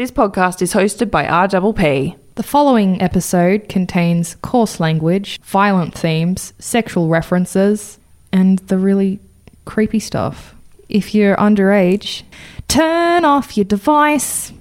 This 0.00 0.10
podcast 0.10 0.62
is 0.62 0.72
hosted 0.72 1.10
by 1.10 1.26
RPP. 1.26 2.16
The 2.36 2.42
following 2.42 3.02
episode 3.02 3.68
contains 3.68 4.34
coarse 4.36 4.80
language, 4.80 5.38
violent 5.42 5.92
themes, 5.92 6.54
sexual 6.58 7.08
references, 7.08 7.98
and 8.32 8.60
the 8.60 8.78
really 8.78 9.20
creepy 9.66 9.98
stuff. 9.98 10.54
If 10.88 11.14
you're 11.14 11.36
underage, 11.36 12.22
turn 12.66 13.26
off 13.26 13.58
your 13.58 13.64
device. 13.66 14.54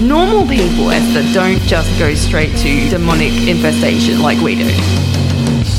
Normal 0.00 0.46
people, 0.46 0.92
Esther, 0.92 1.24
don't 1.34 1.58
just 1.62 1.98
go 1.98 2.14
straight 2.14 2.56
to 2.58 2.90
demonic 2.90 3.32
infestation 3.48 4.22
like 4.22 4.38
we 4.38 4.54
do. 4.54 4.68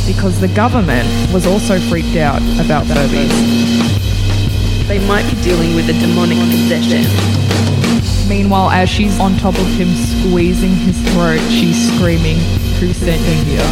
Because 0.05 0.37
the 0.41 0.51
government 0.53 1.07
was 1.33 1.47
also 1.47 1.79
freaked 1.79 2.17
out 2.17 2.41
about 2.59 2.83
Furbies. 2.87 3.82
They 4.87 4.99
might 5.07 5.23
be 5.29 5.41
dealing 5.41 5.75
with 5.75 5.89
a 5.89 5.93
demonic 5.93 6.37
possession. 6.37 7.03
Meanwhile, 8.27 8.71
as 8.71 8.89
she's 8.89 9.17
on 9.19 9.37
top 9.37 9.55
of 9.55 9.67
him 9.67 9.87
squeezing 9.93 10.75
his 10.75 10.99
throat, 11.13 11.39
she's 11.49 11.93
screaming, 11.95 12.37
Who 12.79 12.91
sent 12.93 13.21
you 13.21 13.43
here? 13.45 13.65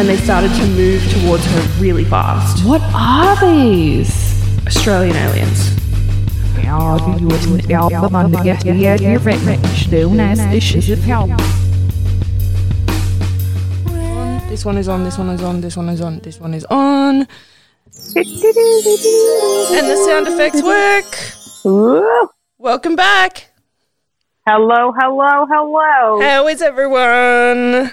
And 0.00 0.08
they 0.08 0.16
started 0.16 0.48
to 0.54 0.66
move 0.68 1.02
towards 1.12 1.44
her 1.44 1.60
really 1.78 2.04
fast. 2.04 2.64
What 2.64 2.80
are 2.94 3.36
these? 3.40 4.10
Australian 4.66 5.16
aliens. 5.16 5.76
This 14.48 14.64
one 14.64 14.78
is 14.78 14.88
on, 14.88 15.04
this 15.04 15.18
one 15.18 15.28
is 15.30 15.42
on, 15.42 15.60
this 15.60 15.76
one 15.76 15.88
is 15.88 16.00
on, 16.00 16.18
this 16.20 16.40
one 16.40 16.54
is 16.54 16.64
on. 16.66 17.28
And 18.16 19.86
the 19.86 19.96
sound 20.06 20.28
effects 20.28 20.62
work. 20.62 21.66
Ooh. 21.66 22.28
Welcome 22.58 22.96
back. 22.96 23.50
Hello, 24.46 24.92
hello, 24.98 25.46
hello. 25.48 26.20
How 26.20 26.48
is 26.48 26.62
everyone? 26.62 27.92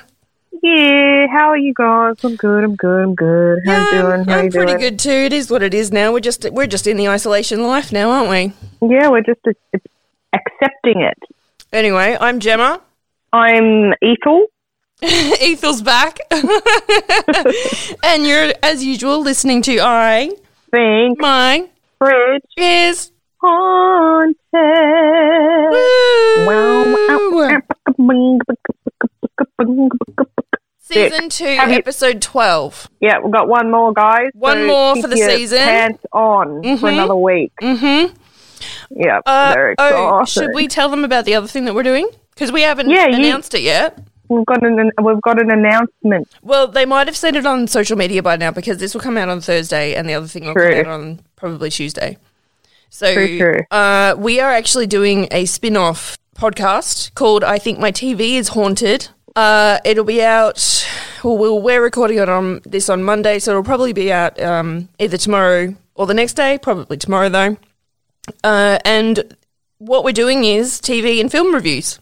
Yeah, 0.64 1.28
how 1.32 1.50
are 1.50 1.58
you 1.58 1.74
guys? 1.76 2.24
I'm 2.24 2.36
good, 2.36 2.64
I'm 2.64 2.76
good, 2.76 3.04
I'm 3.04 3.16
good. 3.16 3.60
How 3.66 3.80
you 3.80 3.92
doing? 3.92 4.26
How 4.26 4.40
I'm 4.40 4.46
you 4.46 4.52
pretty 4.52 4.72
doing? 4.74 4.80
good 4.80 5.00
too. 5.00 5.10
It 5.12 5.34
is 5.34 5.52
what 5.52 5.62
it 5.62 5.74
is 5.74 5.92
now. 5.92 6.12
We're 6.12 6.20
just 6.20 6.50
we're 6.52 6.68
just 6.68 6.88
in 6.88 6.98
the 6.98 7.10
isolation 7.10 7.64
life 7.64 7.92
now, 7.92 8.10
aren't 8.10 8.30
we? 8.30 8.88
Yeah, 8.88 9.10
we're 9.10 9.22
just 9.22 9.42
uh, 9.48 9.52
accepting 10.34 11.02
it. 11.02 11.18
Anyway, 11.72 12.18
I'm 12.20 12.40
Gemma. 12.40 12.82
I'm 13.34 13.94
Ethel. 14.02 14.48
Ethel's 15.02 15.82
back. 15.82 16.18
and 16.32 18.26
you're 18.26 18.52
as 18.64 18.84
usual 18.84 19.22
listening 19.22 19.62
to 19.64 19.80
I 19.80 20.32
Think 20.72 21.20
My 21.22 21.70
Fridge 22.00 22.42
is 22.58 23.12
Haunted. 23.40 24.36
Wow. 26.48 27.62
Season 30.80 31.30
two, 31.30 31.46
Have 31.46 31.70
you- 31.70 31.76
episode 31.78 32.22
twelve. 32.22 32.90
Yeah, 33.02 33.20
we've 33.24 33.32
got 33.34 33.48
one 33.48 33.70
more, 33.70 33.94
guys. 33.94 34.30
One 34.34 34.66
more 34.66 34.94
keep 34.96 35.04
for 35.04 35.10
the 35.10 35.18
your 35.18 35.30
season. 35.30 35.60
Pants 35.60 36.04
on 36.14 36.62
Mhm. 36.64 36.80
for 36.80 36.90
another 36.90 37.16
week. 37.16 37.52
Mm-hmm. 37.62 38.16
Yeah, 38.96 39.20
Uh, 39.26 39.52
very 39.54 39.76
oh, 39.78 40.24
should 40.26 40.52
we 40.56 40.68
tell 40.68 40.90
them 40.90 41.04
about 41.04 41.26
the 41.26 41.36
other 41.36 41.48
thing 41.48 41.66
that 41.66 41.76
we're 41.76 41.84
doing? 41.84 42.08
Because 42.34 42.52
we 42.52 42.62
haven't 42.62 42.90
Yeah, 42.90 43.08
you- 43.10 43.16
announced 43.18 43.54
it 43.54 43.62
yet. 43.62 44.00
We've 44.30 44.46
got 44.46 44.64
an 44.64 44.92
we've 45.02 45.22
got 45.22 45.42
an 45.42 45.52
announcement. 45.52 46.28
Well, 46.42 46.68
they 46.68 46.86
might 46.86 47.08
have 47.08 47.18
seen 47.18 47.36
it 47.36 47.46
on 47.46 47.68
social 47.68 47.98
media 47.98 48.22
by 48.22 48.36
now 48.36 48.52
because 48.52 48.78
this 48.78 48.94
will 48.94 49.02
come 49.02 49.18
out 49.18 49.30
on 49.30 49.42
Thursday 49.42 49.96
and 49.96 50.08
the 50.08 50.14
other 50.14 50.28
thing 50.28 50.46
will 50.46 50.54
True. 50.54 50.70
come 50.70 50.80
out 50.80 50.88
on 50.88 51.20
probably 51.36 51.70
Tuesday. 51.70 52.18
So 52.90 53.14
True, 53.14 53.38
true. 53.38 53.60
Uh, 53.72 54.16
we 54.18 54.40
are 54.40 54.52
actually 54.52 54.88
doing 54.88 55.28
a 55.32 55.46
spin 55.46 55.78
off 55.78 56.18
podcast 56.36 57.14
called 57.16 57.44
I 57.44 57.58
Think 57.58 57.80
My 57.80 57.92
TV 57.92 58.36
is 58.36 58.50
Haunted. 58.50 59.10
Uh, 59.36 59.80
it'll 59.86 60.04
be 60.04 60.24
out, 60.24 60.88
well, 61.24 61.38
we'll, 61.38 61.62
we're 61.62 61.82
recording 61.82 62.18
it 62.18 62.30
on 62.30 62.62
this 62.64 62.90
on 62.90 63.04
Monday, 63.04 63.40
so 63.40 63.52
it'll 63.52 63.64
probably 63.64 63.94
be 63.94 64.12
out 64.12 64.42
um, 64.42 64.90
either 65.00 65.18
tomorrow 65.18 65.76
or 65.96 66.08
the 66.08 66.14
next 66.14 66.34
day, 66.34 66.58
probably 66.58 66.98
tomorrow 66.98 67.30
though. 67.30 67.58
Uh, 68.44 68.80
and 68.84 69.36
what 69.78 70.04
we're 70.04 70.12
doing 70.12 70.44
is 70.44 70.82
TV 70.82 71.20
and 71.22 71.32
film 71.32 71.54
reviews. 71.54 72.00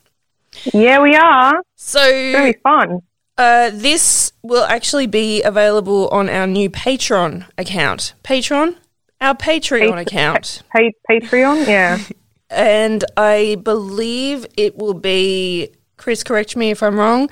Yeah, 0.73 1.01
we 1.01 1.15
are. 1.15 1.53
So 1.75 1.99
Very 1.99 2.53
fun. 2.63 2.99
uh, 3.37 3.71
this 3.73 4.31
will 4.43 4.63
actually 4.63 5.07
be 5.07 5.41
available 5.43 6.07
on 6.09 6.29
our 6.29 6.47
new 6.47 6.69
Patreon 6.69 7.45
account. 7.57 8.13
Patreon? 8.23 8.75
Our 9.21 9.35
Patreon 9.35 9.91
Pat- 9.93 10.07
account. 10.07 10.63
Pa- 10.71 10.79
Patreon, 11.09 11.67
yeah. 11.67 11.99
And 12.49 13.03
I 13.17 13.57
believe 13.63 14.45
it 14.55 14.77
will 14.77 14.93
be, 14.93 15.69
Chris, 15.97 16.23
correct 16.23 16.55
me 16.55 16.69
if 16.69 16.83
I'm 16.83 16.95
wrong, 16.97 17.27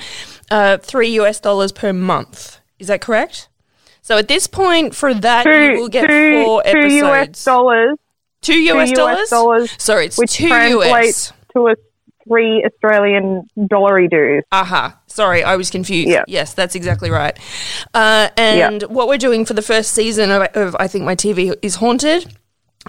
uh, 0.49 0.77
three 0.79 1.09
US 1.19 1.39
dollars 1.39 1.71
per 1.71 1.93
month. 1.93 2.59
Is 2.79 2.87
that 2.87 2.99
correct? 3.01 3.47
So 4.01 4.17
at 4.17 4.27
this 4.27 4.47
point, 4.47 4.95
for 4.95 5.13
that, 5.13 5.45
you 5.45 5.79
will 5.79 5.87
get 5.87 6.07
two, 6.07 6.43
four 6.43 6.63
two 6.63 6.69
episodes. 6.69 7.39
US 7.39 7.45
dollars, 7.45 7.97
Two 8.41 8.59
US 8.71 8.89
US 8.89 8.97
dollars? 8.97 9.29
dollars, 9.29 9.71
Sorry, 9.77 10.05
it's 10.07 10.17
which 10.17 10.33
two 10.33 10.47
US. 10.47 11.31
to 11.53 11.67
a 11.67 11.75
three 12.27 12.63
Australian 12.65 13.47
dollary 13.67 14.07
dues. 14.07 14.43
Aha. 14.51 14.99
Sorry, 15.07 15.43
I 15.43 15.55
was 15.55 15.69
confused. 15.69 16.09
Yeah. 16.09 16.23
Yes, 16.27 16.53
that's 16.53 16.75
exactly 16.75 17.09
right. 17.09 17.37
Uh, 17.93 18.29
and 18.37 18.83
what 18.83 19.07
we're 19.07 19.17
doing 19.17 19.45
for 19.45 19.53
the 19.53 19.61
first 19.61 19.91
season 19.91 20.31
of, 20.31 20.43
of 20.55 20.75
I 20.79 20.87
Think 20.87 21.05
My 21.05 21.15
TV 21.15 21.55
is 21.61 21.75
Haunted 21.75 22.35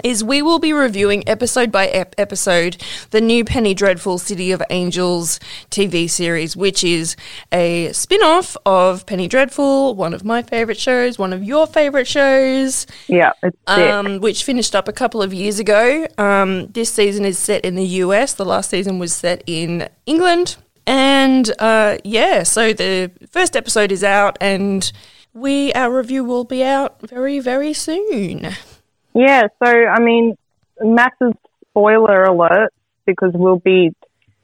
is 0.03 0.25
we 0.25 0.43
will 0.43 0.59
be 0.59 0.73
reviewing 0.73 1.27
episode 1.29 1.71
by 1.71 1.87
ep- 1.89 2.15
episode 2.19 2.77
the 3.11 3.21
new 3.21 3.45
Penny 3.45 3.75
Dreadful 3.75 4.19
City 4.19 4.51
of 4.51 4.63
Angels 4.71 5.39
TV 5.71 6.11
series, 6.11 6.57
which 6.57 6.83
is 6.83 7.15
a 7.53 7.93
spin 7.93 8.23
off 8.23 8.57
of 8.67 9.07
Penny 9.07 9.29
Dreadful, 9.29 9.95
one 9.95 10.13
of 10.13 10.25
my 10.25 10.43
favorite 10.43 10.79
shows, 10.79 11.19
one 11.19 11.33
of 11.33 11.45
your 11.45 11.67
favorite 11.67 12.09
shows 12.09 12.87
Yeah, 13.07 13.33
um, 13.67 14.21
which 14.21 14.43
finished 14.43 14.75
up 14.75 14.89
a 14.89 14.93
couple 14.93 15.23
of 15.23 15.33
years 15.33 15.59
ago. 15.59 16.09
Um, 16.19 16.67
this 16.69 16.91
season 16.93 17.25
is 17.25 17.39
set 17.39 17.65
in 17.65 17.77
the 17.77 17.87
US. 17.87 18.35
The 18.35 18.45
last 18.45 18.71
season 18.71 18.99
was 18.99 19.13
set 19.13 19.45
in 19.47 19.89
England. 20.07 20.57
And 20.87 21.51
uh, 21.61 21.99
yeah, 22.05 22.43
so 22.43 22.73
the 22.73 23.11
first 23.31 23.57
episode 23.57 23.91
is 23.91 24.05
out, 24.05 24.37
and 24.41 24.91
we 25.33 25.73
our 25.73 25.91
review 25.91 26.25
will 26.25 26.45
be 26.45 26.63
out 26.63 27.01
very, 27.01 27.39
very 27.39 27.73
soon. 27.73 28.55
Yeah, 29.15 29.43
so 29.63 29.71
I 29.71 30.01
mean, 30.01 30.37
massive 30.81 31.35
spoiler 31.71 32.25
alert 32.25 32.73
because 33.07 33.33
we'll 33.35 33.59
be 33.61 33.93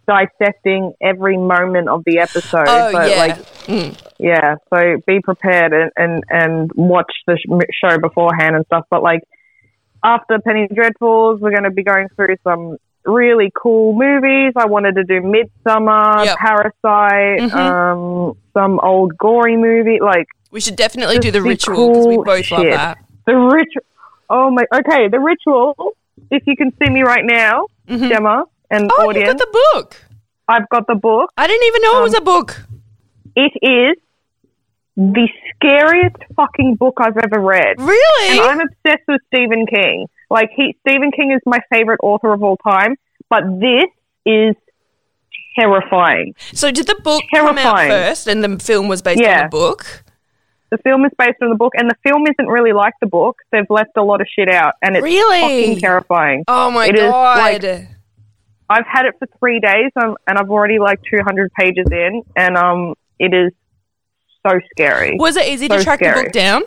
dissecting 0.07 0.93
every 1.01 1.37
moment 1.37 1.89
of 1.89 2.03
the 2.05 2.19
episode. 2.19 2.67
Oh 2.69 2.93
but 2.93 3.11
yeah, 3.11 3.17
like 3.17 3.37
Mm. 3.67 3.97
yeah, 4.19 4.57
so 4.73 4.97
be 5.07 5.21
prepared 5.21 5.73
and 5.73 5.91
and, 5.97 6.25
and 6.29 6.71
watch 6.75 7.13
the 7.27 7.39
show 7.83 7.99
beforehand 7.99 8.57
and 8.57 8.65
stuff. 8.67 8.85
But 8.91 9.03
like 9.03 9.21
after 10.03 10.39
Penny 10.41 10.67
Dreadfuls, 10.69 11.41
we're 11.41 11.51
going 11.51 11.65
to 11.65 11.71
be 11.71 11.83
going 11.85 12.09
through 12.17 12.37
some 12.43 12.79
really 13.05 13.53
cool 13.55 13.93
movies. 13.93 14.55
I 14.57 14.67
wanted 14.67 14.95
to 14.97 15.05
do 15.05 15.21
Midsommar, 15.21 16.25
Yep. 16.25 16.37
Parasite, 16.39 17.41
Mhm. 17.51 17.55
um, 17.55 18.37
some 18.55 18.81
old 18.83 19.17
gory 19.17 19.57
movie 19.57 20.01
like 20.01 20.27
we 20.51 20.61
should 20.61 20.75
definitely 20.77 21.19
do 21.19 21.31
the 21.31 21.43
ritual 21.43 21.89
because 21.89 22.07
we 22.09 22.15
cool 22.17 22.25
both 22.25 22.51
love 22.51 22.61
shit. 22.63 22.73
that. 22.73 22.99
the 23.27 23.37
ritual. 23.37 23.83
Oh 24.31 24.51
my! 24.51 24.65
Okay, 24.73 25.09
the 25.09 25.19
ritual. 25.21 25.75
If 26.31 26.45
you 26.47 26.57
can 26.57 26.71
see 26.79 26.91
me 26.91 27.03
right 27.03 27.25
now, 27.25 27.67
Mhm. 27.89 28.09
Gemma 28.09 28.45
and 28.71 28.89
Oh, 28.97 29.03
you 29.03 29.09
audience, 29.09 29.29
got 29.31 29.39
the 29.39 29.59
book. 29.75 29.97
I've 30.47 30.69
got 30.69 30.87
the 30.87 30.95
book. 30.95 31.31
I 31.37 31.47
didn't 31.47 31.67
even 31.67 31.83
know 31.83 31.99
it 31.99 32.03
was 32.03 32.15
Um, 32.15 32.23
a 32.23 32.25
book. 32.25 32.63
It 33.35 33.53
is 33.63 33.97
the 34.97 35.29
scariest 35.55 36.17
fucking 36.37 36.77
book 36.77 36.99
I've 37.01 37.17
ever 37.17 37.41
read. 37.41 37.81
Really? 37.81 38.39
And 38.39 38.41
I'm 38.41 38.61
obsessed 38.61 39.05
with 39.09 39.21
Stephen 39.35 39.67
King. 39.67 40.07
Like 40.31 40.51
he, 40.55 40.77
Stephen 40.87 41.11
King 41.11 41.33
is 41.33 41.41
my 41.47 41.59
favorite 41.73 42.01
author 42.03 42.33
of 42.33 42.43
all 42.45 42.57
time, 42.59 42.95
but 43.29 43.43
this 43.61 43.87
is 44.27 44.55
terrifying. 45.59 46.35
so 46.53 46.71
did 46.71 46.87
the 46.87 46.95
book 47.03 47.23
come 47.35 47.59
out 47.59 47.79
first, 47.89 48.27
and 48.27 48.43
the 48.45 48.59
film 48.63 48.89
was 48.89 49.03
based 49.03 49.23
on 49.25 49.45
the 49.45 49.49
book? 49.49 50.05
The 50.71 50.79
film 50.79 51.05
is 51.05 51.11
based 51.19 51.39
on 51.43 51.49
the 51.51 51.57
book, 51.57 51.73
and 51.77 51.91
the 51.91 51.97
film 52.09 52.23
isn't 52.29 52.47
really 52.49 52.73
like 52.73 52.95
the 53.01 53.07
book. 53.09 53.39
They've 53.51 53.69
left 53.69 53.91
a 53.97 54.03
lot 54.03 54.21
of 54.21 54.29
shit 54.29 54.49
out, 54.49 54.75
and 54.83 54.97
it's 54.97 55.03
Really? 55.03 55.41
fucking 55.41 55.79
terrifying. 55.81 56.45
Oh 56.49 56.71
my 56.71 56.87
It 56.87 56.97
god! 56.97 57.63
like- 57.65 57.89
I've 58.73 58.87
had 58.87 59.05
it 59.07 59.15
for 59.19 59.27
three 59.41 59.59
days, 59.59 59.91
um, 60.01 60.17
and 60.29 60.39
I've 60.39 60.49
already 60.49 60.79
like 60.79 61.01
200 61.11 61.51
pages 61.59 61.87
in, 61.91 62.23
and 62.37 62.57
um, 62.57 62.95
it 63.19 63.35
is 63.35 63.51
so 64.47 64.61
scary. 64.71 65.17
Was 65.19 65.37
it 65.37 65.49
easy 65.49 65.67
to 65.67 65.79
So 65.79 65.83
track 65.83 65.99
the 65.99 66.13
book 66.15 66.31
down? 66.31 66.63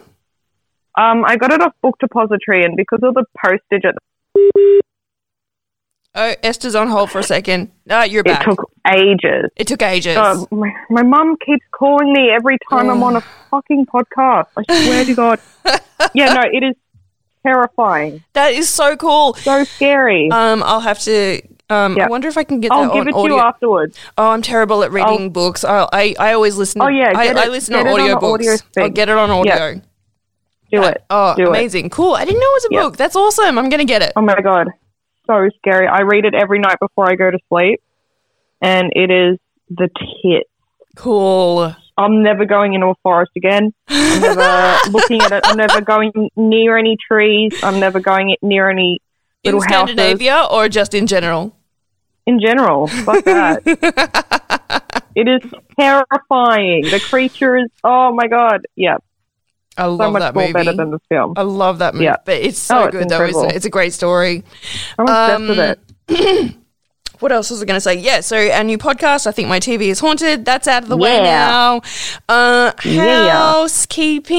Um, 0.97 1.23
I 1.25 1.37
got 1.37 1.53
it 1.53 1.61
off 1.61 1.73
Book 1.81 1.95
Depository, 2.01 2.65
and 2.65 2.75
because 2.75 2.99
of 3.03 3.13
the 3.13 3.23
postage, 3.41 3.85
it, 3.85 4.82
Oh, 6.15 6.35
Esther's 6.43 6.75
on 6.75 6.89
hold 6.89 7.09
for 7.09 7.19
a 7.19 7.23
second. 7.23 7.71
No, 7.87 8.03
you're 8.03 8.21
it 8.21 8.25
back. 8.25 8.45
took 8.45 8.71
ages. 8.87 9.45
It 9.55 9.65
took 9.67 9.81
ages. 9.81 10.15
My, 10.51 10.71
my 10.89 11.01
mum 11.01 11.35
keeps 11.43 11.65
calling 11.71 12.13
me 12.13 12.29
every 12.29 12.57
time 12.69 12.89
I'm 12.89 13.01
on 13.01 13.15
a 13.15 13.21
fucking 13.51 13.87
podcast. 13.87 14.45
I 14.55 14.63
swear 14.85 15.05
to 15.05 15.15
God. 15.15 15.39
Yeah, 16.13 16.33
no, 16.33 16.41
it 16.41 16.63
is 16.63 16.75
terrifying. 17.45 18.23
that 18.33 18.53
is 18.53 18.67
so 18.69 18.95
cool. 18.97 19.33
So 19.35 19.63
scary. 19.63 20.29
Um, 20.31 20.61
I'll 20.63 20.81
have 20.81 20.99
to 20.99 21.41
Um, 21.69 21.97
I 21.99 22.07
wonder 22.07 22.27
if 22.27 22.37
I 22.37 22.43
can 22.43 22.59
get 22.59 22.71
I'll 22.71 22.83
that 22.83 22.93
give 22.93 23.01
on 23.01 23.07
it 23.07 23.11
to 23.13 23.17
audio. 23.17 23.35
you 23.37 23.41
afterwards. 23.41 23.97
Oh, 24.17 24.29
I'm 24.29 24.41
terrible 24.41 24.83
at 24.83 24.91
reading 24.91 25.31
books. 25.31 25.63
I, 25.63 25.87
I 25.93 26.15
I 26.19 26.33
always 26.33 26.57
listen. 26.57 26.81
Oh, 26.81 26.87
yeah, 26.89 27.13
I, 27.15 27.27
get 27.27 27.37
I 27.37 27.47
listen 27.47 27.73
to 27.73 27.89
audio 27.89 28.19
books. 28.19 28.45
audio 28.47 28.83
I'll 28.83 28.89
get 28.89 29.07
it 29.09 29.17
on 29.17 29.29
audio. 29.31 29.81
Do 30.71 30.83
it. 30.83 31.03
Oh, 31.09 31.35
Do 31.35 31.43
it. 31.43 31.47
amazing! 31.49 31.89
Cool. 31.89 32.13
I 32.15 32.25
didn't 32.25 32.39
know 32.41 32.47
it 32.47 32.55
was 32.55 32.65
a 32.65 32.69
book. 32.83 32.97
That's 32.97 33.15
awesome. 33.15 33.57
I'm 33.57 33.69
gonna 33.69 33.85
get 33.85 34.01
it. 34.01 34.11
Oh 34.15 34.21
my 34.21 34.39
god, 34.41 34.67
so 35.25 35.49
scary. 35.57 35.87
I 35.87 36.01
read 36.01 36.25
it 36.25 36.33
every 36.33 36.59
night 36.59 36.77
before 36.79 37.09
I 37.09 37.15
go 37.15 37.29
to 37.31 37.37
sleep, 37.49 37.81
and 38.61 38.91
it 38.95 39.09
is 39.11 39.37
the 39.69 39.89
tit. 40.23 40.47
Cool. 40.95 41.75
I'm 41.97 42.23
never 42.23 42.45
going 42.45 42.73
into 42.73 42.87
a 42.87 42.95
forest 43.03 43.31
again. 43.35 43.73
I'm 43.87 44.21
never 44.21 44.77
looking 44.89 45.21
at 45.21 45.31
it. 45.31 45.43
I'm 45.45 45.57
never 45.57 45.81
going 45.81 46.11
near 46.35 46.77
any 46.77 46.97
trees. 47.07 47.53
I'm 47.63 47.79
never 47.79 47.99
going 47.99 48.35
near 48.41 48.69
any 48.69 48.99
In 49.43 49.55
little 49.55 49.61
houses. 49.61 49.93
Scandinavia 49.95 50.47
or 50.49 50.69
just 50.69 50.93
in 50.93 51.05
general? 51.07 51.55
In 52.25 52.39
general, 52.39 52.87
fuck 52.87 53.23
that. 53.25 53.61
it 55.15 55.27
is 55.27 55.51
terrifying. 55.79 56.83
The 56.83 56.99
creatures. 57.09 57.69
Oh 57.83 58.13
my 58.13 58.27
god. 58.27 58.61
Yeah, 58.75 58.97
I 59.77 59.83
so 59.83 59.93
love 59.95 60.13
much 60.13 60.19
that 60.21 60.35
more 60.35 60.43
movie. 60.43 60.53
better 60.53 60.73
than 60.73 60.91
the 60.91 60.99
film. 61.09 61.33
I 61.35 61.41
love 61.41 61.79
that 61.79 61.93
movie. 61.93 62.05
Yeah. 62.05 62.17
But 62.25 62.35
it's 62.35 62.59
so 62.59 62.77
Oh, 62.79 62.83
it's 62.85 62.91
good 62.97 63.09
though, 63.09 63.23
isn't 63.25 63.49
it? 63.51 63.55
It's 63.55 63.65
a 63.65 63.69
great 63.69 63.93
story. 63.93 64.43
I'm 64.99 65.05
obsessed 65.07 65.41
with 65.49 65.59
Um, 65.59 65.75
it. 66.09 66.55
What 67.19 67.31
else 67.31 67.51
was 67.51 67.61
I 67.61 67.65
going 67.65 67.77
to 67.77 67.81
say? 67.81 67.93
Yeah, 67.95 68.19
so 68.19 68.35
our 68.51 68.65
new 68.65 68.77
podcast, 68.77 69.27
I 69.27 69.31
think 69.31 69.47
my 69.47 69.61
TV 69.61 69.83
is 69.83 70.01
haunted. 70.01 70.43
That's 70.43 70.67
out 70.67 70.83
of 70.83 70.89
the 70.89 70.97
way 70.97 71.21
now. 71.23 71.79
Uh, 72.27 72.73
Yeah. 72.83 73.29
housekeeping. 73.29 74.35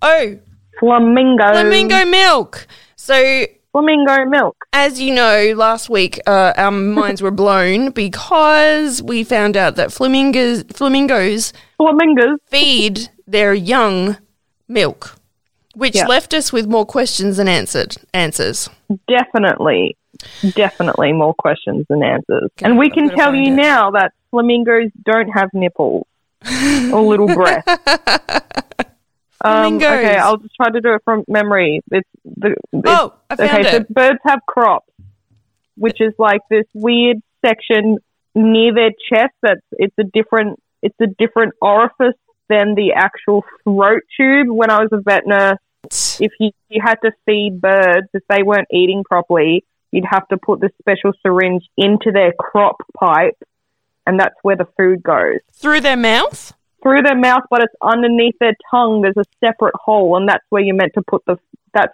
Oh, 0.00 0.38
Flamingo. 0.78 1.52
flamingo 1.52 2.04
milk. 2.04 2.66
So 2.94 3.46
Flamingo 3.72 4.24
milk. 4.26 4.56
as 4.72 5.00
you 5.00 5.12
know, 5.14 5.54
last 5.56 5.88
week 5.90 6.20
uh, 6.26 6.52
our 6.56 6.70
minds 6.70 7.20
were 7.20 7.30
blown 7.32 7.90
because 7.90 9.02
we 9.02 9.24
found 9.24 9.56
out 9.56 9.74
that 9.76 9.90
flamingos 9.92 10.62
flamingos 10.72 11.52
Flamingos. 11.78 12.38
feed 12.46 13.08
their 13.26 13.52
young 13.54 14.16
milk, 14.68 15.16
which 15.74 15.96
Yeah. 15.96 16.06
left 16.06 16.32
us 16.34 16.52
with 16.52 16.66
more 16.66 16.86
questions 16.86 17.36
than 17.38 17.48
answered 17.48 17.96
answers. 18.14 18.68
Definitely. 19.08 19.96
Definitely 20.54 21.12
more 21.12 21.34
questions 21.34 21.84
than 21.88 22.02
answers. 22.02 22.44
Okay, 22.58 22.64
and 22.64 22.78
we 22.78 22.88
can 22.90 23.10
tell 23.10 23.34
you 23.34 23.52
it. 23.52 23.56
now 23.56 23.90
that 23.90 24.12
flamingos 24.30 24.90
don't 25.04 25.28
have 25.28 25.50
nipples 25.52 26.06
or 26.92 27.02
little 27.02 27.26
breasts. 27.26 27.70
Um, 29.44 29.76
okay, 29.76 30.16
I'll 30.16 30.38
just 30.38 30.54
try 30.56 30.70
to 30.70 30.80
do 30.80 30.94
it 30.94 31.02
from 31.04 31.22
memory. 31.28 31.82
It's 31.90 32.08
the 32.24 32.56
it's, 32.72 32.82
Oh, 32.86 33.12
I 33.30 33.36
found 33.36 33.50
okay. 33.66 33.70
So 33.70 33.84
birds 33.90 34.18
have 34.24 34.40
crops, 34.48 34.90
which 35.76 36.00
is 36.00 36.14
like 36.18 36.40
this 36.50 36.64
weird 36.74 37.18
section 37.44 37.98
near 38.34 38.74
their 38.74 38.90
chest. 39.12 39.34
That's 39.42 39.60
it's 39.72 39.94
a 40.00 40.04
different 40.04 40.58
it's 40.82 40.96
a 41.00 41.06
different 41.06 41.52
orifice 41.60 42.16
than 42.48 42.74
the 42.74 42.92
actual 42.94 43.44
throat 43.64 44.02
tube. 44.16 44.48
When 44.48 44.70
I 44.70 44.80
was 44.80 44.90
a 44.92 45.00
vet 45.00 45.26
nurse, 45.26 46.20
if 46.20 46.32
you, 46.40 46.50
you 46.68 46.80
had 46.84 46.96
to 47.04 47.12
feed 47.24 47.60
birds 47.60 48.08
if 48.12 48.22
they 48.28 48.42
weren't 48.42 48.68
eating 48.72 49.04
properly, 49.04 49.64
you'd 49.92 50.04
have 50.08 50.26
to 50.28 50.36
put 50.36 50.60
this 50.60 50.72
special 50.80 51.12
syringe 51.22 51.64
into 51.76 52.10
their 52.12 52.32
crop 52.38 52.76
pipe, 52.98 53.38
and 54.06 54.18
that's 54.18 54.34
where 54.42 54.56
the 54.56 54.66
food 54.76 55.02
goes 55.02 55.40
Through 55.54 55.80
their 55.82 55.96
mouth? 55.96 56.52
through 56.82 57.02
their 57.02 57.16
mouth, 57.18 57.42
but 57.50 57.62
it's 57.62 57.74
underneath 57.82 58.36
their 58.38 58.54
tongue. 58.70 59.02
There's 59.02 59.16
a 59.16 59.24
separate 59.44 59.74
hole, 59.74 60.16
and 60.16 60.28
that's 60.28 60.44
where 60.50 60.62
you're 60.62 60.76
meant 60.76 60.92
to 60.94 61.02
put 61.02 61.24
the. 61.26 61.36
That's 61.74 61.92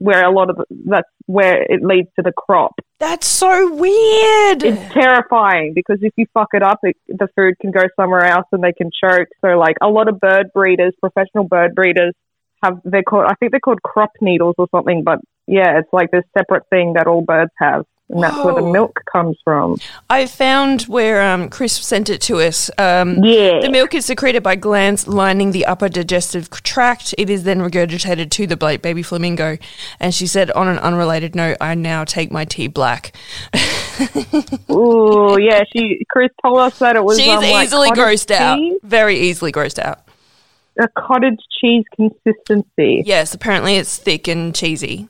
where 0.00 0.24
a 0.24 0.32
lot 0.32 0.50
of 0.50 0.58
that's 0.86 1.08
where 1.26 1.62
it 1.62 1.82
leads 1.82 2.08
to 2.16 2.22
the 2.22 2.32
crop. 2.32 2.72
That's 2.98 3.26
so 3.26 3.72
weird. 3.72 4.62
It's 4.62 4.92
terrifying 4.92 5.72
because 5.74 5.98
if 6.00 6.12
you 6.16 6.26
fuck 6.34 6.48
it 6.54 6.62
up, 6.62 6.80
it, 6.82 6.96
the 7.06 7.28
food 7.36 7.54
can 7.60 7.70
go 7.70 7.82
somewhere 7.96 8.24
else 8.24 8.46
and 8.50 8.64
they 8.64 8.72
can 8.72 8.90
choke. 8.90 9.28
So, 9.42 9.58
like 9.58 9.76
a 9.80 9.88
lot 9.88 10.08
of 10.08 10.18
bird 10.18 10.48
breeders, 10.52 10.94
professional 11.00 11.44
bird 11.44 11.74
breeders, 11.74 12.14
have 12.62 12.80
they're 12.84 13.02
called. 13.02 13.26
I 13.28 13.34
think 13.34 13.52
they're 13.52 13.60
called 13.60 13.82
crop 13.82 14.10
needles 14.20 14.54
or 14.58 14.68
something. 14.74 15.04
But 15.04 15.20
yeah, 15.46 15.78
it's 15.78 15.92
like 15.92 16.10
this 16.10 16.24
separate 16.36 16.68
thing 16.70 16.94
that 16.94 17.06
all 17.06 17.22
birds 17.22 17.52
have, 17.58 17.84
and 18.10 18.22
that's 18.22 18.36
where 18.44 18.54
the 18.54 18.62
milk 18.62 19.02
comes 19.10 19.36
from. 19.44 19.76
I 20.08 20.26
found 20.26 20.82
where 20.82 21.22
um, 21.22 21.48
Chris 21.48 21.72
sent 21.74 22.10
it 22.10 22.20
to 22.22 22.40
us. 22.40 22.70
Um, 22.76 23.22
Yeah. 23.22 23.60
The 23.60 23.70
milk 23.70 23.94
is 23.94 24.06
secreted 24.06 24.42
by 24.42 24.56
glands 24.56 25.06
lining 25.06 25.52
the 25.52 25.66
upper 25.66 25.88
digestive 25.88 26.50
tract. 26.50 27.14
It 27.16 27.30
is 27.30 27.44
then 27.44 27.60
regurgitated 27.60 28.30
to 28.32 28.46
the 28.46 28.56
baby 28.56 29.02
flamingo. 29.02 29.58
And 30.00 30.14
she 30.14 30.26
said, 30.26 30.50
on 30.52 30.66
an 30.66 30.78
unrelated 30.78 31.34
note, 31.36 31.56
I 31.60 31.74
now 31.74 32.04
take 32.04 32.32
my 32.32 32.44
tea 32.44 32.66
black. 32.66 33.14
Ooh, 34.70 35.38
yeah. 35.40 35.62
She 35.72 36.04
Chris 36.10 36.30
told 36.42 36.58
us 36.58 36.78
that 36.80 36.96
it 36.96 37.04
was. 37.04 37.18
She's 37.18 37.28
um, 37.28 37.42
like 37.42 37.64
easily 37.64 37.90
grossed 37.90 38.30
out. 38.30 38.58
Very 38.82 39.18
easily 39.18 39.52
grossed 39.52 39.78
out. 39.78 40.00
a 40.78 40.88
cottage 40.88 41.38
cheese 41.60 41.84
consistency. 41.94 43.02
Yes, 43.04 43.34
apparently 43.34 43.76
it's 43.76 43.96
thick 43.96 44.26
and 44.26 44.54
cheesy. 44.54 45.08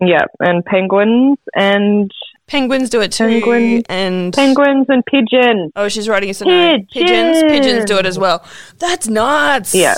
Yeah, 0.00 0.24
and 0.40 0.64
penguins 0.64 1.38
and 1.54 2.10
Penguins 2.46 2.90
do 2.90 3.00
it 3.00 3.12
too. 3.12 3.26
Penguin- 3.28 3.84
and 3.88 4.32
penguins 4.34 4.86
and 4.88 5.04
pigeon. 5.06 5.70
oh, 5.76 5.88
she's 5.88 6.08
writing 6.08 6.30
us 6.30 6.40
a 6.40 6.44
note. 6.46 6.88
Pigeons, 6.90 7.42
pigeons 7.44 7.84
do 7.84 7.96
it 7.96 8.06
as 8.06 8.18
well. 8.18 8.44
That's 8.78 9.06
nuts. 9.06 9.72
Yeah. 9.74 9.94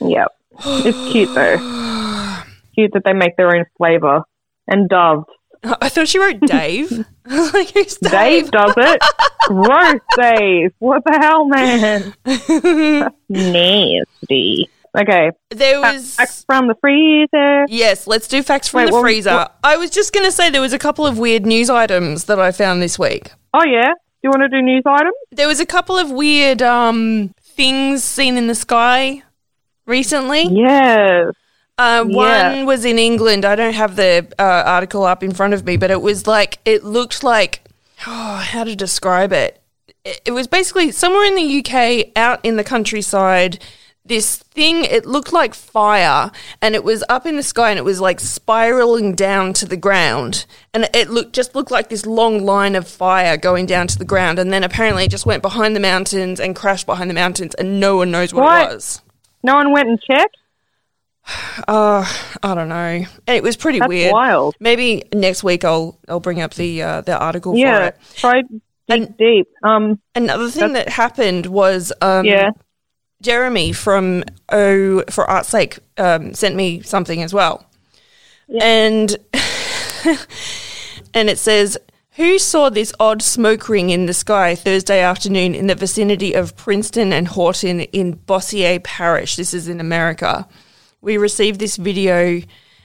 Yeah, 0.00 0.26
it's 0.64 1.12
cute 1.12 1.34
though. 1.34 1.56
cute 2.74 2.92
that 2.92 3.02
they 3.04 3.12
make 3.12 3.36
their 3.36 3.54
own 3.56 3.64
flavor. 3.76 4.22
And 4.68 4.88
doves. 4.88 5.26
I 5.64 5.88
thought 5.88 6.06
she 6.08 6.18
wrote 6.20 6.40
Dave. 6.40 7.04
Like, 7.24 7.70
who's 7.70 7.96
Dave? 7.98 8.10
Dave 8.10 8.50
does 8.50 8.74
it. 8.76 9.02
Gross, 9.46 10.00
Dave. 10.16 10.72
What 10.80 11.02
the 11.04 11.18
hell, 11.20 11.44
man? 11.46 12.14
Nasty. 13.28 14.68
Okay, 15.00 15.30
There 15.50 15.80
was. 15.80 16.16
facts 16.16 16.44
from 16.44 16.66
the 16.68 16.74
freezer. 16.80 17.64
Yes, 17.68 18.06
let's 18.06 18.28
do 18.28 18.42
facts 18.42 18.68
from 18.68 18.80
Wait, 18.82 18.86
the 18.88 18.92
what- 18.92 19.00
freezer. 19.02 19.32
what- 19.34 19.56
I 19.64 19.76
was 19.78 19.90
just 19.90 20.12
going 20.12 20.26
to 20.26 20.32
say 20.32 20.50
there 20.50 20.60
was 20.60 20.74
a 20.74 20.78
couple 20.78 21.06
of 21.06 21.18
weird 21.18 21.46
news 21.46 21.70
items 21.70 22.24
that 22.24 22.38
I 22.38 22.52
found 22.52 22.82
this 22.82 22.98
week. 22.98 23.30
Oh 23.54 23.64
yeah. 23.64 23.92
Do 23.92 24.28
you 24.28 24.30
want 24.30 24.42
to 24.42 24.48
do 24.48 24.60
news 24.62 24.82
items? 24.86 25.14
There 25.30 25.48
was 25.48 25.60
a 25.60 25.66
couple 25.66 25.96
of 25.98 26.10
weird 26.10 26.60
um, 26.62 27.34
things 27.40 28.04
seen 28.04 28.36
in 28.36 28.46
the 28.48 28.54
sky 28.54 29.22
recently. 29.86 30.42
Yes. 30.50 31.32
Uh, 31.78 32.04
Yeah. 32.06 32.48
One 32.58 32.66
was 32.66 32.84
in 32.84 32.98
England. 32.98 33.44
I 33.46 33.56
don't 33.56 33.72
have 33.74 33.96
the 33.96 34.26
uh, 34.38 34.42
article 34.66 35.04
up 35.04 35.22
in 35.22 35.32
front 35.32 35.54
of 35.54 35.64
me, 35.64 35.76
but 35.78 35.90
it 35.90 36.02
was 36.02 36.26
like 36.26 36.58
it 36.66 36.84
looked 36.84 37.24
like 37.24 37.62
oh, 38.06 38.36
how 38.36 38.64
to 38.64 38.76
describe. 38.76 39.32
It, 39.32 39.58
it 40.04 40.32
was 40.32 40.46
basically 40.46 40.90
somewhere 40.92 41.24
in 41.24 41.34
the 41.34 41.58
UK, 41.64 42.10
out 42.16 42.40
in 42.44 42.56
the 42.56 42.64
countryside. 42.64 43.58
This 44.04 44.36
thing, 44.36 44.84
it 44.84 45.06
looked 45.06 45.32
like 45.32 45.54
fire, 45.54 46.32
and 46.60 46.74
it 46.74 46.82
was 46.82 47.04
up 47.08 47.24
in 47.24 47.36
the 47.36 47.42
sky, 47.42 47.70
and 47.70 47.78
it 47.78 47.84
was 47.84 48.00
like 48.00 48.18
spiraling 48.18 49.14
down 49.14 49.52
to 49.54 49.64
the 49.66 49.76
ground, 49.76 50.44
and 50.74 50.88
it 50.92 51.08
looked 51.08 51.32
just 51.34 51.54
looked 51.54 51.70
like 51.70 51.88
this 51.88 52.04
long 52.04 52.44
line 52.44 52.74
of 52.74 52.88
fire 52.88 53.36
going 53.36 53.64
down 53.64 53.86
to 53.86 53.96
the 53.98 54.04
ground, 54.04 54.40
and 54.40 54.52
then 54.52 54.64
apparently 54.64 55.04
it 55.04 55.10
just 55.12 55.24
went 55.24 55.40
behind 55.40 55.76
the 55.76 55.80
mountains 55.80 56.40
and 56.40 56.56
crashed 56.56 56.84
behind 56.84 57.10
the 57.10 57.14
mountains, 57.14 57.54
and 57.54 57.78
no 57.78 57.96
one 57.96 58.10
knows 58.10 58.34
what, 58.34 58.42
What? 58.42 58.70
it 58.72 58.74
was. 58.74 59.02
No 59.44 59.54
one 59.54 59.70
went 59.72 59.88
and 59.88 60.00
checked. 60.02 60.36
Uh, 61.68 62.04
I 62.42 62.54
don't 62.56 62.68
know. 62.68 63.04
It 63.28 63.42
was 63.44 63.56
pretty 63.56 63.78
That's 63.78 63.88
weird. 63.88 64.12
wild. 64.12 64.56
Maybe 64.58 65.04
next 65.14 65.44
week 65.44 65.64
I'll 65.64 65.96
I'll 66.08 66.18
bring 66.18 66.40
up 66.42 66.54
the 66.54 66.82
uh, 66.82 67.00
the 67.02 67.16
article 67.16 67.52
for 67.52 67.58
Yeah. 67.58 67.86
it. 67.86 67.96
Try 68.16 68.42
dig 68.88 69.16
deep. 69.16 69.46
Um. 69.62 70.00
Another 70.16 70.50
thing 70.50 70.72
that 70.72 70.88
happened 70.88 71.46
was 71.46 71.92
um, 72.02 72.26
Yeah. 72.26 72.50
Jeremy 73.22 73.72
from 73.72 74.24
Oh 74.50 75.02
for 75.10 75.28
Art's 75.28 75.48
Sake 75.48 75.78
um, 75.96 76.34
sent 76.34 76.54
me 76.54 76.82
something 76.82 77.22
as 77.22 77.32
well, 77.32 77.64
and 78.60 79.16
and 81.14 81.30
it 81.30 81.38
says. 81.38 81.78
Who 82.16 82.38
saw 82.38 82.68
this 82.68 82.92
odd 83.00 83.22
smoke 83.22 83.70
ring 83.70 83.88
in 83.88 84.04
the 84.04 84.12
sky 84.12 84.54
Thursday 84.54 85.00
afternoon 85.00 85.54
in 85.54 85.66
the 85.66 85.74
vicinity 85.74 86.34
of 86.34 86.54
Princeton 86.56 87.10
and 87.10 87.26
Haughton 87.26 87.80
in 87.80 88.12
Bossier 88.12 88.80
Parish? 88.80 89.36
This 89.36 89.54
is 89.54 89.66
in 89.66 89.80
America. 89.80 90.46
We 91.00 91.16
received 91.16 91.58
this 91.58 91.78
video 91.78 92.42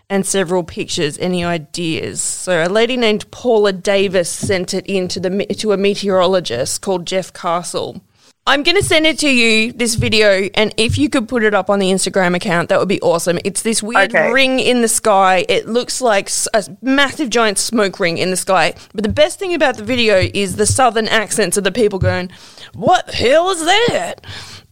and 0.09 0.25
several 0.25 0.63
pictures. 0.63 1.17
Any 1.17 1.43
ideas? 1.43 2.21
So 2.21 2.65
a 2.65 2.69
lady 2.69 2.97
named 2.97 3.29
Paula 3.31 3.73
Davis 3.73 4.29
sent 4.29 4.73
it 4.73 4.85
in 4.87 5.07
to 5.09 5.19
the 5.19 5.45
to 5.57 5.73
a 5.73 5.77
meteorologist 5.77 6.81
called 6.81 7.05
Jeff 7.05 7.33
Castle. 7.33 8.01
I'm 8.49 8.63
going 8.63 8.77
to 8.77 8.83
send 8.83 9.05
it 9.05 9.19
to 9.19 9.29
you, 9.29 9.73
this 9.73 9.95
video, 9.95 10.49
and 10.55 10.73
if 10.77 10.97
you 10.97 11.09
could 11.09 11.27
put 11.27 11.43
it 11.43 11.53
up 11.53 11.69
on 11.69 11.79
the 11.79 11.91
Instagram 11.91 12.33
account, 12.33 12.69
that 12.69 12.79
would 12.79 12.87
be 12.87 13.01
awesome. 13.01 13.39
It's 13.43 13.61
this 13.61 13.83
weird 13.83 14.15
Okay. 14.15 14.31
ring 14.31 14.61
in 14.61 14.81
the 14.81 14.87
sky. 14.87 15.45
It 15.49 15.67
looks 15.67 15.99
like 15.99 16.29
a 16.53 16.63
massive 16.81 17.29
giant 17.29 17.57
smoke 17.57 17.99
ring 17.99 18.17
in 18.17 18.31
the 18.31 18.37
sky. 18.37 18.73
But 18.93 19.03
the 19.03 19.09
best 19.11 19.37
thing 19.37 19.53
about 19.53 19.75
the 19.75 19.83
video 19.83 20.29
is 20.33 20.55
the 20.55 20.65
southern 20.65 21.09
accents 21.09 21.57
of 21.57 21.65
the 21.65 21.73
people 21.73 21.99
going, 21.99 22.31
What 22.73 23.07
the 23.07 23.13
hell 23.13 23.49
is 23.49 23.65
that? 23.65 24.15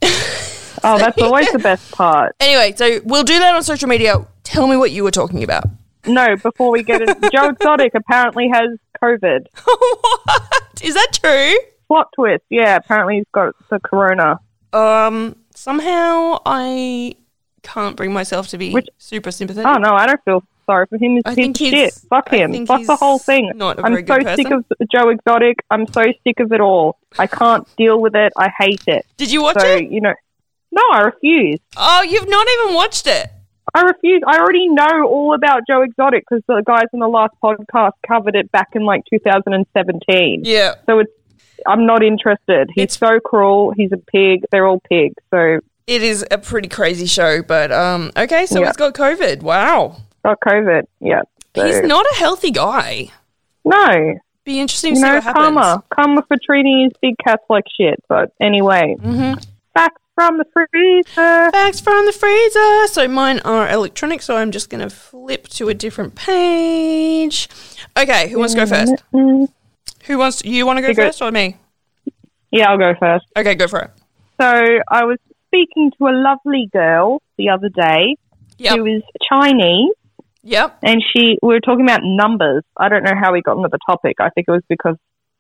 Oh, 0.88 1.00
that's 1.00 1.20
always 1.20 1.51
the 1.51 1.58
best 1.58 1.89
part. 1.94 2.36
Anyway, 2.39 2.74
so 2.75 3.00
we'll 3.05 3.24
do 3.24 3.39
that 3.39 3.55
on 3.55 3.63
social 3.63 3.89
media. 3.89 4.24
Tell 4.44 4.67
me 4.67 4.77
what 4.77 4.91
you 4.91 5.03
were 5.03 5.10
talking 5.10 5.41
about. 5.44 5.63
no, 6.05 6.36
before 6.36 6.70
we 6.70 6.84
get 6.84 7.01
it, 7.01 7.17
Joe 7.34 7.50
Exotic 7.50 7.96
apparently 7.96 8.50
has 8.53 8.77
COVID. 9.01 9.48
what? 9.63 10.82
Is 10.84 10.94
that 10.94 11.08
true? 11.13 11.55
Plot 11.88 12.08
twist. 12.15 12.44
Yeah, 12.50 12.75
apparently 12.77 13.15
he's 13.18 13.25
got 13.34 13.54
the 13.70 13.80
corona. 13.80 14.39
Um, 14.74 15.36
somehow 15.56 16.39
I 16.46 17.15
can't 17.63 17.96
bring 17.96 18.13
myself 18.13 18.48
to 18.50 18.58
be 18.58 18.72
Which- 18.72 18.88
super 18.98 19.32
sympathetic. 19.32 19.68
Oh 19.68 19.80
no, 19.80 19.94
I 19.94 20.06
don't 20.08 20.24
feel 20.25 20.44
sorry 20.65 20.86
for 20.88 20.98
him. 20.98 21.18
It's 21.18 21.30
I 21.30 21.36
think 21.36 21.58
he's- 21.58 21.72
shit. 21.74 21.94
Fuck 22.10 22.30
him. 22.30 22.65
Fuck 22.65 22.86
the 22.86 22.96
whole 22.96 23.20
thing. 23.20 23.51
I'm 23.62 23.96
so 23.96 24.01
good 24.01 24.36
sick 24.36 24.51
of 24.51 24.65
Joe 24.92 25.10
Exotic. 25.10 25.58
I'm 25.70 25.88
so 25.88 26.04
sick 26.24 26.39
of 26.39 26.51
it 26.51 26.60
all. 26.62 26.98
I 27.20 27.27
can't 27.27 27.68
deal 27.77 28.00
with 28.01 28.15
it. 28.15 28.34
I 28.38 28.50
hate 28.60 28.84
it. 28.88 29.06
Did 29.18 29.32
you 29.32 29.42
watch 29.44 29.60
so 29.60 29.68
it? 29.68 29.89
you 29.89 30.01
know, 30.01 30.13
no, 30.72 30.82
I 30.92 31.01
refuse. 31.01 31.60
Oh, 31.77 32.01
you've 32.01 32.27
not 32.27 32.48
even 32.62 32.75
watched 32.75 33.08
it. 33.08 33.30
I 33.74 33.82
refuse. 33.82 34.22
I 34.27 34.38
already 34.39 34.68
know 34.70 35.06
all 35.08 35.34
about 35.34 35.62
Joe 35.68 35.82
Exotic 35.82 36.24
because 36.30 36.44
the 36.48 36.63
guys 36.65 36.86
in 36.94 37.00
the 37.00 37.08
last 37.08 37.34
podcast 37.44 37.92
covered 38.08 38.36
it 38.36 38.51
back 38.51 38.70
in 38.74 38.84
like 38.86 39.04
2017. 39.10 40.42
Yeah. 40.46 40.75
So 40.86 41.00
it's. 41.00 41.12
I'm 41.68 41.86
not 41.86 42.04
interested. 42.04 42.70
He's 42.74 42.84
It's- 42.84 42.98
so 43.00 43.20
cruel. 43.20 43.74
He's 43.76 43.92
a 43.92 43.98
pig. 43.98 44.46
They're 44.52 44.68
all 44.68 44.82
pigs. 44.90 45.16
So 45.32 45.60
It 45.88 46.02
is 46.04 46.26
a 46.32 46.38
pretty 46.38 46.68
crazy 46.68 47.06
show, 47.06 47.42
but 47.44 47.72
um, 47.72 48.12
okay, 48.18 48.46
so 48.46 48.60
Yeah. 48.60 48.68
he's 48.68 48.76
got 48.78 48.94
COVID. 48.96 49.42
Wow. 49.44 49.98
got 50.24 50.40
COVID. 50.42 50.84
Yeah. 51.00 51.22
So, 51.56 51.66
He's 51.66 51.82
not 51.84 52.06
a 52.12 52.16
healthy 52.16 52.52
guy. 52.52 53.10
No. 53.64 54.16
Be 54.44 54.60
interesting 54.60 54.94
to 54.94 55.00
You 55.00 55.04
see 55.06 55.08
know, 55.10 55.16
what 55.16 55.24
happens. 55.24 55.44
karma. 55.56 55.84
Karma 55.94 56.22
for 56.28 56.38
treating 56.44 56.84
his 56.84 56.92
big 57.02 57.16
cats 57.24 57.44
like 57.50 57.64
shit. 57.80 58.02
But 58.10 58.32
anyway, 58.42 58.96
Mm-hmm. 59.00 59.40
back 59.74 59.94
from 60.16 60.38
the 60.38 60.46
freezer. 60.54 61.52
Facts 61.52 61.80
from 61.80 62.06
the 62.06 62.12
freezer. 62.12 62.88
So 62.88 63.08
mine 63.08 63.40
are 63.46 63.70
electronic, 63.70 64.22
so 64.22 64.38
I'm 64.38 64.52
just 64.52 64.70
going 64.70 64.82
to 64.82 64.90
flip 64.90 65.48
to 65.50 65.70
a 65.70 65.74
different 65.74 66.16
page. 66.16 67.48
Okay, 67.98 68.30
who 68.30 68.40
wants 68.40 68.54
to 68.54 68.60
go 68.62 68.66
first? 68.66 68.94
Who 70.08 70.18
wants? 70.18 70.44
You 70.44 70.66
want 70.66 70.78
to 70.78 70.82
go 70.86 70.94
first 70.94 71.22
or 71.22 71.32
me? 71.32 71.58
Yeah, 72.52 72.70
I'll 72.72 72.78
go 72.78 72.94
first. 73.00 73.26
Okay, 73.38 73.56
go 73.56 73.68
for 73.68 73.80
it. 73.82 73.92
So 74.40 74.48
I 74.90 75.06
was 75.06 75.18
speaking 75.48 75.92
to 75.98 76.08
a 76.08 76.14
lovely 76.14 76.70
girl 76.72 77.22
the 77.38 77.50
other 77.50 77.70
day 77.70 78.16
Yep. 78.58 78.78
who 78.78 78.86
is 78.86 79.04
Chinese, 79.30 79.94
Yep. 80.44 80.78
and 80.84 81.02
she 81.14 81.38
we 81.42 81.54
were 81.56 81.60
talking 81.60 81.86
about 81.86 82.02
numbers. 82.04 82.64
I 82.78 82.90
don't 82.90 83.04
know 83.04 83.16
how 83.20 83.34
we 83.34 83.42
got 83.42 83.58
into 83.58 83.70
the 83.72 83.80
topic. 83.90 84.18
I 84.20 84.30
think 84.30 84.46
it 84.48 84.52
was 84.52 84.64
because 84.70 84.96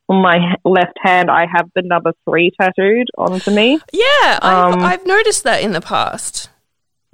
on 0.09 0.21
my 0.21 0.55
left 0.65 0.97
hand 1.01 1.29
I 1.31 1.45
have 1.51 1.69
the 1.75 1.81
number 1.81 2.11
three 2.27 2.51
tattooed 2.59 3.07
onto 3.17 3.51
me. 3.51 3.79
Yeah, 3.93 4.39
I've, 4.41 4.73
Um, 4.75 4.83
I've 4.83 5.05
noticed 5.05 5.43
that 5.43 5.61
in 5.61 5.71
the 5.71 5.81
past. 5.81 6.49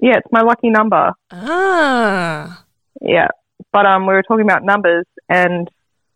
Yeah, 0.01 0.17
it's 0.17 0.31
my 0.31 0.41
lucky 0.41 0.69
number. 0.69 1.13
Ah. 1.31 2.63
Yeah, 3.01 3.27
but 3.71 3.85
um, 3.85 4.07
we 4.07 4.13
were 4.13 4.23
talking 4.23 4.45
about 4.45 4.63
numbers, 4.63 5.05
and 5.29 5.69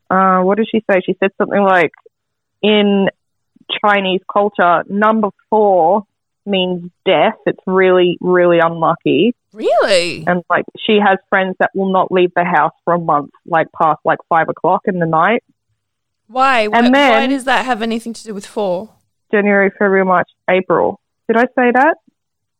uh, 0.09 0.39
what 0.41 0.57
did 0.57 0.67
she 0.71 0.83
say? 0.89 1.01
She 1.05 1.15
said 1.19 1.31
something 1.37 1.61
like, 1.61 1.91
in 2.61 3.07
Chinese 3.83 4.21
culture, 4.31 4.83
number 4.87 5.29
four 5.49 6.03
means 6.45 6.91
death. 7.05 7.35
It's 7.45 7.59
really, 7.65 8.17
really 8.21 8.59
unlucky. 8.59 9.33
Really? 9.53 10.23
And 10.27 10.43
like, 10.49 10.65
she 10.85 10.99
has 11.03 11.17
friends 11.29 11.55
that 11.59 11.71
will 11.73 11.91
not 11.91 12.11
leave 12.11 12.31
the 12.35 12.43
house 12.43 12.73
for 12.83 12.93
a 12.93 12.99
month, 12.99 13.31
like 13.45 13.67
past 13.79 13.99
like 14.03 14.19
five 14.29 14.49
o'clock 14.49 14.81
in 14.85 14.99
the 14.99 15.05
night. 15.05 15.43
Why? 16.27 16.67
Why, 16.67 16.79
And 16.79 16.87
why 16.87 16.91
then- 16.91 17.29
does 17.29 17.45
that 17.45 17.65
have 17.65 17.81
anything 17.81 18.13
to 18.13 18.23
do 18.23 18.33
with 18.33 18.45
four? 18.45 18.89
January, 19.31 19.69
February, 19.71 20.05
March, 20.05 20.29
April. 20.49 20.99
Did 21.27 21.37
I 21.37 21.45
say 21.55 21.71
that? 21.73 21.97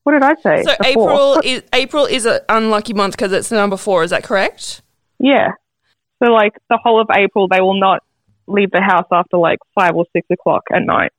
What 0.04 0.14
did 0.14 0.24
I 0.24 0.36
say? 0.42 0.64
So 0.64 0.76
April 0.84 1.40
is 1.44 1.64
April 1.74 2.06
is 2.06 2.26
an 2.26 2.40
unlucky 2.48 2.94
month 2.94 3.16
because 3.18 3.32
it's 3.32 3.50
the 3.50 3.56
number 3.56 3.78
four. 3.78 4.04
Is 4.04 4.12
that 4.12 4.24
correct? 4.24 4.82
Yeah. 5.20 5.50
So 6.24 6.32
like 6.32 6.54
the 6.70 6.80
whole 6.82 7.02
of 7.02 7.08
April, 7.16 7.48
they 7.48 7.62
will 7.62 7.80
not 7.80 8.04
leave 8.48 8.72
the 8.72 8.82
house 8.82 9.08
after 9.12 9.38
like 9.38 9.60
five 9.74 9.96
or 9.96 10.06
six 10.14 10.28
o'clock 10.32 10.64
at 10.74 10.84
night. 10.84 11.12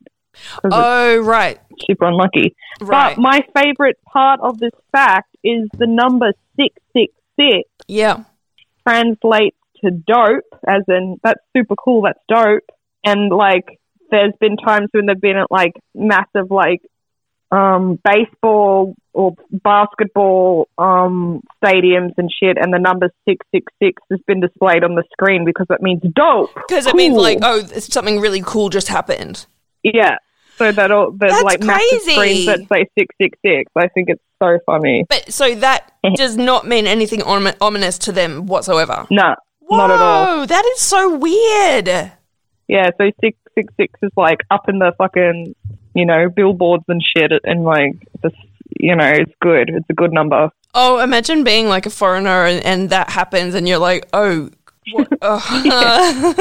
Oh, 0.65 1.19
right, 1.19 1.59
super 1.87 2.07
unlucky. 2.07 2.55
right. 2.81 3.17
But 3.17 3.21
my 3.21 3.41
favorite 3.57 3.99
part 4.05 4.41
of 4.41 4.59
this 4.59 4.73
fact 4.93 5.35
is 5.43 5.69
the 5.79 5.87
number 5.87 6.33
six 6.57 6.75
six 6.95 7.12
six 7.38 7.69
yeah. 7.88 8.25
translates 8.87 9.57
to 9.83 9.91
dope, 9.91 10.45
as 10.67 10.83
in 10.88 11.19
that's 11.23 11.41
super 11.57 11.75
cool. 11.76 12.03
That's 12.03 12.19
dope. 12.29 12.69
And 13.05 13.31
like, 13.31 13.81
there's 14.11 14.35
been 14.41 14.57
times 14.57 14.88
when 14.93 15.07
they've 15.07 15.21
been 15.21 15.37
at 15.37 15.50
like 15.50 15.73
massive 15.95 16.50
like 16.50 16.83
um 17.53 17.99
baseball 18.05 18.95
or 19.12 19.35
basketball 19.50 20.69
um 20.79 21.41
stadiums 21.62 22.12
and 22.19 22.31
shit, 22.31 22.59
and 22.59 22.73
the 22.73 22.79
number 22.79 23.11
six 23.29 23.47
six 23.55 23.73
six 23.83 24.03
has 24.11 24.21
been 24.26 24.41
displayed 24.41 24.85
on 24.85 24.95
the 24.95 25.05
screen 25.12 25.45
because 25.45 25.67
it 25.71 25.81
means 25.81 26.03
dope. 26.15 26.50
Because 26.55 26.87
it 26.87 26.95
means 26.95 27.17
like, 27.17 27.38
oh, 27.43 27.62
something 27.65 28.21
really 28.21 28.43
cool 28.45 28.69
just 28.69 28.88
happened. 28.88 29.47
Yeah. 29.83 30.17
So 30.57 30.73
that 30.73 30.91
all 30.91 31.12
there's 31.12 31.33
That's 31.33 31.45
like 31.45 31.62
massive 31.62 32.00
screens 32.00 32.47
that 32.47 32.61
say 32.73 32.87
six 32.99 33.15
six 33.21 33.38
six. 33.45 33.71
I 33.76 33.88
think 33.88 34.09
it's 34.09 34.23
so 34.43 34.59
funny. 34.65 35.05
But 35.09 35.31
so 35.31 35.55
that 35.57 35.93
does 36.15 36.37
not 36.37 36.67
mean 36.67 36.87
anything 36.87 37.23
om- 37.23 37.53
ominous 37.61 37.99
to 37.99 38.12
them 38.12 38.47
whatsoever. 38.47 39.07
No, 39.11 39.35
not 39.71 39.91
at 39.91 40.00
all. 40.00 40.47
That 40.47 40.65
is 40.65 40.81
so 40.81 41.17
weird. 41.17 41.88
Yeah, 42.69 42.91
so 42.99 43.11
six 43.21 43.38
six 43.55 43.73
six 43.76 43.99
is 44.03 44.11
like 44.17 44.38
up 44.50 44.69
in 44.69 44.79
the 44.79 44.93
fucking 44.97 45.55
you 45.97 46.05
know 46.07 46.29
billboards 46.29 46.85
and 46.88 47.03
shit, 47.03 47.33
and 47.45 47.65
like 47.65 47.93
just 48.23 48.37
you 48.79 48.95
know 48.97 49.09
it's 49.09 49.33
good. 49.41 49.71
It's 49.71 49.87
a 49.91 49.95
good 49.95 50.12
number. 50.12 50.50
Oh, 50.75 50.99
imagine 50.99 51.43
being 51.43 51.69
like 51.69 51.87
a 51.87 51.91
foreigner 51.91 52.45
and, 52.45 52.62
and 52.65 52.91
that 52.91 53.09
happens, 53.11 53.55
and 53.55 53.67
you're 53.69 53.79
like, 53.79 54.07
oh. 54.12 54.50
What, 54.93 55.09
uh, 55.23 55.41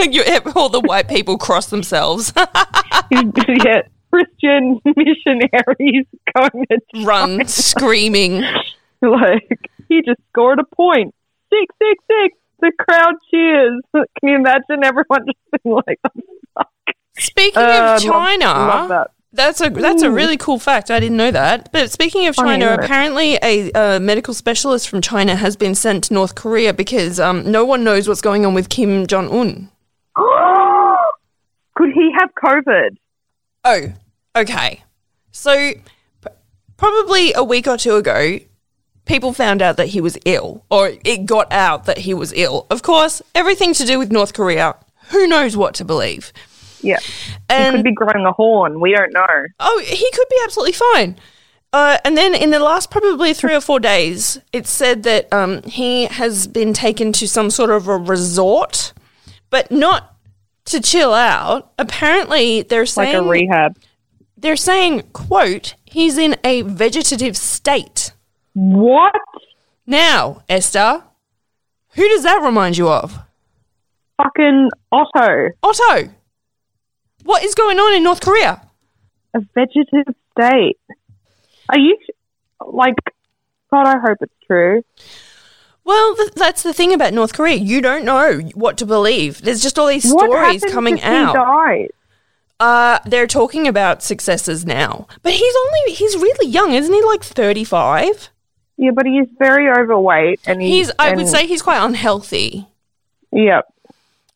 you, 0.11 0.23
all 0.55 0.69
the 0.69 0.81
white 0.81 1.07
people 1.07 1.35
cross 1.37 1.67
themselves, 1.67 2.31
yeah, 3.11 3.81
Christian 4.11 4.79
missionaries 4.85 6.05
going 6.37 6.65
to 6.69 7.05
run 7.05 7.47
screaming. 7.47 8.41
like 9.01 9.59
he 9.89 10.01
just 10.05 10.19
scored 10.29 10.59
a 10.59 10.75
point. 10.75 11.13
Six 11.51 11.75
six 11.81 12.03
six. 12.07 12.37
The 12.59 12.71
crowd 12.79 13.15
cheers. 13.31 13.81
Can 13.93 14.05
you 14.29 14.35
imagine 14.35 14.83
everyone 14.83 15.25
just 15.25 15.63
being 15.63 15.75
like, 15.75 15.99
oh, 16.05 16.21
fuck? 16.55 16.69
Speaking 17.17 17.61
Uh, 17.61 17.95
of 17.97 18.03
love- 18.03 18.13
China, 18.13 18.45
love 18.45 18.89
that. 18.89 19.11
That's 19.35 19.59
a 19.59 19.69
that's 19.69 20.01
a 20.01 20.09
really 20.09 20.37
cool 20.37 20.59
fact. 20.59 20.89
I 20.89 20.99
didn't 20.99 21.17
know 21.17 21.31
that. 21.31 21.71
But 21.73 21.91
speaking 21.91 22.27
of 22.27 22.35
China, 22.35 22.73
apparently 22.79 23.37
a 23.43 23.71
uh, 23.73 23.99
medical 23.99 24.33
specialist 24.33 24.87
from 24.87 25.01
China 25.01 25.35
has 25.35 25.57
been 25.57 25.75
sent 25.75 26.05
to 26.05 26.13
North 26.13 26.35
Korea 26.35 26.73
because 26.73 27.19
um, 27.19 27.51
no 27.51 27.65
one 27.65 27.83
knows 27.83 28.07
what's 28.07 28.21
going 28.21 28.45
on 28.45 28.53
with 28.53 28.69
Kim 28.69 29.05
Jong 29.07 29.29
Un. 29.29 29.69
Could 31.75 31.91
he 31.93 32.13
have 32.17 32.29
COVID? 32.41 32.95
Oh, 33.65 33.93
okay. 34.37 34.83
So 35.31 35.53
p- 35.53 35.81
probably 36.77 37.33
a 37.33 37.43
week 37.43 37.67
or 37.67 37.75
two 37.75 37.97
ago, 37.97 38.39
people 39.05 39.33
found 39.33 39.61
out 39.61 39.75
that 39.75 39.87
he 39.87 39.99
was 39.99 40.17
ill, 40.23 40.63
or 40.71 40.93
it 41.03 41.25
got 41.25 41.51
out 41.51 41.83
that 41.85 41.99
he 41.99 42.13
was 42.13 42.31
ill. 42.33 42.67
Of 42.69 42.83
course, 42.83 43.21
everything 43.33 43.73
to 43.73 43.85
do 43.85 43.99
with 43.99 44.13
North 44.13 44.33
Korea. 44.33 44.77
Who 45.09 45.27
knows 45.27 45.57
what 45.57 45.73
to 45.75 45.83
believe? 45.83 46.31
Yeah, 46.85 46.99
And, 47.49 47.75
he 47.75 47.79
could 47.79 47.83
be 47.85 47.93
growing 47.93 48.25
a 48.25 48.31
horn. 48.31 48.79
We 48.79 48.93
don't 48.95 49.11
know. 49.13 49.27
Oh, 49.59 49.81
he 49.85 50.09
could 50.11 50.27
be 50.29 50.37
absolutely 50.43 50.73
fine. 50.73 51.17
Uh, 51.73 51.97
and 52.05 52.15
then 52.15 52.33
in 52.35 52.51
the 52.51 52.59
last 52.59 52.89
probably 52.89 53.33
three 53.33 53.53
or 53.53 53.59
four 53.59 53.79
days, 53.79 54.39
it 54.53 54.65
said 54.65 55.03
that 55.03 55.31
um, 55.33 55.61
he 55.63 56.05
has 56.05 56.47
been 56.47 56.71
taken 56.73 57.11
to 57.13 57.27
some 57.27 57.49
sort 57.49 57.69
of 57.69 57.87
a 57.87 57.97
resort, 57.97 58.93
but 59.49 59.69
not 59.71 60.15
to 60.65 60.79
chill 60.79 61.13
out. 61.13 61.73
Apparently, 61.77 62.61
they're 62.61 62.81
Like 62.81 62.87
saying 62.89 63.15
a 63.15 63.27
rehab. 63.27 63.77
they're 64.37 64.55
saying, 64.55 65.03
"quote 65.11 65.75
He's 65.85 66.17
in 66.17 66.37
a 66.45 66.61
vegetative 66.61 67.35
state." 67.35 68.13
What? 68.53 69.13
Now, 69.85 70.43
Esther, 70.47 71.03
who 71.95 72.07
does 72.07 72.23
that 72.23 72.41
remind 72.41 72.77
you 72.77 72.87
of? 72.89 73.19
Fucking 74.17 74.69
Otto. 74.93 75.49
Otto. 75.61 76.09
What 77.25 77.43
is 77.43 77.55
going 77.55 77.79
on 77.79 77.93
in 77.95 78.03
North 78.03 78.21
Korea? 78.21 78.61
A 79.33 79.39
vegetative 79.53 80.13
state. 80.37 80.77
Are 81.69 81.79
you 81.79 81.97
like? 82.65 82.93
God, 83.71 83.87
I 83.87 83.97
hope 83.99 84.19
it's 84.21 84.33
true. 84.45 84.83
Well, 85.83 86.15
th- 86.15 86.33
that's 86.33 86.61
the 86.63 86.73
thing 86.73 86.93
about 86.93 87.13
North 87.13 87.33
Korea. 87.33 87.55
You 87.55 87.81
don't 87.81 88.05
know 88.05 88.39
what 88.53 88.77
to 88.77 88.85
believe. 88.85 89.41
There's 89.41 89.61
just 89.61 89.77
all 89.77 89.87
these 89.87 90.11
what 90.11 90.25
stories 90.29 90.63
coming 90.71 91.01
out. 91.01 91.35
Uh, 92.59 92.99
they're 93.05 93.27
talking 93.27 93.67
about 93.67 94.01
successes 94.01 94.63
now, 94.65 95.07
but 95.23 95.33
he's 95.33 95.53
only—he's 95.67 96.15
really 96.15 96.47
young, 96.47 96.73
isn't 96.73 96.93
he? 96.93 97.03
Like 97.03 97.23
thirty-five. 97.23 98.29
Yeah, 98.77 98.91
but 98.91 99.05
he 99.05 99.17
is 99.19 99.27
very 99.39 99.69
overweight, 99.69 100.41
and 100.45 100.61
He's, 100.61 100.91
I 100.99 101.13
would 101.15 101.27
say, 101.27 101.47
he's 101.47 101.61
quite 101.61 101.83
unhealthy. 101.83 102.67
yeah. 103.31 103.61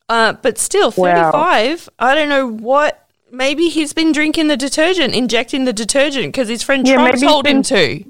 Uh, 0.09 0.33
but 0.33 0.57
still, 0.57 0.91
Wow. 0.97 1.31
thirty-five. 1.31 1.89
I 1.99 2.15
don't 2.15 2.29
know 2.29 2.47
what. 2.47 3.05
Maybe 3.31 3.69
he's 3.69 3.93
been 3.93 4.11
drinking 4.11 4.47
the 4.47 4.57
detergent, 4.57 5.13
injecting 5.13 5.65
the 5.65 5.73
detergent 5.73 6.27
because 6.33 6.47
his 6.49 6.63
friend 6.63 6.87
Yeah, 6.87 6.95
Trump 6.95 7.19
told 7.19 7.45
him 7.45 7.61
to. 7.63 8.03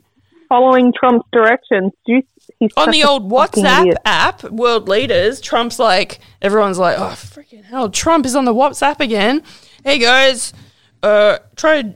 Following 0.47 0.93
Trump's 0.93 1.27
directions, 1.33 1.91
He's 2.05 2.71
on 2.77 2.91
the 2.91 3.03
old 3.03 3.29
WhatsApp 3.29 3.81
idiot. 3.81 3.97
app, 4.05 4.43
world 4.45 4.87
leaders, 4.89 5.39
Trump's 5.41 5.77
like, 5.77 6.19
everyone's 6.41 6.79
like, 6.79 6.97
oh, 6.97 7.11
freaking 7.15 7.63
hell, 7.65 7.89
Trump 7.89 8.25
is 8.25 8.35
on 8.35 8.45
the 8.45 8.53
WhatsApp 8.53 8.99
again. 8.99 9.43
Hey 9.83 9.99
guys, 9.99 10.53
uh, 11.03 11.37
try 11.55 11.95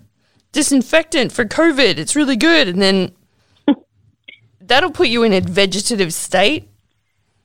disinfectant 0.52 1.32
for 1.32 1.46
COVID. 1.46 1.98
It's 1.98 2.16
really 2.16 2.36
good. 2.36 2.68
And 2.68 2.82
then 2.82 3.12
that'll 4.62 4.92
put 4.92 5.08
you 5.08 5.24
in 5.24 5.34
a 5.34 5.42
vegetative 5.42 6.14
state. 6.14 6.70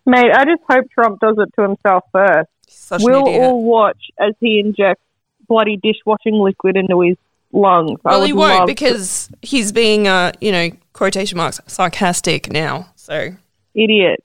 Mate, 0.08 0.32
I 0.32 0.44
just 0.46 0.62
hope 0.68 0.86
Trump 0.90 1.20
does 1.20 1.36
it 1.38 1.50
to 1.56 1.62
himself 1.68 2.02
first. 2.12 2.48
Such 2.66 3.02
We'll 3.04 3.26
an 3.26 3.26
idiot. 3.26 3.42
all 3.42 3.62
watch 3.62 3.98
as 4.18 4.32
he 4.40 4.58
injects 4.58 5.02
bloody 5.46 5.76
dishwashing 5.76 6.32
liquid 6.32 6.78
into 6.78 7.02
his 7.02 7.18
lungs. 7.52 8.00
Well, 8.02 8.22
he 8.22 8.32
won't 8.32 8.66
because 8.66 9.28
he's 9.42 9.70
being, 9.70 10.08
uh, 10.08 10.32
you 10.40 10.50
know, 10.50 10.70
quotation 10.94 11.36
marks, 11.36 11.60
sarcastic 11.66 12.50
now. 12.50 12.88
So, 12.96 13.34
idiot. 13.74 14.24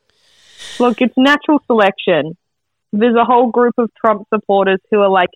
Look, 0.79 1.01
it's 1.01 1.13
natural 1.17 1.61
selection. 1.67 2.37
There's 2.93 3.15
a 3.17 3.25
whole 3.25 3.51
group 3.51 3.73
of 3.77 3.91
Trump 3.95 4.25
supporters 4.33 4.79
who 4.89 5.01
are 5.01 5.09
like, 5.09 5.31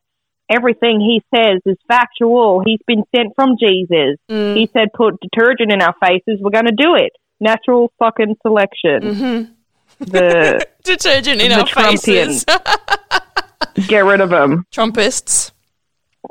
everything 0.49 1.01
he 1.01 1.21
says 1.35 1.59
is 1.65 1.75
factual. 1.89 2.63
He's 2.65 2.79
been 2.87 3.03
sent 3.13 3.35
from 3.35 3.57
Jesus. 3.59 4.15
Mm. 4.29 4.55
He 4.55 4.69
said, 4.71 4.93
put 4.93 5.19
detergent 5.19 5.73
in 5.73 5.81
our 5.81 5.93
faces. 6.01 6.39
We're 6.39 6.51
going 6.51 6.67
to 6.67 6.71
do 6.71 6.95
it. 6.95 7.11
Natural 7.41 7.91
fucking 7.99 8.37
selection. 8.41 9.01
Mm-hmm. 9.01 9.51
The 9.99 10.67
detergent 10.83 11.41
in 11.41 11.49
The 11.49 11.59
our 11.59 11.67
faces. 11.67 12.45
get 13.87 14.05
rid 14.05 14.21
of 14.21 14.29
them. 14.29 14.65
Trumpists. 14.71 15.51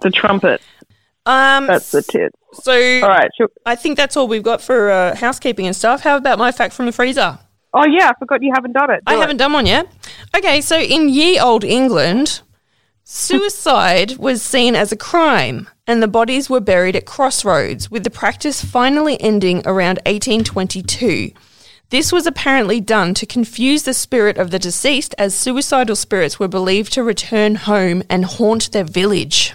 The 0.03 0.11
trumpet. 0.11 0.61
Um, 1.25 1.67
That's 1.67 1.91
the 1.91 2.03
tip. 2.03 2.33
so 2.53 2.73
All 2.73 3.09
right. 3.09 3.31
Sure. 3.37 3.49
I 3.65 3.75
think 3.75 3.97
that's 3.97 4.17
all 4.17 4.29
we've 4.29 4.45
got 4.45 4.63
for 4.63 4.91
uh, 4.91 5.17
housekeeping 5.17 5.67
and 5.67 5.75
stuff. 5.75 6.03
How 6.03 6.17
about 6.17 6.39
my 6.39 6.53
fact 6.53 6.73
from 6.73 6.87
the 6.87 6.93
freezer? 6.93 7.39
Oh 7.75 7.85
yeah, 7.85 8.11
I 8.11 8.13
forgot 8.19 8.43
you 8.43 8.53
haven't 8.55 8.73
done 8.73 8.91
it. 8.91 9.03
I 9.07 9.17
it. 9.17 9.19
haven't 9.19 9.39
done 9.39 9.53
one 9.53 9.67
yet. 9.67 9.89
Okay, 10.37 10.61
so 10.61 10.79
in 10.79 11.09
ye 11.09 11.41
old 11.41 11.65
England, 11.65 12.43
suicide 13.03 14.17
was 14.19 14.41
seen 14.41 14.77
as 14.77 14.93
a 14.93 14.97
crime 14.97 15.69
and 15.87 16.03
the 16.03 16.09
bodies 16.09 16.51
were 16.51 16.61
buried 16.61 16.97
at 16.97 17.07
crossroads, 17.07 17.91
with 17.91 18.05
the 18.05 18.11
practice 18.11 18.65
finally 18.65 19.21
ending 19.21 19.63
around 19.67 19.99
1822. 20.07 21.31
This 21.91 22.11
was 22.13 22.27
apparently 22.27 22.81
done 22.81 23.15
to 23.15 23.27
confuse 23.27 23.85
the 23.85 23.95
spirit 23.95 24.39
of 24.39 24.51
the 24.51 24.59
deceased, 24.59 25.15
as 25.19 25.35
suicidal 25.37 25.95
spirits 25.97 26.39
were 26.39 26.49
believed 26.49 26.93
to 26.95 27.03
return 27.05 27.55
home 27.55 28.03
and 28.11 28.25
haunt 28.25 28.73
their 28.73 28.83
village. 28.85 29.55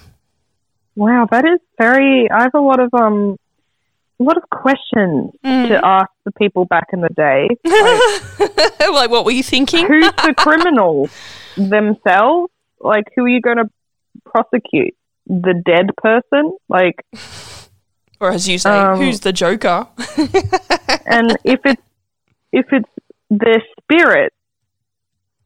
Wow, 0.96 1.28
that 1.30 1.46
is 1.46 1.60
very. 1.78 2.30
I 2.32 2.44
have 2.44 2.54
a 2.54 2.60
lot 2.62 2.80
of 2.80 2.94
um, 2.94 3.38
a 4.20 4.24
lot 4.24 4.38
of 4.38 4.44
questions 4.50 5.32
Mm. 5.44 5.68
to 5.70 5.86
ask 5.86 6.10
the 6.26 6.32
people 6.34 6.66
back 6.66 6.88
in 6.94 7.02
the 7.02 7.10
day. 7.10 7.48
Like, 8.82 8.90
like, 8.92 9.10
what 9.10 9.26
were 9.26 9.32
you 9.32 9.44
thinking? 9.44 9.86
who's 9.88 10.06
the 10.24 10.34
criminal 10.38 11.10
themselves? 11.58 12.52
Like, 12.80 13.06
who 13.16 13.24
are 13.24 13.30
you 13.30 13.42
going 13.42 13.58
to 13.58 13.70
prosecute? 14.26 14.96
The 15.28 15.54
dead 15.66 15.92
person? 15.98 16.52
Like, 16.68 16.96
Or 18.20 18.32
as 18.32 18.48
you 18.50 18.58
say, 18.58 18.70
Um, 18.70 18.98
who's 19.00 19.20
the 19.22 19.32
Joker? 19.32 19.88
and 21.06 21.38
if 21.44 21.60
it's 21.66 21.82
if 22.52 22.66
it's 22.72 22.90
their 23.30 23.62
spirit 23.82 24.34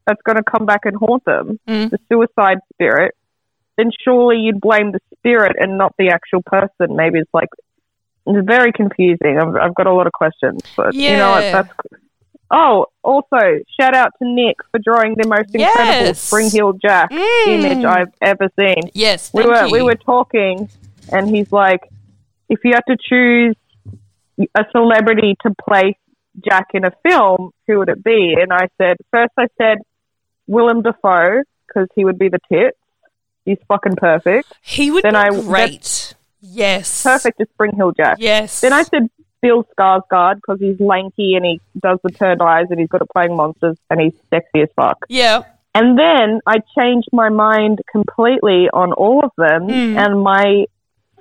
that's 0.08 0.22
going 0.24 0.38
to 0.38 0.44
come 0.44 0.66
back 0.66 0.82
and 0.86 0.96
haunt 0.96 1.24
them, 1.26 1.60
Mm. 1.68 1.90
the 1.90 1.98
suicide 2.12 2.60
spirit, 2.74 3.14
then 3.78 3.92
surely 4.04 4.38
you'd 4.38 4.62
blame 4.62 4.92
the 4.92 5.00
spirit 5.18 5.56
and 5.60 5.78
not 5.78 5.94
the 5.98 6.10
actual 6.10 6.42
person. 6.46 6.96
Maybe 6.96 7.20
it's 7.20 7.34
like 7.34 7.50
it's 8.28 8.48
very 8.48 8.72
confusing. 8.72 9.38
I've, 9.40 9.56
I've 9.56 9.76
got 9.76 9.88
a 9.88 9.94
lot 9.94 10.08
of 10.08 10.14
questions, 10.14 10.62
but 10.76 10.96
you 10.96 11.18
know 11.18 11.32
what? 11.32 11.52
That's 11.52 11.70
oh. 12.52 12.86
Also, 13.04 13.38
shout 13.80 13.94
out 13.96 14.12
to 14.22 14.28
Nick 14.28 14.56
for 14.72 14.80
drawing 14.84 15.14
the 15.16 15.28
most 15.28 15.50
incredible 15.54 16.08
Yes. 16.08 16.20
spring 16.22 16.50
heel 16.52 16.74
jack 16.74 17.12
Mm. 17.12 17.48
image 17.48 17.86
I've 17.86 18.14
ever 18.22 18.50
seen. 18.60 18.90
Yes, 18.94 19.32
we 19.34 19.44
were 19.46 19.66
you. 19.66 19.72
we 19.72 19.82
were 19.84 19.96
talking, 19.96 20.68
and 21.12 21.36
he's 21.36 21.48
like, 21.52 21.82
if 22.50 22.60
you 22.64 22.72
had 22.74 22.84
to 22.88 22.98
choose 23.10 23.56
a 24.58 24.66
celebrity 24.72 25.36
to 25.44 25.54
play 25.68 25.96
Jack 26.44 26.68
in 26.74 26.84
a 26.86 26.92
film, 27.08 27.52
who 27.68 27.80
would 27.80 27.90
it 27.90 28.04
be? 28.04 28.36
And 28.40 28.52
I 28.52 28.68
said, 28.78 28.98
first 29.12 29.32
I 29.38 29.48
said 29.58 29.78
Willem 30.48 30.82
Dafoe 30.82 31.44
because 31.68 31.88
he 31.96 32.06
would 32.06 32.18
be 32.20 32.30
the 32.30 32.40
tits. 32.52 32.78
He's 33.46 33.58
fucking 33.68 33.96
perfect, 33.98 34.52
He 34.62 34.90
would 34.92 35.04
Then 35.04 35.14
be 35.14 35.18
I- 35.20 35.30
great. 35.30 36.16
Yes. 36.42 37.04
perfect 37.04 37.40
as 37.42 37.48
Spring 37.50 37.72
Heel 37.76 37.92
Jack. 37.92 38.18
Yes. 38.20 38.62
Then 38.62 38.74
I 38.74 38.84
said 38.84 39.10
Bill 39.42 39.66
Skarsgård 39.78 40.36
because 40.36 40.60
he's 40.60 40.80
lanky 40.80 41.36
and 41.36 41.46
he 41.46 41.60
does 41.80 42.00
the 42.04 42.10
turned 42.12 42.42
eyes 42.42 42.66
and 42.70 42.80
he's 42.80 42.90
good 42.90 43.02
at 43.02 43.10
playing 43.10 43.36
monsters 43.36 43.78
and 43.90 44.02
he's 44.02 44.14
sexy 44.32 44.62
as 44.62 44.70
fuck. 44.76 45.06
Yeah. 45.10 45.44
And 45.74 45.98
then 46.00 46.40
I 46.48 46.58
changed 46.80 47.10
my 47.12 47.30
mind 47.30 47.82
completely 47.92 48.70
on 48.72 48.94
all 48.94 49.24
of 49.24 49.32
them, 49.38 49.68
Mm. 49.68 49.98
and 49.98 50.22
my 50.22 50.66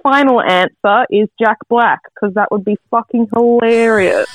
final 0.04 0.40
answer 0.40 1.06
is 1.10 1.28
Jack 1.40 1.58
Black 1.68 1.98
because 2.14 2.34
that 2.34 2.52
would 2.52 2.64
be 2.64 2.76
fucking 2.90 3.26
hilarious. 3.34 4.28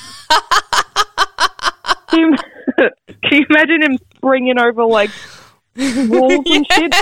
can, 2.08 2.32
you, 2.78 2.90
can 3.22 3.38
you 3.38 3.46
imagine 3.48 3.82
him 3.82 3.98
springing 4.16 4.58
over 4.58 4.84
like 4.84 5.10
walls 5.76 6.44
and 6.46 6.66
shit? 6.72 6.94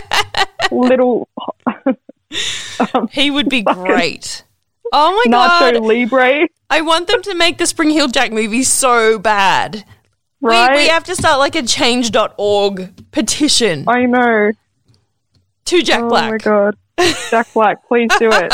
Little 0.71 1.29
He 3.11 3.31
would 3.31 3.49
be 3.49 3.63
great. 3.63 4.45
Oh 4.93 5.13
my 5.25 5.31
god. 5.31 5.75
Nacho 5.75 5.83
Libre, 5.83 6.47
I 6.71 6.83
want 6.83 7.09
them 7.09 7.23
to 7.23 7.35
make 7.35 7.59
the 7.59 7.67
Spring 7.67 7.91
Heel 7.91 8.09
Jack 8.09 8.33
movie 8.33 8.63
so 8.63 9.19
bad. 9.19 9.85
right? 10.41 10.73
We, 10.73 10.83
we 10.83 10.89
have 10.89 11.05
to 11.05 11.17
start 11.17 11.39
like 11.39 11.57
a 11.57 11.63
change.org 11.63 13.11
petition 13.11 13.85
I 13.89 14.05
know. 14.05 14.53
to 15.67 15.83
Jack 15.83 16.03
oh 16.03 16.09
Black. 16.09 16.29
Oh 16.29 16.31
my 16.33 16.37
god, 16.39 16.77
Jack 17.31 17.53
Black, 17.55 17.87
please 17.89 18.11
do 18.19 18.31
it 18.33 18.53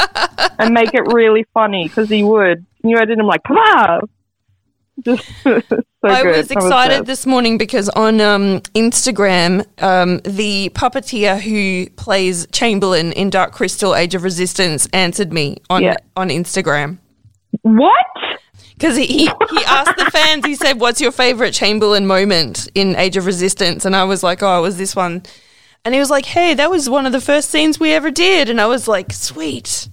and 0.59 0.75
make 0.75 0.95
it 0.95 1.13
really 1.13 1.45
funny 1.55 1.89
because 1.89 2.09
he 2.09 2.23
would. 2.23 2.65
Can 2.81 2.91
you 2.91 2.97
imagine 2.97 3.21
him 3.21 3.27
like, 3.27 3.43
come 3.45 3.57
on? 3.57 4.09
Just 5.05 5.25
so 5.43 5.61
I 6.05 6.23
good. 6.23 6.37
was 6.37 6.51
excited 6.53 6.93
obsessed. 7.01 7.07
this 7.07 7.27
morning 7.27 7.59
because 7.59 7.89
on 7.91 8.21
um, 8.21 8.61
Instagram, 8.77 9.65
um, 9.83 10.19
the 10.19 10.71
puppeteer 10.75 11.41
who 11.41 11.91
plays 11.97 12.47
Chamberlain 12.53 13.11
in 13.13 13.29
Dark 13.31 13.53
Crystal 13.53 13.95
Age 13.97 14.15
of 14.15 14.23
Resistance 14.23 14.89
answered 14.93 15.33
me 15.33 15.57
on 15.69 15.83
Yeah. 15.83 15.97
on 16.17 16.29
Instagram. 16.29 16.99
What? 17.63 17.95
Because 18.75 18.97
he, 18.97 19.07
he, 19.07 19.25
he 19.25 19.29
asked 19.67 19.97
the 19.97 20.11
fans, 20.13 20.45
he 20.47 20.55
said, 20.55 20.79
What's 20.81 21.01
your 21.01 21.13
favorite 21.13 21.55
Chamberlain 21.55 22.07
moment 22.07 22.69
in 22.75 22.95
Age 22.97 23.17
of 23.17 23.27
Resistance? 23.27 23.85
And 23.85 23.97
I 23.97 24.05
was 24.05 24.23
like, 24.23 24.43
Oh, 24.45 24.59
it 24.59 24.63
was 24.63 24.77
this 24.77 24.95
one. 24.95 25.23
And 25.85 25.95
he 25.95 26.01
was 26.01 26.11
like, 26.11 26.25
Hey, 26.27 26.55
that 26.55 26.71
was 26.71 26.89
one 26.89 27.07
of 27.07 27.13
the 27.13 27.21
first 27.21 27.51
scenes 27.51 27.79
we 27.79 27.93
ever 27.93 28.11
did. 28.11 28.49
And 28.49 28.61
I 28.61 28.67
was 28.67 28.89
like, 28.89 29.13
Sweet. 29.13 29.89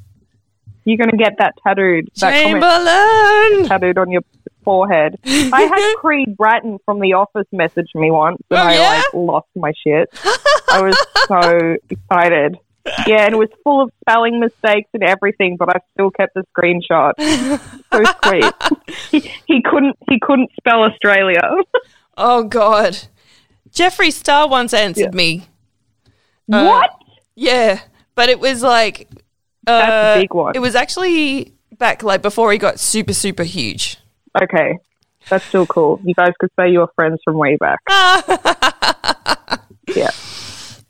You're 0.86 0.98
gonna 0.98 1.18
get 1.18 1.34
that 1.40 1.54
tattooed. 1.66 2.10
That 2.20 2.42
comment 2.42 2.64
Chamberlain! 2.64 3.68
tattooed 3.70 3.98
on 4.00 4.10
your 4.12 4.22
forehead. 4.64 5.16
I 5.26 5.62
had 5.62 5.96
Creed 6.00 6.36
Bratton 6.36 6.80
from 6.86 7.00
The 7.00 7.14
Office 7.14 7.46
message 7.52 7.90
me 7.94 8.10
once, 8.10 8.38
and 8.50 8.60
Oh, 8.60 8.64
I 8.64 8.74
yeah? 8.74 8.90
like 8.90 9.14
lost 9.14 9.48
my 9.56 9.74
shit. 9.86 10.10
I 10.72 10.82
was 10.82 10.98
so 11.28 11.76
excited. 11.90 12.58
Yeah, 13.06 13.26
and 13.26 13.36
it 13.36 13.38
was 13.38 13.50
full 13.64 13.82
of 13.84 13.92
spelling 14.02 14.40
mistakes 14.40 14.90
and 14.96 15.04
everything, 15.04 15.56
but 15.56 15.70
I 15.70 15.80
still 15.94 16.10
kept 16.10 16.34
the 16.34 16.44
screenshot. 16.58 17.14
So 17.94 18.04
sweet. 18.26 18.54
he, 19.24 19.32
he 19.46 19.62
couldn't. 19.62 19.96
He 20.10 20.20
couldn't 20.20 20.50
spell 20.60 20.82
Australia. 20.86 21.42
Oh, 22.18 22.44
God. 22.44 22.98
Jeffree 23.72 24.12
Star 24.12 24.48
once 24.50 24.74
answered 24.74 25.12
Yeah. 25.14 25.16
me. 25.16 25.46
Uh, 26.52 26.66
what? 26.66 26.90
Yeah. 27.36 27.80
But 28.16 28.30
it 28.30 28.40
was 28.40 28.62
like. 28.64 29.08
Uh, 29.68 29.80
That's 29.80 30.18
a 30.18 30.22
big 30.22 30.34
one. 30.34 30.54
It 30.56 30.60
was 30.60 30.76
actually 30.76 31.54
back 31.78 32.04
like 32.04 32.22
before 32.22 32.52
he 32.52 32.58
got 32.58 32.80
super, 32.80 33.14
super 33.14 33.44
huge. 33.44 33.98
Okay, 34.42 34.78
that's 35.30 35.44
still 35.46 35.66
cool. 35.66 36.00
You 36.04 36.14
guys 36.14 36.32
could 36.40 36.50
say 36.58 36.72
you 36.72 36.80
were 36.80 36.90
friends 36.96 37.20
from 37.24 37.36
way 37.38 37.58
back. 37.58 37.80
Yeah. 39.96 40.12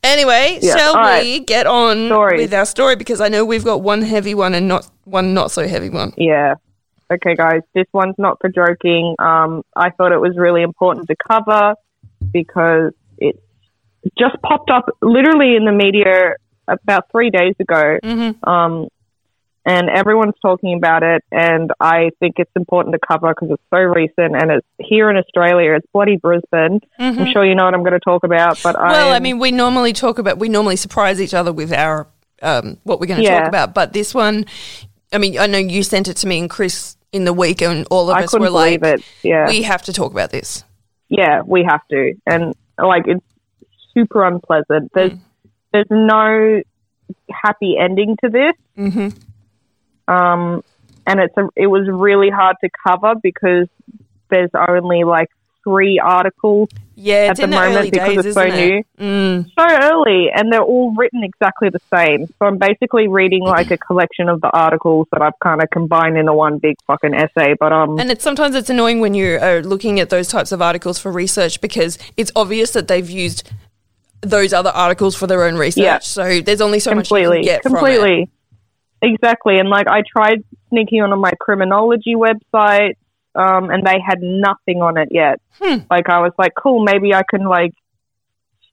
Anyway, 0.03 0.59
Yeah, 0.61 0.75
shall 0.75 0.93
right. 0.95 1.23
we 1.23 1.39
get 1.39 1.65
on 1.67 2.07
Story. 2.07 2.37
with 2.37 2.53
our 2.53 2.65
story? 2.65 2.95
Because 2.95 3.21
I 3.21 3.29
know 3.29 3.45
we've 3.45 3.63
got 3.63 3.81
one 3.81 4.01
heavy 4.01 4.35
one 4.35 4.53
and 4.53 4.67
not 4.67 4.87
one 5.05 5.33
not 5.33 5.51
so 5.51 5.67
heavy 5.67 5.89
one. 5.89 6.13
Yeah. 6.17 6.55
Okay, 7.11 7.35
guys, 7.35 7.61
this 7.73 7.85
one's 7.93 8.15
not 8.17 8.37
for 8.41 8.49
joking. 8.49 9.15
Um, 9.19 9.63
I 9.75 9.89
thought 9.91 10.11
it 10.11 10.19
was 10.21 10.35
really 10.37 10.61
important 10.61 11.07
to 11.07 11.15
cover 11.27 11.73
because 12.31 12.93
it 13.17 13.41
just 14.17 14.35
popped 14.41 14.69
up 14.69 14.85
literally 15.01 15.55
in 15.55 15.65
the 15.65 15.71
media 15.71 16.35
about 16.67 17.05
three 17.11 17.29
days 17.29 17.55
ago. 17.59 17.99
Mm-hmm. 18.03 18.49
Um, 18.49 18.87
and 19.63 19.89
everyone's 19.91 20.33
talking 20.41 20.75
about 20.75 21.03
it, 21.03 21.23
and 21.31 21.71
I 21.79 22.09
think 22.19 22.35
it's 22.39 22.51
important 22.55 22.93
to 22.95 22.99
cover 23.07 23.29
because 23.29 23.51
it's 23.51 23.63
so 23.69 23.77
recent 23.77 24.35
and 24.35 24.49
it's 24.49 24.67
here 24.79 25.07
in 25.11 25.17
Australia. 25.17 25.73
It's 25.75 25.85
bloody 25.93 26.17
Brisbane. 26.17 26.79
I'm 26.97 27.27
sure 27.31 27.45
you 27.45 27.53
know 27.53 27.65
what 27.65 27.75
I'm 27.75 27.81
going 27.83 27.93
to 27.93 27.99
talk 27.99 28.23
about, 28.23 28.59
but 28.63 28.75
Mm-hmm. 28.75 28.87
Well, 28.91 29.11
I, 29.13 29.17
I 29.17 29.19
mean, 29.19 29.37
we 29.37 29.51
normally 29.51 29.93
talk 29.93 30.17
about 30.17 30.39
we 30.39 30.49
normally 30.49 30.77
surprise 30.77 31.21
each 31.21 31.35
other 31.35 31.53
with 31.53 31.71
our 31.71 32.07
um, 32.41 32.77
what 32.83 32.99
we're 32.99 33.05
going 33.05 33.19
to 33.19 33.23
Yeah. 33.23 33.41
talk 33.41 33.49
about, 33.49 33.75
but 33.75 33.93
this 33.93 34.15
one, 34.15 34.45
I 35.13 35.19
mean, 35.19 35.37
I 35.37 35.45
know 35.45 35.59
you 35.59 35.83
sent 35.83 36.07
it 36.07 36.15
to 36.17 36.27
me, 36.27 36.39
and 36.39 36.49
Chris 36.49 36.97
in 37.11 37.25
the 37.25 37.33
week, 37.33 37.61
and 37.61 37.85
all 37.91 38.09
of 38.09 38.17
I 38.17 38.23
us 38.23 38.33
were 38.33 38.49
like, 38.49 38.81
it. 38.81 39.03
Yeah, 39.21 39.47
"We 39.47 39.61
have 39.61 39.83
to 39.83 39.93
talk 39.93 40.11
about 40.11 40.31
this." 40.31 40.63
yeah, 41.09 41.41
we 41.45 41.63
have 41.69 41.81
to, 41.89 42.13
and 42.25 42.55
like 42.79 43.03
it's 43.05 43.23
super 43.93 44.25
unpleasant. 44.25 44.91
There's 44.93 45.13
there's 45.71 45.87
no 45.89 46.61
happy 47.29 47.77
ending 47.77 48.17
to 48.23 48.29
this. 48.29 48.53
hmm 48.75 49.09
um, 50.07 50.63
and 51.07 51.19
it's 51.19 51.35
a, 51.37 51.47
it 51.55 51.67
was 51.67 51.87
really 51.89 52.29
hard 52.29 52.57
to 52.63 52.69
cover 52.85 53.15
because 53.21 53.67
there's 54.29 54.51
only 54.53 55.03
like 55.03 55.29
three 55.63 55.99
articles 55.99 56.69
Yeah, 56.95 57.27
at 57.29 57.37
the 57.37 57.47
moment 57.47 57.91
because 57.91 58.15
days, 58.15 58.25
it's 58.25 58.35
so 58.35 58.45
isn't 58.45 58.59
new. 58.59 58.83
Mm. 58.99 59.45
So 59.57 59.65
early, 59.65 60.29
and 60.33 60.51
they're 60.51 60.61
all 60.61 60.93
written 60.95 61.23
exactly 61.23 61.69
the 61.69 61.81
same. 61.93 62.27
So 62.27 62.45
I'm 62.45 62.57
basically 62.57 63.07
reading 63.07 63.43
like 63.43 63.71
a 63.71 63.77
collection 63.77 64.27
of 64.27 64.41
the 64.41 64.49
articles 64.49 65.07
that 65.11 65.21
I've 65.21 65.37
kind 65.39 65.61
of 65.61 65.69
combined 65.69 66.17
into 66.17 66.33
one 66.33 66.57
big 66.57 66.75
fucking 66.87 67.13
essay. 67.13 67.55
But 67.59 67.71
um, 67.71 67.99
And 67.99 68.11
it's 68.11 68.23
sometimes 68.23 68.55
it's 68.55 68.69
annoying 68.69 68.99
when 68.99 69.13
you 69.13 69.37
are 69.39 69.61
looking 69.61 69.99
at 69.99 70.09
those 70.09 70.27
types 70.27 70.51
of 70.51 70.61
articles 70.61 70.99
for 70.99 71.11
research 71.11 71.61
because 71.61 71.97
it's 72.17 72.31
obvious 72.35 72.71
that 72.71 72.87
they've 72.87 73.09
used 73.09 73.49
those 74.21 74.53
other 74.53 74.69
articles 74.69 75.15
for 75.15 75.27
their 75.27 75.43
own 75.43 75.55
research. 75.55 75.83
Yeah. 75.83 75.99
So 75.99 76.41
there's 76.41 76.61
only 76.61 76.79
so 76.79 76.91
much 76.91 77.09
you 77.09 77.17
completely, 77.17 77.37
can 77.37 77.45
get 77.45 77.61
completely, 77.63 78.29
exactly. 79.01 79.57
And 79.57 79.69
like 79.69 79.87
I 79.87 80.03
tried 80.09 80.43
sneaking 80.69 81.01
onto 81.01 81.15
my 81.15 81.31
criminology 81.39 82.15
website, 82.15 82.95
um, 83.35 83.69
and 83.69 83.85
they 83.85 83.99
had 84.05 84.21
nothing 84.21 84.81
on 84.81 84.97
it 84.97 85.09
yet. 85.11 85.41
Hmm. 85.59 85.79
Like 85.89 86.09
I 86.09 86.19
was 86.19 86.33
like, 86.37 86.53
cool, 86.55 86.83
maybe 86.83 87.13
I 87.13 87.23
can 87.29 87.45
like 87.45 87.73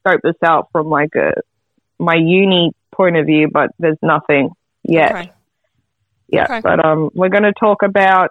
scope 0.00 0.20
this 0.22 0.36
out 0.44 0.68
from 0.72 0.88
like 0.88 1.14
a 1.14 1.32
my 1.98 2.14
uni 2.14 2.72
point 2.92 3.16
of 3.16 3.26
view, 3.26 3.48
but 3.52 3.70
there's 3.78 3.98
nothing 4.02 4.50
yet. 4.84 5.12
Okay. 5.12 5.32
Yeah, 6.30 6.44
Okay. 6.44 6.60
but 6.60 6.84
um, 6.84 7.10
we're 7.14 7.30
going 7.30 7.44
to 7.44 7.54
talk 7.54 7.82
about 7.82 8.30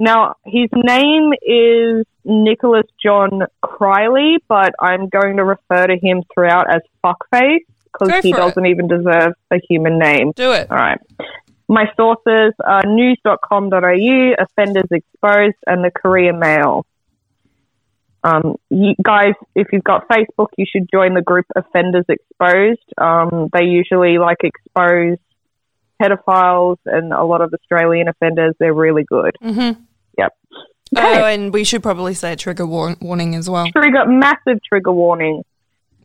now. 0.00 0.34
His 0.44 0.68
name 0.74 1.32
is 1.42 2.06
Nicholas 2.24 2.86
John 3.02 3.42
Crilley, 3.64 4.36
but 4.48 4.74
I'm 4.80 5.08
going 5.08 5.36
to 5.36 5.44
refer 5.44 5.86
to 5.86 5.96
him 5.96 6.22
throughout 6.34 6.74
as 6.74 6.82
Fuckface 7.04 7.64
because 7.92 8.22
he 8.22 8.32
doesn't 8.32 8.66
even 8.66 8.88
deserve 8.88 9.34
a 9.50 9.58
human 9.68 9.98
name. 9.98 10.32
Do 10.34 10.52
it. 10.52 10.70
All 10.70 10.76
right. 10.76 11.00
My 11.68 11.84
sources 11.96 12.52
are 12.64 12.82
news.com.au, 12.84 14.34
Offenders 14.38 14.88
Exposed, 14.90 15.56
and 15.66 15.84
the 15.84 15.90
Courier 15.94 16.32
Mail. 16.32 16.84
Um, 18.22 18.56
you 18.68 18.94
guys, 19.02 19.34
if 19.54 19.68
you've 19.72 19.84
got 19.84 20.08
Facebook, 20.08 20.48
you 20.58 20.66
should 20.68 20.88
join 20.92 21.14
the 21.14 21.22
group 21.22 21.46
Offenders 21.56 22.04
Exposed. 22.08 22.82
Um, 22.98 23.48
they 23.52 23.64
usually 23.64 24.18
like 24.18 24.38
expose 24.42 25.18
pedophiles 26.02 26.76
and 26.86 27.12
a 27.12 27.24
lot 27.24 27.40
of 27.40 27.52
Australian 27.54 28.08
offenders. 28.08 28.54
They're 28.58 28.74
really 28.74 29.04
good. 29.04 29.36
Mm-hmm. 29.42 29.82
Yep. 30.18 30.32
Oh, 30.96 31.24
and 31.24 31.52
we 31.52 31.62
should 31.64 31.82
probably 31.82 32.14
say 32.14 32.32
a 32.32 32.36
trigger 32.36 32.66
war- 32.66 32.96
warning 33.00 33.34
as 33.36 33.48
well. 33.48 33.66
Trigger, 33.70 34.06
massive 34.06 34.58
trigger 34.68 34.92
warning. 34.92 35.42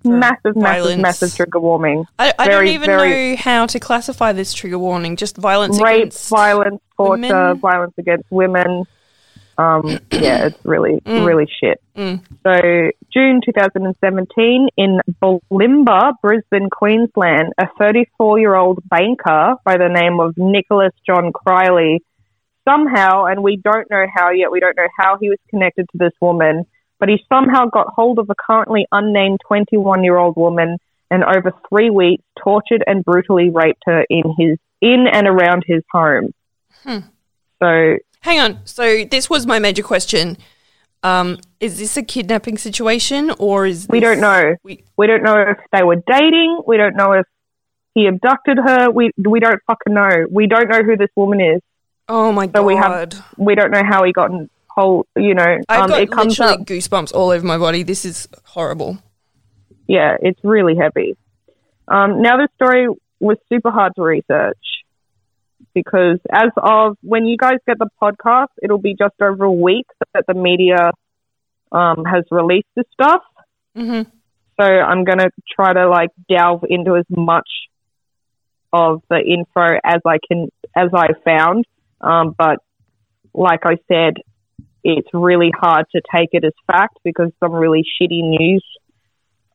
Massive, 0.04 0.54
violence. 0.56 1.02
massive, 1.02 1.02
massive 1.30 1.36
trigger 1.36 1.60
warning. 1.60 2.06
I, 2.20 2.32
I 2.38 2.46
Very, 2.46 2.66
don't 2.68 2.74
even 2.76 2.86
very- 2.86 3.32
know 3.32 3.36
how 3.38 3.66
to 3.66 3.80
classify 3.80 4.32
this 4.34 4.54
trigger 4.54 4.78
warning. 4.78 5.16
Just 5.16 5.36
violence 5.38 5.82
Rape, 5.82 6.02
against. 6.04 6.30
violence, 6.30 6.82
torture, 6.96 7.22
women. 7.24 7.58
violence 7.60 7.94
against 7.98 8.26
women. 8.30 8.84
Um, 9.58 10.00
yeah, 10.12 10.46
it's 10.48 10.60
really, 10.64 11.00
Mm. 11.06 11.26
really 11.26 11.48
shit. 11.60 11.82
Mm. 11.98 12.22
So, 12.44 12.92
June 13.12 13.42
2017, 13.44 14.68
in 14.78 15.00
Bulimba, 15.22 16.14
Brisbane, 16.22 16.70
Queensland, 16.70 17.54
a 17.58 17.66
34 17.80 18.38
year 18.40 18.54
old 18.54 18.80
banker 18.90 19.56
by 19.64 19.78
the 19.78 19.88
name 19.90 20.20
of 20.20 20.36
Nicholas 20.38 20.92
John 21.08 21.32
Crilley 21.34 22.00
somehow, 22.68 23.26
and 23.26 23.44
we 23.44 23.58
don't 23.58 23.90
know 23.90 24.06
how 24.14 24.32
yet, 24.32 24.52
we 24.52 24.60
don't 24.60 24.76
know 24.76 24.88
how 24.98 25.18
he 25.20 25.30
was 25.30 25.40
connected 25.50 25.88
to 25.92 25.98
this 25.98 26.14
woman, 26.22 26.66
but 27.00 27.10
he 27.10 27.18
somehow 27.30 27.66
got 27.68 27.88
hold 27.96 28.20
of 28.20 28.30
a 28.30 28.36
currently 28.36 28.86
unnamed 28.92 29.40
21 29.48 30.04
year 30.04 30.18
old 30.18 30.36
woman 30.36 30.78
and 31.12 31.24
over 31.24 31.54
three 31.70 31.90
weeks 31.90 32.24
tortured 32.42 32.84
and 32.88 33.06
brutally 33.06 33.50
raped 33.50 33.84
her 33.86 34.06
in 34.10 34.24
his 34.38 34.58
in 34.82 35.06
and 35.12 35.28
around 35.28 35.64
his 35.66 35.84
home. 35.92 36.34
Hmm. 36.84 37.00
So 37.62 37.98
Hang 38.26 38.40
on. 38.40 38.60
So 38.66 39.06
this 39.06 39.30
was 39.30 39.46
my 39.46 39.60
major 39.60 39.84
question. 39.84 40.38
Um, 41.04 41.38
is 41.60 41.78
this 41.78 41.96
a 41.96 42.02
kidnapping 42.02 42.58
situation 42.58 43.30
or 43.38 43.68
is 43.68 43.86
we 43.88 44.00
don't 44.00 44.20
know. 44.20 44.56
We, 44.64 44.84
We 44.98 45.06
don't 45.06 45.22
know 45.22 45.40
if 45.40 45.58
they 45.72 45.84
were 45.84 46.02
dating. 46.08 46.64
We 46.66 46.78
don't 46.78 46.96
know 46.96 47.14
if 47.14 47.28
he 47.94 48.08
abducted 48.08 48.58
her. 48.58 48.90
We 48.90 49.12
we 49.16 49.40
don't 49.40 49.62
fucking 49.68 49.94
know. 49.94 50.26
We 50.32 50.48
don't 50.48 50.68
know 50.70 50.82
who 50.82 50.98
this 50.98 51.12
woman 51.16 51.40
is. 51.40 51.62
Oh 52.10 52.32
my 52.32 52.46
So 52.48 52.52
god! 52.54 52.66
we 52.66 52.76
have- 52.76 53.26
We 53.38 53.56
don't 53.56 53.72
know 53.72 53.84
how 53.84 54.04
he 54.04 54.12
got 54.12 54.32
in 54.32 54.50
whole. 54.70 55.06
You 55.16 55.34
know, 55.34 55.58
I've 55.70 55.82
um, 55.84 55.90
got 55.90 56.02
it 56.02 56.12
comes 56.12 56.38
literally 56.40 56.62
up. 56.62 56.68
goosebumps 56.68 57.14
all 57.14 57.30
over 57.30 57.46
my 57.46 57.58
body. 57.58 57.84
This 57.84 58.06
is 58.06 58.28
horrible. 58.46 58.98
Yeah, 59.88 60.18
it's 60.22 60.40
really 60.44 60.76
heavy. 60.76 61.16
Um, 61.88 62.22
now 62.22 62.38
the 62.38 62.48
story 62.56 62.88
was 63.20 63.38
super 63.50 63.70
hard 63.72 63.94
to 63.96 64.02
research 64.02 64.58
because 65.74 66.20
as 66.32 66.50
of 66.58 66.98
when 67.02 67.26
you 67.26 67.38
guys 67.38 67.58
get 67.68 67.78
the 67.78 67.90
podcast, 68.02 68.48
it'll 68.64 68.80
be 68.80 68.96
just 68.98 69.14
over 69.22 69.46
a 69.46 69.52
week 69.52 69.86
that 70.14 70.26
the 70.28 70.34
media 70.34 70.92
um, 71.72 72.04
has 72.06 72.24
released 72.32 72.68
this 72.76 72.86
stuff. 72.94 73.22
hmm 73.76 74.02
So 74.60 74.64
I'm 74.66 75.04
going 75.04 75.20
to 75.20 75.30
try 75.56 75.74
to 75.74 75.88
like 75.88 76.10
delve 76.30 76.64
into 76.70 76.96
as 76.96 77.06
much 77.10 77.48
of 78.74 79.02
the 79.10 79.18
info 79.20 79.78
as 79.84 80.02
I 80.06 80.18
can, 80.28 80.50
as 80.76 80.90
I 80.94 81.10
found. 81.24 81.66
Um, 82.02 82.36
but 82.38 82.60
like 83.34 83.62
I 83.64 83.78
said, 83.88 84.16
it's 84.84 85.08
really 85.14 85.52
hard 85.58 85.86
to 85.96 86.02
take 86.16 86.30
it 86.34 86.44
as 86.44 86.54
fact 86.68 86.98
because 87.04 87.32
some 87.40 87.54
really 87.54 87.84
shitty 87.84 88.22
news, 88.22 88.64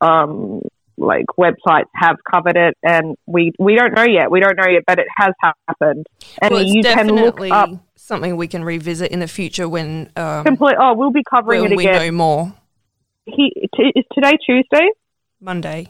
um, 0.01 0.61
like 0.97 1.27
websites 1.39 1.85
have 1.95 2.17
covered 2.31 2.57
it 2.57 2.77
and 2.83 3.17
we, 3.27 3.53
we 3.59 3.77
don't 3.77 3.95
know 3.95 4.05
yet. 4.05 4.31
We 4.31 4.41
don't 4.41 4.57
know 4.57 4.69
yet, 4.69 4.83
but 4.87 4.99
it 4.99 5.07
has 5.17 5.33
happened. 5.41 6.07
And 6.43 6.53
well, 6.53 6.63
you 6.63 6.83
can 6.83 7.09
look 7.09 7.41
up 7.51 7.71
something 7.95 8.37
we 8.37 8.49
can 8.49 8.65
revisit 8.65 9.13
in 9.13 9.21
the 9.21 9.29
future 9.29 9.69
when 9.69 10.11
um, 10.17 10.45
complete, 10.45 10.77
oh, 10.79 10.95
we'll 10.95 11.13
be 11.13 11.23
covering 11.29 11.63
when 11.63 11.73
it 11.73 11.77
we 11.77 11.87
again. 11.87 12.01
know 12.01 12.11
more. 12.11 12.55
He, 13.27 13.69
t- 13.77 13.93
is 13.95 14.05
today 14.13 14.37
Tuesday? 14.45 14.91
Monday. 15.41 15.87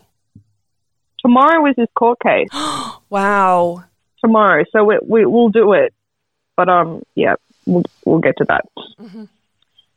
Tomorrow 1.20 1.66
is 1.66 1.74
his 1.76 1.88
court 1.96 2.18
case. 2.20 2.48
Wow. 3.10 3.86
tomorrow, 4.24 4.64
so 4.70 4.84
we, 4.84 4.98
we 5.02 5.26
we'll 5.26 5.48
do 5.48 5.72
it. 5.72 5.92
But 6.60 6.68
um, 6.68 7.02
yeah, 7.14 7.36
we'll 7.64 7.84
we'll 8.04 8.18
get 8.28 8.34
to 8.38 8.44
that. 8.52 8.64
Mhm. 9.00 9.28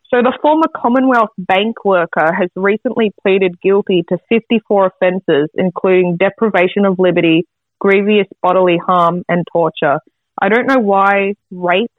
So 0.09 0.21
the 0.21 0.33
former 0.41 0.67
Commonwealth 0.73 1.31
bank 1.37 1.83
worker 1.83 2.31
has 2.39 2.49
recently 2.55 3.11
pleaded 3.21 3.59
guilty 3.61 4.03
to 4.09 4.17
54 4.29 4.91
offences, 4.91 5.49
including 5.55 6.15
deprivation 6.17 6.85
of 6.85 6.99
liberty, 6.99 7.43
grievous 7.79 8.27
bodily 8.41 8.77
harm, 8.77 9.23
and 9.27 9.43
torture. 9.51 9.97
I 10.41 10.47
don't 10.49 10.67
know 10.67 10.79
why 10.79 11.33
rape 11.51 11.91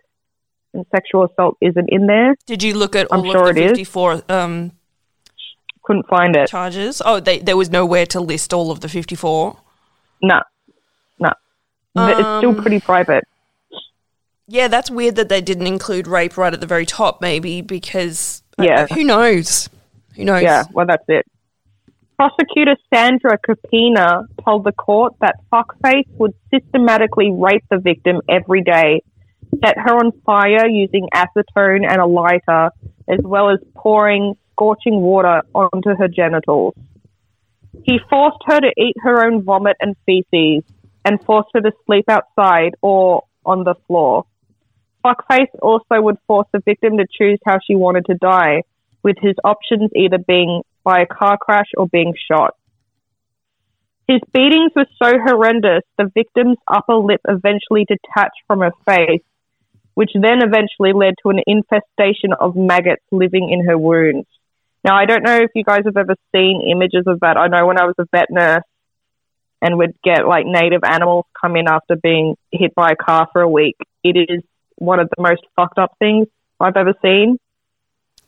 and 0.73 0.87
sexual 0.95 1.25
assault 1.27 1.57
isn't 1.61 1.89
in 1.91 2.07
there. 2.07 2.37
Did 2.47 2.63
you 2.63 2.73
look 2.75 2.95
at 2.97 3.09
I'm 3.11 3.21
all 3.21 3.33
sure 3.33 3.49
of 3.51 3.57
the 3.57 3.63
it 3.63 3.73
is. 3.73 3.79
54 3.79 4.23
um, 4.31 4.73
Couldn't 5.83 6.07
find 6.09 6.35
it. 6.37 6.49
charges? 6.49 7.03
Oh, 7.05 7.21
they, 7.21 7.39
there 7.41 7.57
was 7.57 7.69
nowhere 7.71 8.07
to 8.07 8.21
list 8.21 8.55
all 8.55 8.71
of 8.71 8.79
the 8.81 8.89
54. 8.89 9.57
No, 10.23 10.41
no. 11.19 11.31
it's 11.97 12.19
still 12.39 12.51
Um, 12.57 12.63
pretty 12.63 12.81
private. 12.81 13.25
Yeah, 14.47 14.69
that's 14.69 14.91
weird 14.91 15.17
that 15.17 15.29
they 15.29 15.41
didn't 15.41 15.67
include 15.67 16.07
rape 16.07 16.37
right 16.37 16.53
at 16.53 16.61
the 16.61 16.67
very 16.67 16.87
top, 16.87 17.21
maybe, 17.21 17.63
because 17.63 18.43
Yeah. 18.59 18.87
who 18.87 19.03
knows? 19.05 19.69
Who 20.17 20.25
knows? 20.25 20.43
Yeah, 20.43 20.65
well, 20.73 20.87
that's 20.87 21.05
it. 21.09 21.27
Prosecutor 22.17 22.77
Sandra 22.93 23.39
Capina 23.39 24.27
told 24.45 24.65
the 24.65 24.73
court 24.73 25.15
that 25.21 25.37
Fuckface 25.53 26.07
would 26.19 26.33
systematically 26.53 27.33
rape 27.33 27.65
the 27.71 27.79
victim 27.79 28.21
every 28.29 28.63
day, 28.63 29.03
set 29.65 29.77
her 29.79 29.97
on 29.97 30.13
fire 30.25 30.69
using 30.69 31.09
acetone 31.13 31.85
and 31.89 32.01
a 32.01 32.07
lighter, 32.07 32.71
as 33.09 33.21
well 33.23 33.49
as 33.51 33.59
pouring 33.75 34.35
scorching 34.53 35.01
water 35.01 35.43
onto 35.55 35.97
her 35.97 36.07
genitals. 36.07 36.75
He 37.83 37.99
forced 38.09 38.39
her 38.47 38.61
to 38.61 38.73
eat 38.77 38.95
her 39.03 39.27
own 39.27 39.43
vomit 39.43 39.77
and 39.81 39.97
feces 40.07 40.63
and 41.05 41.23
forced 41.25 41.49
her 41.55 41.61
to 41.61 41.73
sleep 41.87 42.05
outside 42.09 42.77
or 42.81 43.25
on 43.45 43.65
the 43.65 43.75
floor. 43.89 44.25
Fuckface 45.05 45.51
also 45.61 46.01
would 46.01 46.17
force 46.27 46.49
the 46.53 46.61
victim 46.65 46.97
to 46.97 47.07
choose 47.11 47.39
how 47.45 47.59
she 47.67 47.77
wanted 47.77 48.07
to 48.07 48.15
die, 48.15 48.63
with 49.03 49.17
his 49.21 49.35
options 49.45 49.91
either 49.95 50.19
being 50.19 50.63
by 50.83 51.01
a 51.01 51.07
car 51.07 51.37
crash 51.37 51.69
or 51.77 51.87
being 51.87 52.15
shot. 52.31 52.55
His 54.09 54.21
beatings 54.33 54.73
were 54.75 54.87
so 55.03 55.13
horrendous, 55.19 55.83
the 55.99 56.11
victim's 56.15 56.59
upper 56.71 56.97
lip 56.97 57.21
eventually 57.29 57.87
detached 57.87 58.41
from 58.47 58.61
her 58.61 58.73
face, 58.87 59.23
which 59.95 60.11
then 60.15 60.43
eventually 60.43 60.93
led 60.93 61.15
to 61.23 61.31
an 61.31 61.41
infestation 61.47 62.33
of 62.39 62.57
maggots 62.57 63.05
living 63.11 63.51
in 63.51 63.67
her 63.67 63.79
wounds. 63.79 64.27
Now, 64.85 64.97
I 64.97 65.07
don't 65.07 65.23
know 65.23 65.39
if 65.39 65.51
you 65.55 65.65
guys 65.65 65.85
have 65.87 65.97
ever 65.97 66.17
seen 66.35 66.69
images 66.71 67.05
of 67.07 67.21
that. 67.21 67.39
I 67.39 67.49
know 67.49 67.67
when 67.67 67.81
I 67.81 67.85
was 67.85 67.95
a 67.99 68.07
vet 68.11 68.31
nurse 68.31 68.65
and 69.63 69.79
would 69.79 69.95
get 70.03 70.27
like 70.27 70.45
native 70.45 70.85
animals 70.85 71.25
come 71.41 71.57
in 71.57 71.67
after 71.69 71.97
being 71.97 72.37
hit 72.53 72.75
by 72.75 72.91
a 72.91 72.97
car 72.97 73.29
for 73.33 73.41
a 73.41 73.49
week, 73.49 73.77
it 74.03 74.17
is 74.29 74.43
one 74.77 75.01
of 75.01 75.09
the 75.17 75.23
most 75.23 75.43
fucked 75.57 75.79
up 75.79 75.93
things 75.99 76.27
I've 76.61 76.77
ever 76.77 76.95
seen. 77.03 77.39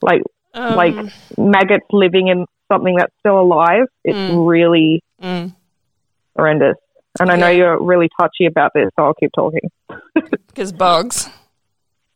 Like 0.02 0.22
Um, 0.54 0.74
like 0.76 0.94
maggots 1.36 1.86
living 1.92 2.28
in 2.28 2.46
something 2.72 2.96
that's 2.96 3.12
still 3.20 3.40
alive. 3.40 3.86
It's 4.04 4.16
Mm. 4.18 4.46
really 4.48 5.02
mm, 5.22 5.52
horrendous. 6.36 6.76
And 7.20 7.30
I 7.30 7.36
know 7.36 7.48
Yeah. 7.48 7.56
you're 7.58 7.82
really 7.82 8.08
touchy 8.20 8.46
about 8.46 8.72
this, 8.74 8.88
so 8.98 9.06
I'll 9.06 9.14
keep 9.14 9.30
talking. 9.34 9.70
because 10.48 10.72
bugs. 10.72 11.28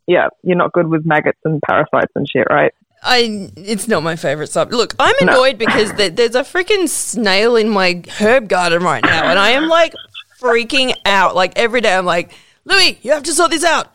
Yeah, 0.06 0.28
you're 0.42 0.56
not 0.56 0.72
good 0.72 0.88
with 0.88 1.06
maggots 1.06 1.38
and 1.44 1.60
parasites 1.68 2.12
and 2.14 2.26
shit, 2.28 2.46
right? 2.50 2.72
I 3.02 3.50
it's 3.56 3.88
not 3.88 4.02
my 4.02 4.16
favorite 4.16 4.48
subject. 4.48 4.76
Look, 4.76 4.94
I'm 4.98 5.14
No. 5.22 5.32
annoyed 5.32 5.56
because 5.58 5.92
there, 5.94 6.10
there's 6.10 6.34
a 6.34 6.42
freaking 6.42 6.88
snail 6.88 7.56
in 7.56 7.68
my 7.70 8.02
herb 8.20 8.48
garden 8.48 8.82
right 8.82 9.02
now, 9.02 9.28
and 9.28 9.38
I 9.38 9.50
am 9.50 9.68
like 9.68 9.94
freaking 10.40 10.94
out. 11.06 11.34
Like 11.34 11.52
every 11.56 11.80
day, 11.80 11.94
I'm 11.94 12.04
like, 12.04 12.32
Louis, 12.64 12.98
you 13.02 13.12
have 13.12 13.22
to 13.22 13.32
sort 13.32 13.52
this 13.52 13.64
out. 13.64 13.94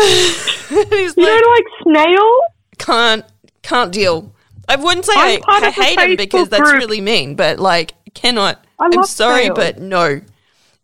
You 0.70 1.06
like, 1.06 1.14
don't 1.16 1.54
like 1.54 1.64
snails? 1.82 2.40
can't 2.78 3.24
can't 3.62 3.92
deal. 3.92 4.32
I 4.68 4.76
wouldn't 4.76 5.04
say 5.04 5.12
I, 5.16 5.40
I 5.48 5.70
hate 5.70 5.98
him 5.98 6.16
because 6.16 6.48
Facebook 6.48 6.50
that's 6.50 6.72
really 6.72 7.00
mean, 7.00 7.34
but 7.34 7.58
like 7.58 7.92
cannot. 8.14 8.64
I 8.78 8.88
I'm 8.92 9.04
sorry, 9.04 9.50
but 9.50 9.78
no. 9.80 10.20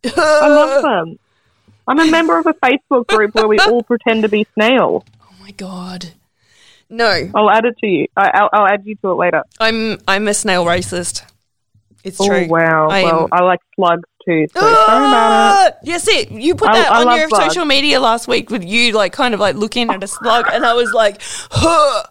I 0.05 0.49
love 0.49 0.83
them. 1.07 1.19
I'm 1.89 2.01
a 2.01 2.11
member 2.11 2.37
of 2.39 2.47
a 2.47 2.55
Facebook 2.55 3.07
group 3.07 3.35
where 3.37 3.47
we 3.47 3.59
all 3.61 3.83
pretend 3.85 4.23
to 4.23 4.29
be 4.29 4.47
snails. 4.55 5.05
Oh 5.23 5.49
my 5.49 5.53
god. 5.53 6.07
No, 6.91 7.31
I'll 7.35 7.51
add 7.51 7.65
it 7.65 7.77
to 7.79 7.87
you. 7.87 8.09
I, 8.17 8.31
I'll, 8.35 8.49
I'll 8.53 8.67
add 8.67 8.85
you 8.85 8.97
to 8.97 9.13
it 9.13 9.15
later. 9.15 9.45
I'm 9.61 9.99
I'm 10.09 10.27
a 10.27 10.35
snail 10.35 10.65
racist. 10.65 11.23
It's 12.03 12.21
Oh 12.21 12.27
true. 12.27 12.47
wow! 12.49 12.89
I 12.89 13.05
well, 13.05 13.23
am- 13.25 13.29
I 13.31 13.43
like 13.45 13.61
slugs 13.77 14.09
too. 14.27 14.47
So 14.53 14.61
sorry 14.61 14.73
about 14.73 15.69
it. 15.69 15.75
Ah! 15.75 15.79
Yes, 15.83 16.07
it. 16.09 16.31
You 16.31 16.55
put 16.55 16.69
I- 16.69 16.83
that 16.83 16.93
I 16.93 17.05
on 17.05 17.19
your 17.19 17.29
bugs. 17.29 17.45
social 17.45 17.65
media 17.65 18.01
last 18.01 18.27
week 18.29 18.51
with 18.51 18.65
you, 18.65 18.93
like, 18.93 19.13
kind 19.13 19.33
of 19.35 19.41
like 19.41 19.57
looking 19.57 19.89
at 19.91 20.03
a 20.03 20.07
slug, 20.07 20.47
and 20.53 20.65
I 20.67 20.75
was 20.75 20.93
like, 20.93 21.21
huh. 21.51 22.03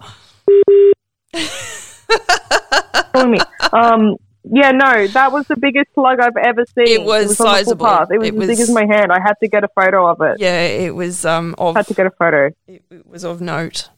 Me. 3.28 3.40
Um, 3.74 4.16
yeah, 4.44 4.72
no, 4.72 5.08
that 5.08 5.32
was 5.32 5.48
the 5.48 5.58
biggest 5.58 5.88
slug 5.96 6.20
I've 6.20 6.38
ever 6.38 6.66
seen. 6.78 6.88
It 6.88 7.04
was 7.04 7.24
on 7.24 7.28
the 7.30 7.36
sizable. 7.36 7.86
It 8.12 8.18
was 8.20 8.28
It 8.30 8.36
as 8.42 8.48
big 8.48 8.60
as 8.60 8.70
my 8.72 8.86
hand. 8.86 9.12
I 9.12 9.20
had 9.20 9.34
to 9.42 9.48
get 9.48 9.64
a 9.64 9.68
photo 9.70 10.06
of 10.08 10.22
it. 10.22 10.38
yeah, 10.40 10.62
it 10.62 10.94
was 10.94 11.26
um 11.26 11.56
of 11.58 11.76
Had 11.76 11.88
to 11.88 11.94
get 11.94 12.06
a 12.06 12.12
photo. 12.12 12.52
it, 12.68 12.84
it 12.92 13.08
was 13.08 13.24
of 13.24 13.42
note. 13.42 13.90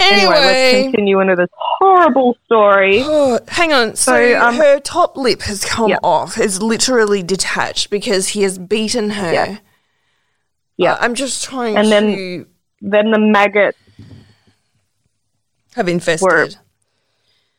Anyway, 0.00 0.34
let's 0.34 0.82
continue 0.84 1.20
into 1.20 1.34
this 1.34 1.48
horrible 1.56 2.36
story. 2.44 3.00
oh, 3.04 3.40
hang 3.48 3.72
on. 3.72 3.96
So, 3.96 4.12
So, 4.12 4.40
um, 4.40 4.54
her 4.54 4.78
top 4.80 5.16
lip 5.16 5.42
has 5.42 5.64
come 5.64 5.90
Yeah. 5.90 5.98
off, 6.02 6.34
has 6.36 6.62
literally 6.62 7.22
detached 7.22 7.90
because 7.90 8.28
he 8.28 8.42
has 8.42 8.58
beaten 8.58 9.10
her. 9.10 9.32
Yeah. 9.32 9.56
Yeah. 10.76 10.92
Uh, 10.92 10.98
I'm 11.00 11.14
just 11.14 11.44
trying 11.44 11.76
And 11.76 11.84
to 11.86 11.90
then- 11.90 12.46
Then 12.80 13.10
the 13.10 13.18
maggots 13.18 13.76
have 15.74 15.88
infested. 15.88 16.56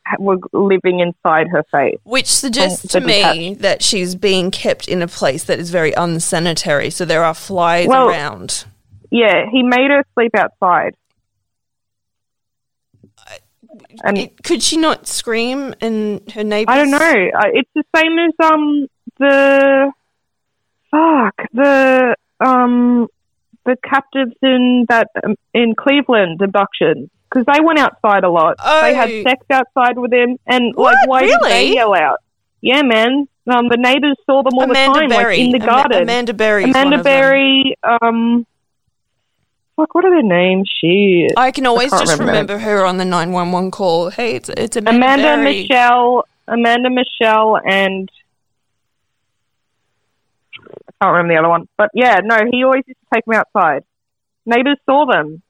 ha- 0.06 0.16
were 0.18 0.38
living 0.54 1.00
inside 1.00 1.48
her 1.48 1.62
face. 1.70 1.98
Which 2.04 2.26
suggests 2.26 2.86
to 2.92 3.00
the 3.00 3.06
me 3.06 3.54
that 3.60 3.82
she's 3.82 4.14
being 4.14 4.50
kept 4.50 4.88
in 4.88 5.02
a 5.02 5.06
place 5.08 5.44
that 5.44 5.58
is 5.58 5.68
very 5.70 5.92
unsanitary. 5.92 6.88
So 6.88 7.04
there 7.04 7.22
are 7.22 7.34
flies 7.34 7.86
Well- 7.88 8.08
around. 8.08 8.64
Yeah, 9.10 9.44
he 9.50 9.62
made 9.62 9.90
her 9.90 10.04
sleep 10.14 10.34
outside. 10.36 10.94
And 14.04 14.18
It- 14.18 14.42
could 14.42 14.62
she 14.62 14.76
not 14.76 15.06
scream 15.06 15.74
in 15.80 16.20
her 16.34 16.44
neighbors? 16.44 16.72
I 16.74 16.78
don't 16.78 16.90
know. 16.90 17.30
It's 17.52 17.70
the 17.74 17.84
same 17.96 18.18
as 18.18 18.32
um 18.52 18.86
the 19.18 19.92
fuck 20.90 21.34
the 21.52 22.14
um 22.40 23.06
the 23.66 23.76
captives 23.84 24.34
in 24.42 24.86
that 24.88 25.08
um, 25.24 25.36
in 25.54 25.74
Cleveland 25.74 26.40
abduction 26.42 27.10
because 27.30 27.44
they 27.46 27.60
went 27.62 27.78
outside 27.78 28.24
a 28.24 28.30
lot. 28.30 28.56
They 28.58 28.94
had 28.94 29.10
Oh. 29.10 29.22
sex 29.22 29.44
outside 29.50 29.98
with 29.98 30.12
him, 30.12 30.38
and 30.46 30.74
What? 30.74 30.94
like 30.94 31.08
why 31.08 31.22
did 31.26 31.40
they 31.42 31.74
yell 31.74 31.94
out? 31.94 32.18
Yeah, 32.60 32.82
man. 32.82 33.28
Um, 33.50 33.68
the 33.68 33.76
neighbors 33.76 34.16
saw 34.26 34.42
them 34.42 34.52
all 34.58 34.64
Amanda 34.70 34.92
the 34.94 35.00
time, 35.00 35.08
Berry. 35.08 35.36
like 35.38 35.44
in 35.46 35.50
the 35.50 35.58
garden. 35.58 36.02
Amanda 36.02 36.34
Berry. 36.34 36.64
Amanda. 36.64 37.02
Berry. 37.02 37.74
Um, 37.82 38.46
fuck, 39.76 39.94
what 39.94 40.04
are 40.04 40.10
their 40.10 40.22
names? 40.22 40.70
Shit. 40.82 41.32
I 41.36 41.50
can 41.50 41.66
always 41.66 41.90
can't 41.90 42.02
just 42.02 42.18
remember. 42.18 42.32
remember 42.54 42.58
her 42.58 42.84
on 42.84 42.96
the 42.98 43.04
nine 43.04 43.32
one 43.32 43.52
one 43.52 43.70
call. 43.70 44.10
Hey, 44.10 44.36
it's 44.36 44.48
it's 44.50 44.76
Amanda, 44.76 45.34
Amanda. 45.34 45.44
Michelle, 45.44 46.24
Amanda 46.48 46.90
Michelle, 46.90 47.58
and 47.64 48.10
I 50.58 50.92
can't 51.02 51.12
remember 51.14 51.34
the 51.34 51.38
other 51.38 51.48
one. 51.48 51.68
But 51.76 51.90
yeah, 51.94 52.20
no, 52.22 52.38
he 52.50 52.64
always 52.64 52.84
used 52.86 52.98
to 53.00 53.06
take 53.14 53.24
them 53.24 53.34
outside. 53.34 53.84
Neighbors 54.46 54.78
saw 54.86 55.06
them. 55.06 55.42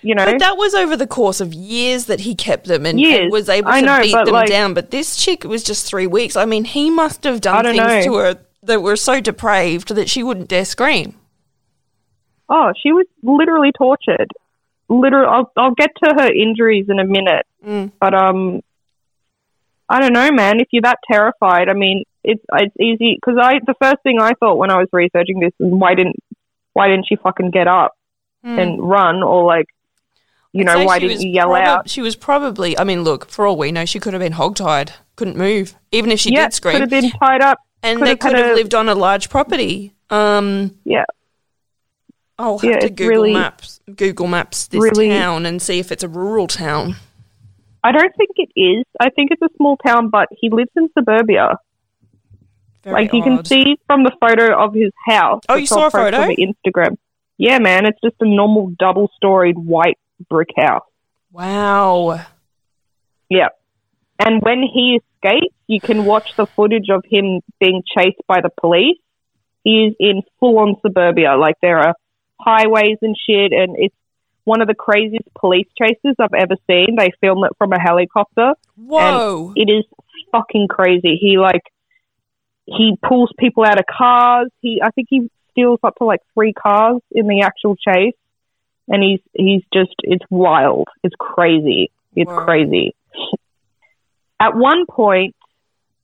You 0.00 0.14
know, 0.14 0.26
But 0.26 0.38
that 0.38 0.56
was 0.56 0.74
over 0.74 0.96
the 0.96 1.08
course 1.08 1.40
of 1.40 1.52
years 1.52 2.04
that 2.06 2.20
he 2.20 2.36
kept 2.36 2.66
them 2.66 2.86
and, 2.86 3.00
and 3.00 3.32
was 3.32 3.48
able 3.48 3.68
I 3.68 3.80
to 3.80 3.86
know, 3.86 4.00
beat 4.00 4.12
them 4.12 4.26
like- 4.28 4.48
down. 4.48 4.72
But 4.72 4.92
this 4.92 5.16
chick 5.16 5.42
was 5.42 5.64
just 5.64 5.86
three 5.86 6.06
weeks. 6.06 6.36
I 6.36 6.44
mean, 6.44 6.64
he 6.64 6.88
must 6.88 7.24
have 7.24 7.40
done 7.40 7.64
things 7.64 7.76
know. 7.78 8.02
to 8.02 8.14
her 8.14 8.38
that 8.62 8.80
were 8.80 8.94
so 8.94 9.20
depraved 9.20 9.94
that 9.96 10.08
she 10.08 10.22
wouldn't 10.22 10.48
dare 10.48 10.64
scream. 10.64 11.16
Oh, 12.48 12.72
she 12.82 12.92
was 12.92 13.06
literally 13.22 13.72
tortured. 13.76 14.30
Literally, 14.88 15.26
I'll, 15.28 15.52
I'll 15.56 15.74
get 15.74 15.90
to 16.02 16.14
her 16.16 16.32
injuries 16.32 16.86
in 16.88 16.98
a 16.98 17.04
minute. 17.04 17.46
Mm. 17.66 17.92
But 18.00 18.14
um, 18.14 18.60
I 19.88 20.00
don't 20.00 20.12
know, 20.12 20.30
man. 20.30 20.60
If 20.60 20.68
you're 20.70 20.82
that 20.82 20.98
terrified, 21.10 21.68
I 21.68 21.74
mean, 21.74 22.04
it's 22.24 22.42
it's 22.54 22.74
easy 22.80 23.16
because 23.20 23.38
I 23.42 23.58
the 23.66 23.74
first 23.80 24.02
thing 24.02 24.18
I 24.20 24.32
thought 24.40 24.56
when 24.56 24.70
I 24.70 24.78
was 24.78 24.88
researching 24.92 25.40
this 25.40 25.52
is 25.60 25.70
why 25.72 25.94
didn't 25.94 26.16
why 26.72 26.88
didn't 26.88 27.06
she 27.08 27.16
fucking 27.16 27.50
get 27.50 27.66
up 27.68 27.92
Mm. 28.46 28.58
and 28.62 28.80
run 28.88 29.24
or 29.24 29.44
like 29.44 29.66
you 30.52 30.62
know 30.62 30.84
why 30.84 31.00
she 31.00 31.08
didn't 31.08 31.22
you 31.22 31.30
yell 31.32 31.48
probab- 31.48 31.66
out? 31.66 31.90
She 31.90 32.00
was 32.00 32.14
probably. 32.14 32.78
I 32.78 32.84
mean, 32.84 33.02
look. 33.02 33.28
For 33.28 33.46
all 33.46 33.56
we 33.56 33.72
know, 33.72 33.84
she 33.84 33.98
could 33.98 34.12
have 34.14 34.22
been 34.22 34.34
hogtied, 34.34 34.90
couldn't 35.16 35.36
move, 35.36 35.74
even 35.90 36.12
if 36.12 36.20
she 36.20 36.32
yeah, 36.32 36.44
did 36.44 36.54
scream. 36.54 36.74
could 36.74 36.82
have 36.82 36.90
been 37.02 37.10
tied 37.10 37.42
up. 37.42 37.58
and 37.82 37.98
could 37.98 38.06
they 38.06 38.10
have 38.10 38.18
could 38.20 38.36
have 38.36 38.52
a- 38.52 38.54
lived 38.54 38.74
on 38.76 38.88
a 38.88 38.94
large 38.94 39.28
property. 39.28 39.92
Um, 40.10 40.76
Yeah, 40.84 41.04
I'll 42.38 42.58
have 42.58 42.70
Yeah, 42.70 42.78
to 42.80 42.90
Google 42.90 43.08
really- 43.08 43.32
Maps 43.32 43.80
Google 43.94 44.26
Maps 44.28 44.68
this 44.68 44.80
really- 44.80 45.08
town 45.08 45.44
and 45.46 45.60
see 45.60 45.78
if 45.78 45.90
it's 45.90 46.04
a 46.04 46.08
rural 46.08 46.46
town. 46.46 46.94
I 47.82 47.92
don't 47.92 48.14
think 48.16 48.30
it 48.36 48.50
is. 48.60 48.84
I 49.00 49.10
think 49.10 49.30
it's 49.30 49.42
a 49.42 49.48
small 49.56 49.76
town, 49.76 50.08
but 50.10 50.28
he 50.30 50.50
lives 50.50 50.70
in 50.76 50.88
suburbia. 50.96 51.56
Very 52.84 52.94
like 52.94 53.12
you 53.12 53.22
can 53.22 53.44
see 53.44 53.76
from 53.86 54.02
the 54.04 54.12
photo 54.20 54.56
of 54.56 54.74
his 54.74 54.92
house. 55.06 55.42
Oh, 55.48 55.56
you 55.56 55.66
saw 55.66 55.86
a 55.86 55.90
photo? 55.90 56.22
on 56.22 56.30
Instagram. 56.36 56.96
Yeah, 57.36 57.58
man, 57.58 57.86
it's 57.86 58.00
just 58.02 58.16
a 58.20 58.24
normal 58.26 58.72
double-storied 58.78 59.56
white 59.58 59.98
brick 60.28 60.48
house. 60.56 60.82
Wow. 61.32 62.20
Yeah. 63.28 63.48
And 64.18 64.42
when 64.42 64.62
he 64.62 65.00
escapes, 65.00 65.54
you 65.66 65.80
can 65.80 66.04
watch 66.04 66.34
the 66.36 66.46
footage 66.46 66.88
of 66.90 67.04
him 67.04 67.40
being 67.60 67.82
chased 67.96 68.20
by 68.26 68.40
the 68.40 68.50
police. 68.60 68.98
He 69.64 69.86
is 69.86 69.94
in 70.00 70.22
full 70.40 70.58
on 70.58 70.76
suburbia. 70.82 71.36
Like 71.36 71.56
there 71.62 71.78
are 71.78 71.94
highways 72.40 72.98
and 73.02 73.16
shit, 73.16 73.52
and 73.52 73.76
it's 73.78 73.94
one 74.44 74.62
of 74.62 74.68
the 74.68 74.74
craziest 74.74 75.28
police 75.38 75.66
chases 75.80 76.16
I've 76.18 76.32
ever 76.34 76.56
seen. 76.66 76.96
They 76.96 77.10
film 77.20 77.44
it 77.44 77.52
from 77.58 77.72
a 77.72 77.80
helicopter. 77.80 78.54
Whoa. 78.76 79.52
It 79.56 79.70
is 79.70 79.84
fucking 80.32 80.68
crazy. 80.68 81.18
He 81.20 81.38
like 81.38 81.62
he 82.64 82.96
pulls 83.06 83.30
people 83.38 83.64
out 83.64 83.78
of 83.78 83.84
cars. 83.86 84.48
He 84.60 84.80
I 84.82 84.90
think 84.90 85.08
he 85.10 85.30
steals 85.50 85.80
up 85.82 85.96
to 85.96 86.04
like 86.04 86.20
three 86.34 86.52
cars 86.52 87.00
in 87.10 87.26
the 87.28 87.42
actual 87.42 87.76
chase. 87.76 88.14
And 88.88 89.02
he's 89.02 89.20
he's 89.34 89.62
just 89.72 89.94
it's 89.98 90.24
wild. 90.30 90.88
It's 91.02 91.14
crazy. 91.18 91.90
It's 92.16 92.28
Wow. 92.30 92.44
crazy. 92.46 92.94
At 94.40 94.54
one 94.56 94.86
point, 94.86 95.34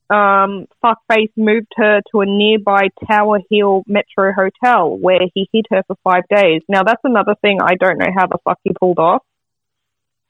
um, 0.09 0.67
Fuckface 0.83 1.31
moved 1.35 1.71
her 1.77 2.01
to 2.11 2.21
a 2.21 2.25
nearby 2.25 2.89
Tower 3.09 3.39
Mill 3.49 3.83
Metro 3.87 4.31
Hotel 4.33 4.95
where 4.97 5.21
he 5.33 5.49
hid 5.51 5.65
her 5.71 5.83
for 5.87 5.95
five 6.03 6.23
days. 6.29 6.61
Now 6.69 6.83
that's 6.83 7.01
another 7.03 7.35
thing 7.41 7.59
I 7.61 7.75
don't 7.75 7.97
know 7.97 8.11
how 8.15 8.27
the 8.27 8.37
fuck 8.43 8.59
he 8.63 8.71
pulled 8.79 8.99
off. 8.99 9.23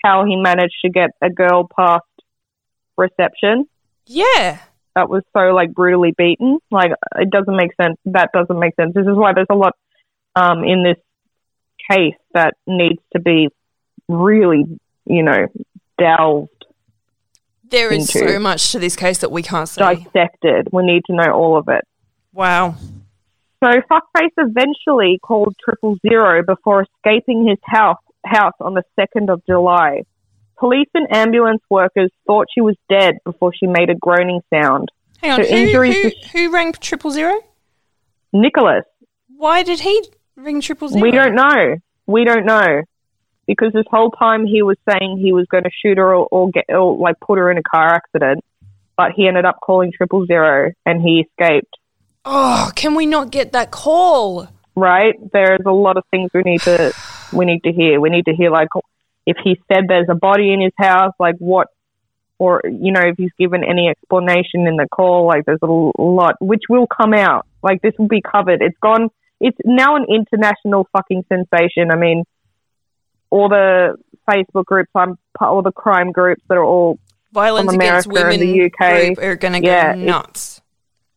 How 0.03 0.23
he 0.25 0.35
managed 0.35 0.75
to 0.83 0.91
get 0.91 1.09
a 1.21 1.29
girl 1.29 1.67
past 1.75 2.03
reception 2.95 3.67
yeah. 4.07 4.59
that 4.95 5.09
was 5.09 5.23
so 5.33 5.53
like 5.53 5.73
brutally 5.73 6.13
beaten. 6.17 6.59
Like 6.71 6.91
it 7.15 7.29
doesn't 7.29 7.55
make 7.55 7.71
sense. 7.81 7.97
That 8.05 8.29
doesn't 8.33 8.59
make 8.59 8.75
sense. 8.75 8.93
This 8.93 9.07
is 9.07 9.15
why 9.15 9.33
there's 9.33 9.47
a 9.49 9.55
lot 9.55 9.73
um, 10.35 10.63
in 10.63 10.83
this 10.83 10.97
case 11.89 12.15
that 12.33 12.55
needs 12.67 13.01
to 13.13 13.19
be 13.19 13.49
really, 14.07 14.63
you 15.05 15.23
know, 15.23 15.47
delved, 15.97 16.49
There 17.69 17.91
is 17.91 18.13
into- 18.15 18.29
so 18.33 18.39
much 18.39 18.71
to 18.71 18.79
this 18.79 18.95
case 18.95 19.19
that 19.19 19.31
we 19.31 19.41
can't 19.41 19.67
see. 19.67 19.81
dissected. 19.81 20.69
We 20.71 20.83
need 20.83 21.03
to 21.07 21.13
know 21.13 21.31
all 21.33 21.57
of 21.57 21.67
it. 21.67 21.83
Wow. 22.33 22.75
So 23.63 23.69
Fuckface 23.89 24.31
eventually 24.37 25.19
called 25.23 25.55
triple 25.63 25.97
zero 26.07 26.43
before 26.45 26.83
escaping 26.83 27.47
his 27.47 27.57
house 27.63 27.97
house 28.25 28.53
on 28.59 28.73
the 28.73 28.83
second 28.95 29.29
of 29.29 29.41
July. 29.45 30.03
Police 30.57 30.89
and 30.93 31.07
ambulance 31.13 31.61
workers 31.69 32.11
thought 32.25 32.47
she 32.53 32.61
was 32.61 32.75
dead 32.89 33.15
before 33.23 33.53
she 33.53 33.67
made 33.67 33.89
a 33.89 33.95
groaning 33.95 34.41
sound. 34.53 34.89
Hang 35.21 35.31
on. 35.31 35.43
So 35.43 35.49
Who, 35.49 35.55
injuries 35.55 35.95
who, 35.95 36.11
who 36.47 36.53
rang 36.53 36.73
triple 36.73 37.11
zero? 37.11 37.39
Nicholas, 38.33 38.83
Why 39.37 39.63
did 39.63 39.79
he 39.81 40.03
ring 40.35 40.61
triple 40.61 40.89
zero? 40.89 41.01
we 41.01 41.11
don't 41.11 41.35
know. 41.35 41.77
We 42.07 42.23
don't 42.25 42.45
know 42.45 42.83
because 43.47 43.73
this 43.73 43.85
whole 43.89 44.11
time 44.11 44.45
he 44.45 44.61
was 44.61 44.77
saying 44.89 45.17
he 45.17 45.33
was 45.33 45.45
going 45.47 45.63
to 45.63 45.69
shoot 45.81 45.97
her 45.97 46.15
or, 46.15 46.27
or 46.31 46.49
get 46.49 46.65
or 46.69 46.97
like 46.97 47.19
put 47.19 47.37
her 47.37 47.51
in 47.51 47.57
a 47.57 47.63
car 47.63 47.87
accident, 47.87 48.43
but 48.97 49.11
he 49.15 49.27
ended 49.27 49.45
up 49.45 49.59
calling 49.63 49.91
triple 49.95 50.25
zero 50.25 50.71
and 50.85 51.01
he 51.01 51.25
escaped. 51.27 51.75
Oh, 52.23 52.71
can 52.75 52.95
we 52.95 53.05
not 53.05 53.31
get 53.31 53.51
that 53.51 53.71
call? 53.71 54.47
Right? 54.75 55.15
There's 55.31 55.61
a 55.65 55.71
lot 55.71 55.97
of 55.97 56.03
things 56.11 56.31
we 56.33 56.41
need 56.41 56.61
to 56.61 56.93
we 57.31 57.45
need 57.45 57.63
to 57.63 57.71
hear. 57.71 57.99
We 57.99 58.09
need 58.09 58.25
to 58.25 58.33
hear 58.33 58.49
like 58.49 58.69
if 59.25 59.37
he 59.43 59.59
said 59.71 59.85
there's 59.87 60.07
a 60.09 60.15
body 60.15 60.53
in 60.53 60.61
his 60.61 60.73
house, 60.77 61.13
like 61.19 61.35
what 61.37 61.67
or 62.37 62.61
you 62.65 62.91
know 62.91 63.01
if 63.01 63.15
he's 63.17 63.31
given 63.37 63.63
any 63.63 63.87
explanation 63.87 64.67
in 64.67 64.75
the 64.75 64.87
call 64.91 65.25
like 65.25 65.45
there's 65.45 65.59
a 65.61 66.01
lot 66.01 66.35
which 66.41 66.63
will 66.69 66.87
come 66.87 67.13
out 67.13 67.45
like 67.63 67.81
this 67.81 67.93
will 67.97 68.07
be 68.07 68.21
covered 68.21 68.61
it's 68.61 68.77
gone 68.81 69.09
it's 69.39 69.57
now 69.63 69.95
an 69.95 70.05
international 70.09 70.87
fucking 70.91 71.23
sensation 71.29 71.91
i 71.91 71.95
mean 71.95 72.23
all 73.29 73.49
the 73.49 73.95
facebook 74.29 74.65
groups 74.65 74.89
i'm 74.95 75.17
part, 75.37 75.51
all 75.51 75.61
the 75.61 75.71
crime 75.71 76.11
groups 76.11 76.41
that 76.49 76.55
are 76.57 76.63
all 76.63 76.97
Violence 77.33 77.65
From 77.65 77.81
against 77.81 78.07
women 78.07 78.39
and 78.39 78.41
the 78.41 78.65
UK. 78.65 79.15
group 79.15 79.17
are 79.25 79.35
going 79.35 79.61
to 79.61 79.67
Yeah, 79.67 79.93
go 79.93 79.99
it's- 79.99 80.07
nuts. 80.07 80.61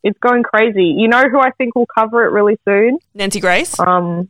it's 0.02 0.18
going 0.18 0.42
crazy 0.42 0.94
you 0.98 1.06
know 1.08 1.22
who 1.30 1.38
i 1.40 1.50
think 1.52 1.74
will 1.76 1.86
cover 1.96 2.24
it 2.26 2.30
really 2.30 2.58
soon 2.66 2.98
Nancy 3.14 3.38
Grace? 3.40 3.78
um 3.78 4.28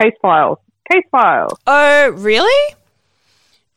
case 0.00 0.14
files 0.20 0.58
case 0.90 1.04
files 1.12 1.56
oh, 1.66 2.10
really? 2.10 2.74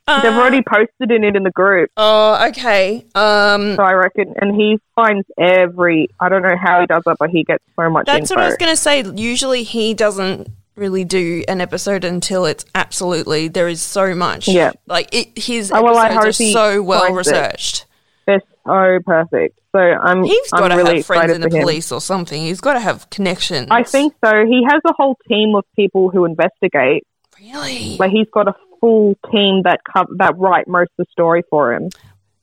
Uh, 0.07 0.21
they've 0.21 0.33
already 0.33 0.61
posted 0.61 1.11
in 1.11 1.23
it 1.23 1.35
in 1.35 1.41
the 1.43 1.51
group 1.51 1.89
Oh, 1.97 2.47
okay. 2.49 3.05
Um, 3.15 3.75
so 3.75 3.83
i 3.83 3.93
reckon 3.93 4.33
and 4.41 4.55
he 4.55 4.79
finds 4.95 5.25
every 5.37 6.09
i 6.19 6.29
don't 6.29 6.41
know 6.43 6.55
how 6.59 6.81
he 6.81 6.87
does 6.87 7.03
it 7.05 7.17
but 7.19 7.29
he 7.31 7.43
gets 7.43 7.63
so 7.75 7.89
much 7.89 8.05
That's 8.07 8.29
info 8.31 8.35
what 8.35 8.43
I 8.43 8.47
was 8.47 8.57
going 8.57 8.71
to 8.71 8.75
say. 8.77 9.03
Usually 9.03 9.63
he 9.63 9.93
doesn't 9.93 10.47
really 10.75 11.03
do 11.05 11.43
an 11.47 11.61
episode 11.61 12.03
until 12.03 12.45
it's 12.45 12.65
absolutely 12.75 13.47
there 13.47 13.67
is 13.67 13.81
so 13.81 14.13
much. 14.15 14.47
Yeah. 14.47 14.71
Like 14.87 15.13
it, 15.13 15.37
his 15.37 15.71
Oh, 15.71 15.81
well, 15.83 15.97
episodes 15.97 16.41
are 16.41 16.51
so 16.51 16.81
well 16.83 17.01
finds 17.01 17.27
it. 17.27 17.31
researched. 17.31 17.85
They're 18.27 18.41
so 18.65 18.99
perfect. 19.05 19.59
So 19.71 19.79
I'm 19.79 20.23
He's 20.23 20.51
got 20.51 20.69
to 20.69 20.75
really 20.77 20.97
have 20.97 21.05
friends 21.05 21.31
in 21.33 21.41
the 21.41 21.47
him. 21.49 21.61
police 21.61 21.91
or 21.91 21.99
something. 22.01 22.41
He's 22.41 22.61
got 22.61 22.73
to 22.73 22.79
have 22.79 23.09
connections. 23.09 23.67
I 23.71 23.83
think 23.83 24.13
so. 24.23 24.45
He 24.45 24.63
has 24.69 24.81
a 24.85 24.93
whole 24.93 25.17
team 25.27 25.55
of 25.55 25.63
people 25.75 26.09
who 26.09 26.25
investigate. 26.25 27.05
Really? 27.39 27.97
Like 27.97 28.11
he's 28.11 28.29
got 28.33 28.47
a 28.47 28.55
full 28.79 29.15
team 29.31 29.61
that 29.63 29.81
co- 29.93 30.07
that 30.17 30.37
write 30.37 30.67
most 30.67 30.91
of 30.97 31.05
the 31.05 31.11
story 31.11 31.43
for 31.49 31.73
him, 31.73 31.89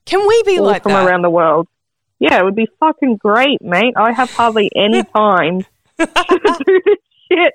Can 0.07 0.27
we 0.27 0.42
be 0.45 0.59
all 0.59 0.66
like 0.66 0.83
from 0.85 0.92
that? 0.92 1.07
around 1.07 1.23
the 1.23 1.31
world. 1.31 1.68
Yeah, 2.18 2.38
it 2.38 2.45
would 2.45 2.55
be 2.55 2.68
fucking 2.79 3.16
great, 3.16 3.61
mate. 3.62 3.95
I 3.97 4.12
have 4.12 4.31
hardly 4.31 4.71
any 4.77 5.03
time 5.16 5.62
to 5.99 6.59
do 6.66 6.81
this 6.85 6.97
shit. 7.31 7.55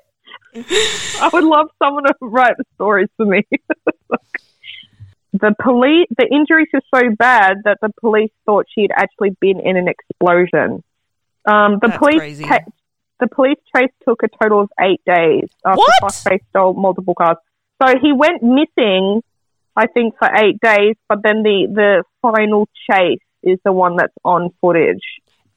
I 1.22 1.30
would 1.32 1.44
love 1.44 1.70
someone 1.82 2.04
to 2.04 2.14
write 2.22 2.56
the 2.58 2.64
stories 2.76 3.10
for 3.18 3.26
me. 3.26 3.44
the 5.34 5.54
police, 5.62 6.08
the 6.18 6.28
injuries 6.32 6.68
are 6.74 6.82
so 6.96 7.16
bad 7.16 7.58
that 7.66 7.78
the 7.82 7.90
police 8.00 8.32
thought 8.46 8.66
she 8.74 8.82
had 8.82 8.92
actually 8.96 9.32
been 9.40 9.60
in 9.60 9.78
an 9.78 9.88
explosion. 9.88 10.84
Um, 11.46 11.80
the 11.82 11.88
That's 11.88 11.98
police, 11.98 12.18
crazy. 12.20 12.44
ca- 12.46 12.66
the 13.20 13.28
police 13.28 13.58
chase 13.76 13.92
took 14.08 14.22
a 14.24 14.28
total 14.42 14.62
of 14.62 14.70
eight 14.80 15.02
days 15.06 15.50
after 15.66 15.78
What? 15.80 16.04
Fuckface 16.04 16.42
stole 16.50 16.74
multiple 16.74 17.16
cars. 17.16 17.38
So 17.82 17.94
he 18.02 18.12
went 18.14 18.42
missing, 18.44 19.22
I 19.76 19.88
think, 19.88 20.16
for 20.20 20.30
eight 20.36 20.60
days. 20.62 20.96
But 21.08 21.20
then 21.24 21.44
the 21.44 21.68
the 21.74 22.04
final 22.22 22.68
chase 22.90 23.20
is 23.44 23.60
the 23.64 23.72
one 23.72 23.96
that's 23.98 24.14
on 24.26 24.50
footage. 24.62 25.02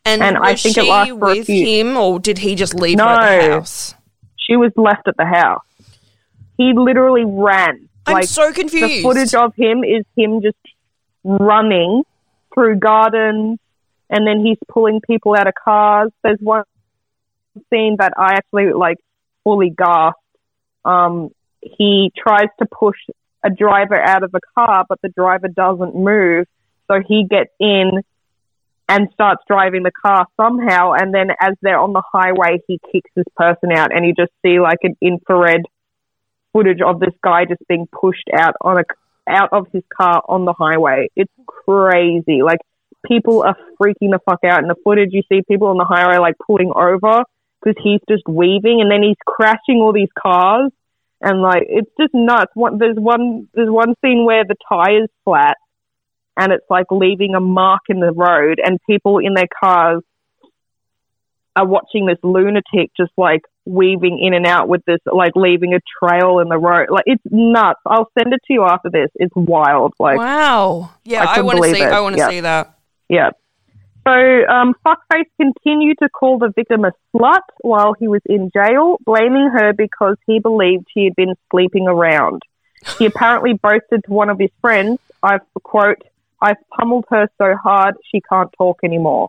and 0.04 0.22
and 0.22 0.38
was 0.38 0.48
I 0.48 0.54
think 0.54 0.76
it 0.78 0.84
she 0.84 0.90
lasts 0.90 1.10
for 1.18 1.30
a 1.30 1.36
with 1.36 1.46
few- 1.46 1.66
him, 1.66 1.96
or 1.96 2.18
did 2.20 2.38
he 2.38 2.54
just 2.54 2.74
leave 2.74 2.98
her 2.98 3.04
at 3.06 3.40
the 3.42 3.50
house? 3.52 3.94
She 4.50 4.56
was 4.56 4.72
left 4.76 5.06
at 5.06 5.16
the 5.16 5.24
house. 5.24 5.62
He 6.56 6.72
literally 6.74 7.24
ran. 7.24 7.88
I'm 8.06 8.14
like 8.14 8.24
so 8.24 8.52
confused. 8.52 8.84
the 8.84 9.02
footage 9.02 9.34
of 9.34 9.54
him 9.54 9.84
is 9.84 10.04
him 10.16 10.42
just 10.42 10.56
running 11.22 12.02
through 12.52 12.76
gardens 12.76 13.60
and 14.08 14.26
then 14.26 14.44
he's 14.44 14.58
pulling 14.68 15.00
people 15.00 15.36
out 15.36 15.46
of 15.46 15.54
cars. 15.54 16.10
There's 16.24 16.40
one 16.40 16.64
scene 17.72 17.96
that 17.98 18.14
I 18.16 18.34
actually 18.34 18.72
like 18.72 18.98
fully 19.44 19.70
gasped. 19.70 20.18
Um, 20.84 21.30
he 21.62 22.10
tries 22.16 22.48
to 22.58 22.66
push 22.66 22.96
a 23.44 23.50
driver 23.50 24.00
out 24.00 24.24
of 24.24 24.34
a 24.34 24.40
car, 24.54 24.84
but 24.88 25.00
the 25.02 25.10
driver 25.10 25.48
doesn't 25.48 25.94
move. 25.94 26.46
So 26.88 27.00
he 27.06 27.24
gets 27.28 27.50
in 27.60 28.02
and 28.90 29.08
starts 29.12 29.40
driving 29.46 29.84
the 29.84 29.92
car 29.92 30.26
somehow. 30.36 30.92
And 30.92 31.14
then 31.14 31.28
as 31.40 31.54
they're 31.62 31.78
on 31.78 31.92
the 31.92 32.02
highway, 32.12 32.58
he 32.66 32.80
kicks 32.90 33.10
this 33.14 33.26
person 33.36 33.70
out 33.72 33.94
and 33.94 34.04
you 34.04 34.12
just 34.18 34.32
see 34.44 34.58
like 34.58 34.78
an 34.82 34.96
infrared 35.00 35.62
footage 36.52 36.80
of 36.84 36.98
this 36.98 37.14
guy 37.22 37.44
just 37.44 37.62
being 37.68 37.86
pushed 37.86 38.28
out 38.36 38.54
on 38.60 38.78
a 38.78 38.82
out 39.28 39.50
of 39.52 39.68
his 39.72 39.84
car 39.96 40.22
on 40.28 40.44
the 40.44 40.52
highway. 40.52 41.08
It's 41.14 41.32
crazy. 41.46 42.42
Like 42.42 42.58
people 43.06 43.44
are 43.44 43.56
freaking 43.80 44.10
the 44.10 44.18
fuck 44.24 44.40
out 44.44 44.60
in 44.60 44.66
the 44.66 44.74
footage. 44.82 45.10
You 45.12 45.22
see 45.30 45.42
people 45.48 45.68
on 45.68 45.78
the 45.78 45.84
highway 45.84 46.18
like 46.18 46.34
pulling 46.44 46.72
over 46.74 47.22
because 47.62 47.80
he's 47.84 48.00
just 48.08 48.26
weaving, 48.26 48.80
and 48.80 48.90
then 48.90 49.04
he's 49.04 49.16
crashing 49.24 49.76
all 49.80 49.92
these 49.92 50.08
cars, 50.18 50.72
and 51.20 51.40
like 51.40 51.62
it's 51.68 51.90
just 52.00 52.12
nuts. 52.12 52.50
One, 52.54 52.78
there's 52.78 52.96
one 52.96 53.46
there's 53.54 53.70
one 53.70 53.94
scene 54.02 54.24
where 54.24 54.44
the 54.44 54.56
tire's 54.68 55.08
flat, 55.24 55.58
and 56.36 56.52
it's 56.52 56.64
like 56.70 56.86
leaving 56.90 57.34
a 57.34 57.40
mark 57.40 57.82
in 57.88 58.00
the 58.00 58.12
road, 58.12 58.60
and 58.64 58.78
people 58.88 59.18
in 59.18 59.34
their 59.34 59.48
cars 59.62 60.02
are 61.56 61.66
watching 61.66 62.06
this 62.06 62.18
lunatic 62.22 62.90
just 62.96 63.10
like 63.16 63.42
weaving 63.66 64.18
in 64.22 64.34
and 64.34 64.46
out 64.46 64.68
with 64.68 64.82
this, 64.86 64.98
like 65.06 65.32
leaving 65.34 65.74
a 65.74 65.80
trail 66.02 66.38
in 66.38 66.48
the 66.48 66.56
road. 66.58 66.88
Like 66.90 67.04
it's 67.06 67.22
nuts. 67.30 67.80
I'll 67.86 68.10
send 68.18 68.32
it 68.32 68.40
to 68.46 68.52
you 68.52 68.64
after 68.64 68.88
this. 68.90 69.10
It's 69.16 69.34
wild. 69.34 69.92
Like 69.98 70.18
wow. 70.18 70.90
Yeah, 71.04 71.24
I 71.24 71.38
I, 71.38 71.40
want 71.42 71.58
to 71.62 71.64
see. 71.74 71.82
it. 71.82 71.92
I 71.92 72.00
want 72.00 72.14
to 72.16 72.20
Yeah. 72.20 72.28
see 72.30 72.40
that. 72.40 72.74
yeah. 73.08 73.30
So 74.06 74.12
um, 74.12 74.74
Fuckface 74.84 75.26
continued 75.38 75.98
to 76.02 76.08
call 76.08 76.38
the 76.38 76.50
victim 76.56 76.84
a 76.86 76.92
slut 77.14 77.40
while 77.60 77.92
he 77.98 78.08
was 78.08 78.22
in 78.26 78.50
jail, 78.50 78.96
blaming 79.04 79.50
her 79.52 79.74
because 79.74 80.16
he 80.26 80.38
believed 80.38 80.86
she 80.94 81.04
had 81.04 81.14
been 81.16 81.34
sleeping 81.50 81.86
around. 81.86 82.40
He 82.98 83.04
apparently 83.04 83.52
boasted 83.52 84.04
to 84.06 84.10
one 84.10 84.30
of 84.30 84.38
his 84.38 84.48
friends, 84.62 84.98
I've 85.22 85.42
quote, 85.62 86.02
I've 86.40 86.56
pummeled 86.78 87.04
her 87.10 87.28
so 87.38 87.54
hard 87.62 87.94
she 88.10 88.20
can't 88.20 88.50
talk 88.56 88.80
anymore. 88.84 89.28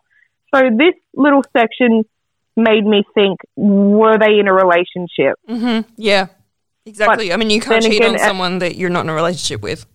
So 0.54 0.62
this 0.76 0.94
little 1.14 1.42
section 1.56 2.04
made 2.56 2.84
me 2.84 3.04
think, 3.14 3.40
were 3.56 4.18
they 4.18 4.38
in 4.38 4.48
a 4.48 4.52
relationship? 4.52 5.38
hmm 5.46 5.80
Yeah, 5.96 6.26
exactly. 6.84 7.32
I 7.32 7.36
mean, 7.36 7.50
you 7.50 7.60
can't 7.60 7.82
cheat 7.82 7.96
again, 7.96 8.14
on 8.14 8.18
someone 8.18 8.58
that 8.58 8.76
you're 8.76 8.90
not 8.90 9.04
in 9.04 9.10
a 9.10 9.14
relationship 9.14 9.62
with. 9.62 9.86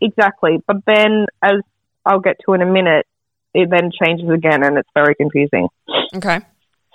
Exactly. 0.00 0.58
But 0.66 0.78
then, 0.86 1.26
as 1.42 1.60
I'll 2.04 2.20
get 2.20 2.36
to 2.46 2.54
in 2.54 2.62
a 2.62 2.66
minute, 2.66 3.06
it 3.54 3.70
then 3.70 3.90
changes 3.92 4.28
again 4.28 4.64
and 4.64 4.76
it's 4.76 4.88
very 4.94 5.14
confusing. 5.14 5.68
Okay. 6.14 6.40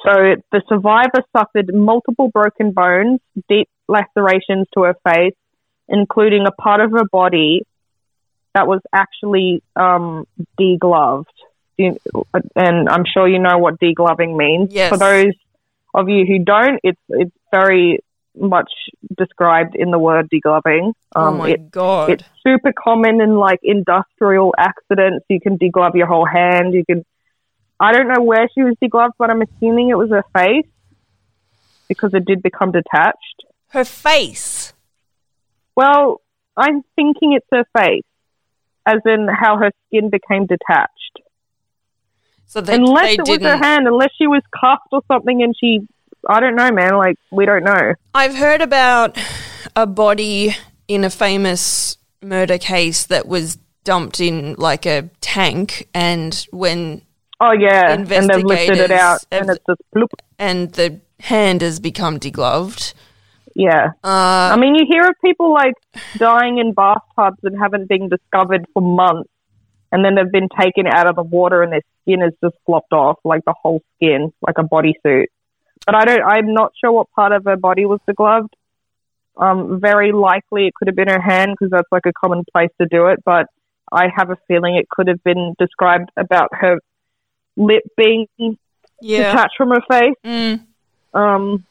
So 0.04 0.36
the 0.52 0.62
survivor 0.67 1.24
suffered 1.36 1.74
multiple 1.74 2.30
broken 2.30 2.72
bones, 2.72 3.19
deep 3.50 3.69
lacerations 3.88 4.67
to 4.74 4.84
her 4.84 4.95
face, 5.06 5.36
including 5.88 6.45
a 6.45 6.52
part 6.52 6.82
of 6.82 6.91
her 6.91 7.04
body 7.12 7.63
that 8.54 8.68
was 8.68 8.82
actually 8.94 9.62
um, 9.76 10.26
degloved. 10.60 11.26
And 11.78 12.90
I'm 12.90 13.06
sure 13.12 13.28
you 13.28 13.40
know 13.40 13.58
what 13.58 13.80
degloving 13.80 14.36
means. 14.36 14.74
Yes. 14.74 14.90
For 14.90 14.98
those 14.98 15.34
of 15.94 16.10
you 16.10 16.26
who 16.26 16.40
don't, 16.44 16.80
it's 16.84 17.00
it's 17.10 17.32
very 17.52 18.00
much 18.38 18.72
described 19.18 19.76
in 19.76 19.92
the 19.92 20.00
word 20.00 20.30
degloving. 20.34 20.94
oh 21.16 21.22
Um, 21.22 21.38
my 21.40 21.50
it- 21.52 21.72
god. 21.72 22.10
it's 22.12 22.24
super 22.46 22.72
common 22.74 23.22
in 23.22 23.36
like 23.36 23.60
industrial 23.64 24.54
accidents. 24.58 25.26
You 25.30 25.40
can 25.40 25.58
deglove 25.58 25.96
your 25.96 26.08
whole 26.08 26.26
hand. 26.26 26.74
You 26.74 26.84
can. 26.86 27.06
I 27.80 27.94
don't 27.94 28.10
know 28.10 28.22
where 28.24 28.48
she 28.54 28.62
was 28.62 28.76
degloved, 28.84 29.14
but 29.18 29.30
I'm 29.30 29.42
assuming 29.42 29.90
it 29.90 29.98
was 29.98 30.10
her 30.10 30.26
face 30.38 30.68
because 31.88 32.14
it 32.14 32.26
did 32.26 32.44
become 32.44 32.72
detached. 32.74 33.38
Her 33.70 33.86
face. 33.86 34.74
Well, 35.76 36.20
I'm 36.58 36.84
thinking 36.98 37.34
it's 37.34 37.48
her 37.52 37.64
face, 37.78 38.04
as 38.86 38.99
in 39.05 39.27
how 39.27 39.57
her 39.57 39.71
skin 39.88 40.09
became 40.09 40.45
detached. 40.45 41.19
So 42.45 42.61
they, 42.61 42.75
unless 42.75 43.05
they 43.05 43.13
it 43.13 43.25
didn't. 43.25 43.43
was 43.43 43.51
her 43.51 43.57
hand, 43.57 43.88
unless 43.88 44.09
she 44.17 44.27
was 44.27 44.41
cuffed 44.59 44.88
or 44.91 45.01
something, 45.07 45.41
and 45.43 45.55
she. 45.59 45.88
I 46.27 46.39
don't 46.41 46.55
know, 46.55 46.71
man. 46.71 46.97
Like 46.97 47.15
we 47.32 47.45
don't 47.45 47.63
know. 47.63 47.93
I've 48.13 48.36
heard 48.36 48.61
about 48.61 49.17
a 49.75 49.86
body 49.86 50.55
in 50.88 51.03
a 51.03 51.09
famous 51.09 51.97
murder 52.21 52.57
case 52.57 53.05
that 53.05 53.27
was 53.27 53.57
dumped 53.84 54.19
in 54.19 54.55
like 54.57 54.86
a 54.86 55.09
tank, 55.21 55.88
and 55.93 56.45
when 56.51 57.03
Oh 57.39 57.53
yeah, 57.53 57.93
and 57.93 58.05
they've 58.07 58.43
lifted 58.43 58.77
it 58.80 58.91
out, 58.91 59.23
Investigators 59.32 59.32
and 59.32 59.49
it's 59.49 59.65
just 59.69 59.82
bloop. 59.95 60.19
and 60.38 60.71
the 60.73 60.99
hand 61.21 61.61
has 61.61 61.80
become 61.80 62.19
degloved. 62.19 62.93
Yeah. 63.60 63.88
Uh, 64.05 64.53
I 64.53 64.55
mean, 64.55 64.76
you 64.76 64.86
hear 64.88 65.03
of 65.05 65.16
people 65.22 65.51
like 65.51 65.74
dying 66.16 66.60
in 66.60 66.72
bathtubs 66.72 67.39
and 67.43 67.60
haven't 67.60 67.89
been 67.89 68.07
discovered 68.07 68.66
for 68.74 68.82
months, 68.82 69.30
and 69.91 70.03
then 70.05 70.16
they've 70.16 70.32
been 70.32 70.47
taken 70.57 70.88
out 70.88 71.07
of 71.07 71.18
the 71.18 71.24
water 71.24 71.62
and 71.62 71.74
their 71.74 71.82
skin 72.01 72.22
has 72.22 72.32
just 72.41 72.55
flopped 72.66 72.93
off, 72.93 73.18
like 73.26 73.43
the 73.43 73.53
whole 73.62 73.82
skin, 73.97 74.32
like 74.41 74.57
a 74.57 74.64
bodysuit. 74.64 75.26
But 75.86 75.93
I 75.95 76.05
don't. 76.05 76.24
I'm 76.24 76.53
not 76.53 76.72
sure 76.80 76.93
what 76.93 77.12
part 77.12 77.34
of 77.34 77.43
her 77.43 77.57
body 77.57 77.86
was 77.86 77.99
degloved. 78.10 78.47
Um, 79.36 79.82
very 79.82 80.14
likely 80.14 80.68
it 80.68 80.74
could 80.74 80.88
have 80.88 80.95
been 80.95 81.10
her 81.10 81.20
hand 81.22 81.51
because 81.51 81.70
that's 81.70 81.91
like 81.91 82.05
a 82.05 82.14
common 82.14 82.45
place 82.53 82.72
to 82.80 82.88
do 82.88 83.07
it, 83.07 83.20
but 83.26 83.47
I 83.91 84.07
have 84.16 84.30
a 84.30 84.38
feeling 84.47 84.78
it 84.78 84.88
could 84.88 85.10
have 85.10 85.22
been 85.24 85.53
described 85.60 86.12
about 86.16 86.47
her 86.53 86.80
lip 87.57 87.84
being 87.97 88.28
Yeah. 89.01 89.32
detached 89.34 89.55
from 89.57 89.72
her 89.72 89.82
face. 89.89 90.16
Mm. 90.26 90.62
Um, 91.14 91.66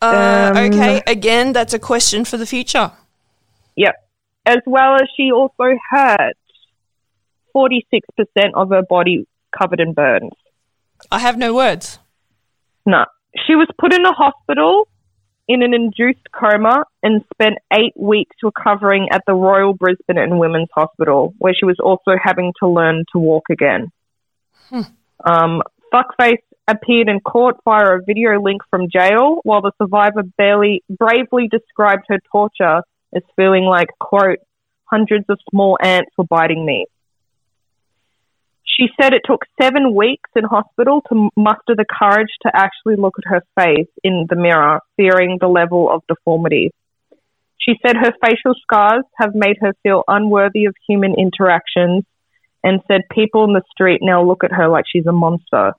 Uh, 0.00 0.52
Um, 0.54 0.72
okay. 0.72 1.02
Again, 1.06 1.52
that's 1.52 1.74
a 1.74 1.78
question 1.78 2.24
for 2.24 2.36
the 2.36 2.46
future. 2.46 2.92
Yep. 3.76 3.94
As 4.46 4.58
well 4.66 4.94
as 4.94 5.08
she 5.16 5.30
also 5.32 5.76
hurt 5.90 6.36
46% 7.54 8.02
of 8.54 8.70
her 8.70 8.82
body 8.82 9.26
covered 9.56 9.80
in 9.80 9.92
burns. 9.92 10.32
I 11.10 11.18
have 11.18 11.36
no 11.36 11.54
words. 11.54 11.98
No. 12.86 13.04
She 13.46 13.54
was 13.54 13.68
put 13.78 13.92
in 13.92 14.04
a 14.04 14.12
hospital 14.12 14.88
in 15.48 15.62
an 15.62 15.72
induced 15.72 16.30
coma 16.32 16.84
and 17.02 17.24
spent 17.32 17.56
eight 17.72 17.94
weeks 17.96 18.36
recovering 18.42 19.08
at 19.10 19.22
the 19.26 19.32
Royal 19.34 19.72
Brisbane 19.72 20.18
and 20.18 20.38
Women's 20.38 20.68
Hospital, 20.74 21.34
where 21.38 21.54
she 21.54 21.64
was 21.64 21.76
also 21.80 22.12
having 22.22 22.52
to 22.60 22.68
learn 22.68 23.04
to 23.12 23.18
walk 23.18 23.44
again. 23.50 23.90
Um, 25.24 25.62
Fuckface 25.92 26.42
appeared 26.68 27.08
in 27.08 27.20
court 27.20 27.56
via 27.64 27.96
a 27.96 28.02
video 28.04 28.40
link 28.40 28.62
from 28.70 28.90
jail, 28.90 29.40
while 29.42 29.62
the 29.62 29.72
survivor 29.80 30.22
barely 30.36 30.84
bravely 30.88 31.48
described 31.48 32.04
her 32.08 32.18
torture 32.30 32.82
as 33.14 33.22
feeling 33.36 33.64
like, 33.64 33.88
quote, 33.98 34.38
hundreds 34.84 35.24
of 35.28 35.38
small 35.50 35.78
ants 35.82 36.10
were 36.16 36.24
biting 36.24 36.64
me. 36.64 36.86
She 38.64 38.86
said 39.00 39.12
it 39.12 39.22
took 39.24 39.44
seven 39.60 39.94
weeks 39.94 40.30
in 40.36 40.44
hospital 40.44 41.02
to 41.08 41.30
muster 41.36 41.74
the 41.74 41.84
courage 41.84 42.30
to 42.42 42.50
actually 42.54 42.96
look 42.96 43.14
at 43.18 43.28
her 43.28 43.42
face 43.58 43.88
in 44.04 44.26
the 44.28 44.36
mirror, 44.36 44.80
fearing 44.96 45.38
the 45.40 45.48
level 45.48 45.90
of 45.90 46.02
deformity. 46.06 46.70
She 47.58 47.74
said 47.84 47.96
her 47.96 48.12
facial 48.24 48.54
scars 48.62 49.04
have 49.16 49.34
made 49.34 49.56
her 49.60 49.74
feel 49.82 50.04
unworthy 50.06 50.66
of 50.66 50.76
human 50.88 51.14
interactions 51.18 52.04
and 52.62 52.80
said 52.86 53.02
people 53.10 53.44
in 53.44 53.52
the 53.52 53.62
street 53.70 54.00
now 54.00 54.22
look 54.22 54.44
at 54.44 54.52
her 54.52 54.68
like 54.68 54.84
she's 54.86 55.06
a 55.06 55.12
monster. 55.12 55.72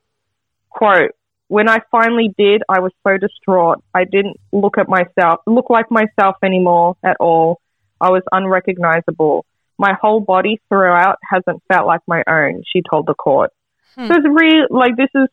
Quote, 0.70 1.12
when 1.48 1.68
I 1.68 1.80
finally 1.90 2.34
did, 2.38 2.62
I 2.70 2.80
was 2.80 2.92
so 3.06 3.18
distraught. 3.18 3.84
I 3.94 4.04
didn't 4.04 4.38
look 4.52 4.78
at 4.78 4.88
myself, 4.88 5.40
look 5.48 5.70
like 5.70 5.90
myself 5.90 6.36
anymore 6.44 6.96
at 7.04 7.18
all. 7.20 7.60
I 8.00 8.10
was 8.12 8.22
unrecognizable. 8.32 9.46
My 9.78 9.94
whole 10.00 10.20
body 10.20 10.62
throughout 10.70 11.18
hasn't 11.28 11.64
felt 11.72 11.88
like 11.88 12.02
my 12.08 12.24
own, 12.28 12.64
she 12.72 12.82
told 12.90 13.08
the 13.08 13.16
court. 13.16 13.52
Hmm. 13.96 14.08
So 14.08 14.14
it's 14.16 14.28
real, 14.28 14.68
like 14.70 14.96
this 14.96 15.10
is 15.16 15.28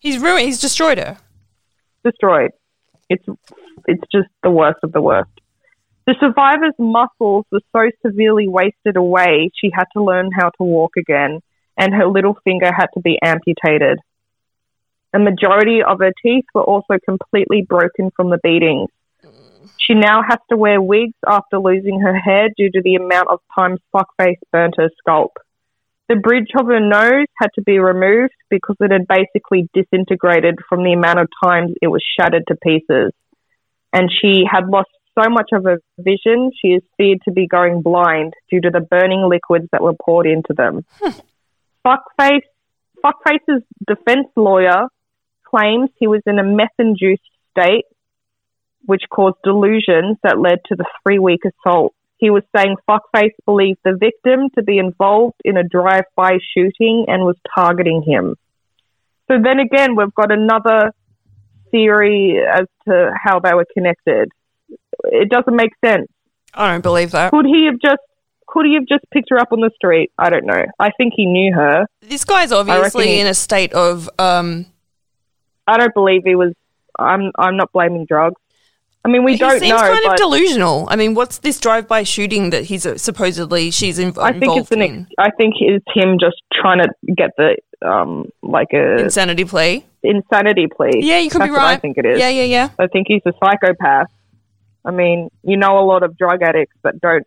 He's 0.00 0.18
ruined. 0.18 0.46
He's 0.46 0.60
destroyed 0.60 0.98
her. 0.98 1.18
destroyed. 2.04 2.50
It's 3.08 3.24
it's 3.86 4.02
just 4.10 4.28
the 4.42 4.50
worst 4.50 4.78
of 4.82 4.92
the 4.92 5.00
worst. 5.00 5.30
The 6.06 6.16
survivor's 6.18 6.74
muscles 6.78 7.46
were 7.52 7.60
so 7.70 7.90
severely 8.04 8.48
wasted 8.48 8.96
away, 8.96 9.50
she 9.54 9.70
had 9.72 9.84
to 9.96 10.02
learn 10.02 10.30
how 10.36 10.48
to 10.58 10.64
walk 10.64 10.92
again, 10.98 11.40
and 11.78 11.94
her 11.94 12.08
little 12.08 12.36
finger 12.42 12.72
had 12.72 12.88
to 12.94 13.00
be 13.00 13.18
amputated. 13.22 14.00
A 15.14 15.18
majority 15.18 15.80
of 15.82 15.98
her 16.00 16.12
teeth 16.22 16.44
were 16.54 16.62
also 16.62 16.94
completely 17.04 17.66
broken 17.68 18.10
from 18.16 18.30
the 18.30 18.38
beatings. 18.42 18.88
She 19.76 19.94
now 19.94 20.22
has 20.22 20.38
to 20.50 20.56
wear 20.56 20.80
wigs 20.80 21.18
after 21.26 21.58
losing 21.58 22.00
her 22.00 22.16
hair 22.16 22.48
due 22.56 22.70
to 22.70 22.80
the 22.82 22.94
amount 22.94 23.28
of 23.28 23.40
times 23.54 23.80
fuckface 23.94 24.38
burnt 24.52 24.74
her 24.78 24.88
scalp. 24.98 25.32
The 26.08 26.16
bridge 26.16 26.48
of 26.58 26.66
her 26.66 26.80
nose 26.80 27.26
had 27.40 27.48
to 27.56 27.62
be 27.62 27.78
removed 27.78 28.34
because 28.48 28.76
it 28.80 28.90
had 28.90 29.06
basically 29.08 29.68
disintegrated 29.74 30.58
from 30.68 30.84
the 30.84 30.92
amount 30.92 31.18
of 31.18 31.28
times 31.42 31.72
it 31.82 31.88
was 31.88 32.02
shattered 32.18 32.44
to 32.48 32.56
pieces. 32.56 33.12
And 33.92 34.10
she 34.10 34.44
had 34.50 34.68
lost 34.68 34.90
so 35.18 35.28
much 35.28 35.50
of 35.52 35.64
her 35.64 35.78
vision, 35.98 36.50
she 36.60 36.68
is 36.68 36.82
feared 36.96 37.18
to 37.24 37.32
be 37.32 37.46
going 37.46 37.82
blind 37.82 38.34
due 38.50 38.60
to 38.60 38.70
the 38.70 38.80
burning 38.80 39.28
liquids 39.28 39.68
that 39.72 39.82
were 39.82 39.94
poured 39.94 40.26
into 40.26 40.54
them. 40.54 40.84
Hmm. 41.00 41.18
Fuckface, 41.86 42.42
Fuckface's 43.04 43.62
defense 43.86 44.28
lawyer 44.36 44.86
claims 45.52 45.90
he 45.98 46.06
was 46.06 46.22
in 46.26 46.38
a 46.38 46.44
meth-induced 46.44 47.22
state, 47.50 47.84
which 48.84 49.02
caused 49.10 49.36
delusions 49.44 50.16
that 50.22 50.38
led 50.38 50.58
to 50.66 50.76
the 50.76 50.86
three-week 51.02 51.40
assault. 51.44 51.94
He 52.16 52.30
was 52.30 52.42
saying 52.54 52.76
Fuckface 52.88 53.34
believed 53.44 53.80
the 53.84 53.96
victim 53.98 54.48
to 54.56 54.62
be 54.62 54.78
involved 54.78 55.40
in 55.44 55.56
a 55.56 55.64
drive-by 55.64 56.38
shooting 56.56 57.06
and 57.08 57.24
was 57.24 57.36
targeting 57.54 58.02
him. 58.06 58.36
So 59.28 59.38
then 59.42 59.58
again, 59.58 59.96
we've 59.96 60.14
got 60.14 60.30
another 60.30 60.92
theory 61.70 62.38
as 62.38 62.66
to 62.86 63.12
how 63.24 63.40
they 63.40 63.54
were 63.54 63.66
connected. 63.74 64.30
It 65.04 65.30
doesn't 65.30 65.56
make 65.56 65.72
sense. 65.84 66.08
I 66.54 66.70
don't 66.70 66.82
believe 66.82 67.10
that. 67.12 67.30
Could 67.30 67.46
he 67.46 67.66
have 67.66 67.80
just 67.80 68.02
could 68.46 68.66
he 68.66 68.74
have 68.74 68.86
just 68.86 69.04
picked 69.10 69.30
her 69.30 69.38
up 69.38 69.48
on 69.52 69.60
the 69.60 69.70
street? 69.74 70.12
I 70.18 70.28
don't 70.28 70.44
know. 70.44 70.66
I 70.78 70.90
think 70.98 71.14
he 71.16 71.24
knew 71.24 71.54
her. 71.54 71.86
This 72.02 72.24
guy's 72.24 72.52
obviously 72.52 73.18
in 73.18 73.26
a 73.26 73.34
state 73.34 73.72
of 73.72 74.10
um. 74.18 74.66
I 75.66 75.78
don't 75.78 75.94
believe 75.94 76.22
he 76.24 76.34
was. 76.34 76.52
I'm. 76.98 77.30
I'm 77.38 77.56
not 77.56 77.72
blaming 77.72 78.04
drugs. 78.06 78.40
I 79.04 79.08
mean, 79.08 79.24
we 79.24 79.32
he 79.32 79.38
don't 79.38 79.58
seems 79.58 79.70
know, 79.70 79.78
kind 79.78 80.06
of 80.06 80.16
delusional. 80.16 80.86
I 80.88 80.94
mean, 80.96 81.14
what's 81.14 81.38
this 81.38 81.58
drive-by 81.58 82.04
shooting 82.04 82.50
that 82.50 82.64
he's 82.64 82.86
uh, 82.86 82.96
supposedly 82.96 83.70
she's 83.72 83.98
inv- 83.98 84.16
I 84.18 84.30
think 84.30 84.42
involved 84.44 84.60
it's 84.60 84.70
an. 84.72 84.82
in? 84.82 85.06
I 85.18 85.30
think 85.30 85.54
it's 85.58 85.84
him 85.92 86.18
just 86.20 86.36
trying 86.54 86.78
to 86.82 86.88
get 87.16 87.30
the 87.36 87.56
um 87.86 88.30
like 88.42 88.68
a 88.72 88.98
Insanity 88.98 89.44
plea. 89.44 89.84
insanity 90.04 90.68
plea. 90.68 90.90
Yeah, 91.00 91.18
you 91.18 91.30
could 91.30 91.40
That's 91.40 91.48
be 91.48 91.52
what 91.52 91.58
right. 91.58 91.76
I 91.76 91.80
think 91.80 91.98
it 91.98 92.06
is. 92.06 92.20
Yeah, 92.20 92.28
yeah, 92.28 92.44
yeah. 92.44 92.68
I 92.78 92.86
think 92.86 93.06
he's 93.08 93.22
a 93.26 93.32
psychopath. 93.44 94.06
I 94.84 94.92
mean, 94.92 95.30
you 95.42 95.56
know 95.56 95.78
a 95.78 95.84
lot 95.86 96.04
of 96.04 96.16
drug 96.16 96.42
addicts 96.42 96.76
that 96.84 97.00
don't 97.00 97.26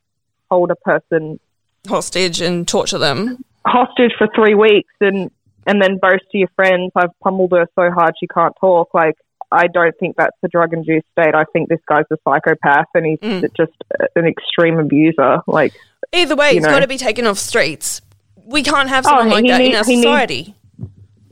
hold 0.49 0.71
a 0.71 0.75
person 0.75 1.39
Hostage 1.87 2.39
and 2.41 2.65
torture 2.67 2.97
them. 2.97 3.43
hostage 3.65 4.11
for 4.17 4.27
three 4.33 4.55
weeks 4.55 4.93
and 5.01 5.29
and 5.65 5.81
then 5.81 5.97
boast 6.01 6.23
to 6.31 6.37
your 6.37 6.49
friends, 6.55 6.91
I've 6.95 7.17
pummeled 7.23 7.51
her 7.51 7.67
so 7.75 7.91
hard 7.91 8.13
she 8.19 8.27
can't 8.27 8.53
talk. 8.59 8.93
Like, 8.93 9.15
I 9.51 9.67
don't 9.67 9.93
think 9.99 10.15
that's 10.17 10.35
a 10.43 10.47
drug 10.47 10.73
induced 10.73 11.05
state. 11.11 11.33
I 11.35 11.45
think 11.53 11.69
this 11.69 11.79
guy's 11.87 12.05
a 12.11 12.17
psychopath 12.27 12.87
and 12.93 13.05
he's 13.05 13.19
Mm. 13.19 13.49
just 13.55 13.73
an 14.15 14.25
extreme 14.25 14.79
abuser. 14.79 15.39
Like, 15.47 15.73
Either 16.13 16.35
way, 16.35 16.53
he's 16.53 16.63
know. 16.63 16.69
got 16.69 16.79
to 16.79 16.87
be 16.87 16.97
taken 16.97 17.25
off 17.25 17.37
streets. 17.37 18.01
We 18.45 18.63
can't 18.63 18.89
have 18.89 19.05
Oh, 19.05 19.09
someone 19.09 19.29
like 19.29 19.43
he 19.45 19.51
that 19.51 19.61
in 19.61 19.75
our 19.75 19.83
he 19.83 19.95
needs- 19.95 20.01
society. 20.03 20.55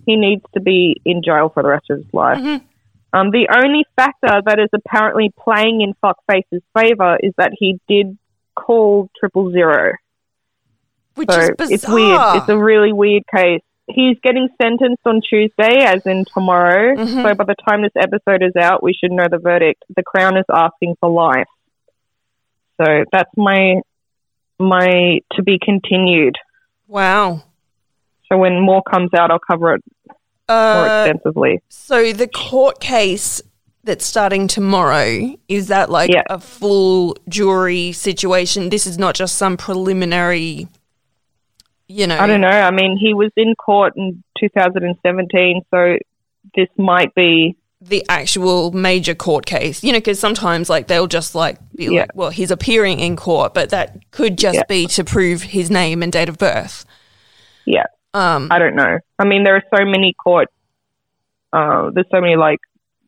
he 0.05 0.15
needs 0.15 0.43
to 0.53 0.59
be 0.61 0.99
in 1.05 1.21
jail 1.23 1.49
for 1.49 1.63
the 1.63 1.69
rest 1.69 1.89
of 1.89 1.97
his 1.97 2.13
life. 2.13 2.38
Mm-hmm. 2.39 2.65
Um, 3.15 3.29
the 3.31 3.47
only 3.55 3.86
factor 3.95 4.41
that 4.45 4.59
is 4.59 4.69
apparently 4.73 5.31
playing 5.39 5.81
in 5.81 5.93
Fuckface's 6.03 6.63
favor 6.75 7.17
is 7.21 7.34
that 7.38 7.51
he 7.57 7.79
did 7.88 8.17
call 8.55 9.09
triple 9.19 9.51
zero. 9.51 9.93
Which 11.15 11.29
So 11.29 11.39
is 11.39 11.49
bizarre. 11.51 11.73
it's 11.73 11.88
weird. 11.88 12.36
It's 12.38 12.49
a 12.49 12.57
really 12.57 12.91
weird 12.91 13.23
case. 13.34 13.61
He's 13.93 14.17
getting 14.23 14.49
sentenced 14.61 15.01
on 15.05 15.21
Tuesday, 15.27 15.83
as 15.83 16.05
in 16.05 16.25
tomorrow. 16.33 16.95
Mm-hmm. 16.95 17.21
So 17.21 17.35
by 17.35 17.43
the 17.45 17.55
time 17.67 17.81
this 17.83 17.91
episode 17.95 18.41
is 18.43 18.55
out, 18.55 18.81
we 18.83 18.93
should 18.93 19.11
know 19.11 19.27
the 19.29 19.37
verdict. 19.37 19.83
The 19.95 20.03
Crown 20.03 20.37
is 20.37 20.45
asking 20.53 20.95
for 20.99 21.09
life. 21.09 21.47
So 22.81 23.05
that's 23.11 23.29
my 23.37 23.81
my 24.59 25.19
to 25.33 25.43
be 25.43 25.59
continued. 25.61 26.35
wow. 26.87 27.43
So 28.29 28.37
when 28.37 28.59
more 28.59 28.81
comes 28.81 29.11
out, 29.13 29.29
I'll 29.29 29.37
cover 29.39 29.75
it 29.75 29.83
more 30.49 30.57
Uh, 30.57 31.03
extensively. 31.05 31.61
so 31.69 32.11
the 32.13 32.27
court 32.27 32.79
case 32.79 33.41
that's 33.83 34.05
starting 34.05 34.47
tomorrow 34.47 35.35
is 35.47 35.67
that 35.67 35.89
like 35.91 36.09
Yeah. 36.11 36.23
a 36.29 36.39
full 36.39 37.15
jury 37.29 37.91
situation? 37.91 38.69
This 38.69 38.87
is 38.87 38.97
not 38.97 39.13
just 39.13 39.35
some 39.35 39.55
preliminary. 39.57 40.67
You 41.95 42.07
know, 42.07 42.17
I 42.17 42.25
don't 42.25 42.41
know. 42.41 42.47
I 42.47 42.71
mean, 42.71 42.97
he 42.99 43.13
was 43.13 43.29
in 43.37 43.53
court 43.55 43.93
in 43.95 44.23
2017, 44.39 45.61
so 45.69 45.97
this 46.55 46.67
might 46.77 47.13
be. 47.13 47.55
the 47.85 48.03
actual 48.07 48.71
major 48.71 49.13
court 49.13 49.45
case. 49.45 49.83
You 49.83 49.91
know, 49.91 49.97
because 49.99 50.17
sometimes 50.17 50.69
like 50.69 50.87
they'll 50.87 51.05
just 51.05 51.35
like 51.35 51.57
be 51.75 51.85
Yeah. 51.85 52.01
like, 52.01 52.15
well, 52.15 52.29
he's 52.29 52.49
appearing 52.49 52.99
in 53.01 53.15
court, 53.17 53.53
but 53.53 53.69
that 53.71 54.09
could 54.11 54.37
just 54.37 54.55
Yeah. 54.55 54.63
be 54.69 54.87
to 54.87 55.03
prove 55.03 55.41
his 55.43 55.69
name 55.69 56.01
and 56.01 56.09
date 56.11 56.29
of 56.29 56.37
birth. 56.37 56.85
Yeah, 57.65 57.85
Um, 58.13 58.47
I 58.49 58.57
don't 58.59 58.75
know. 58.75 58.99
I 59.19 59.25
mean, 59.25 59.43
there 59.43 59.55
are 59.57 59.63
so 59.77 59.83
many 59.85 60.13
court. 60.13 60.47
Uh, 61.51 61.91
there's 61.93 62.07
so 62.09 62.21
many 62.21 62.37
like 62.37 62.59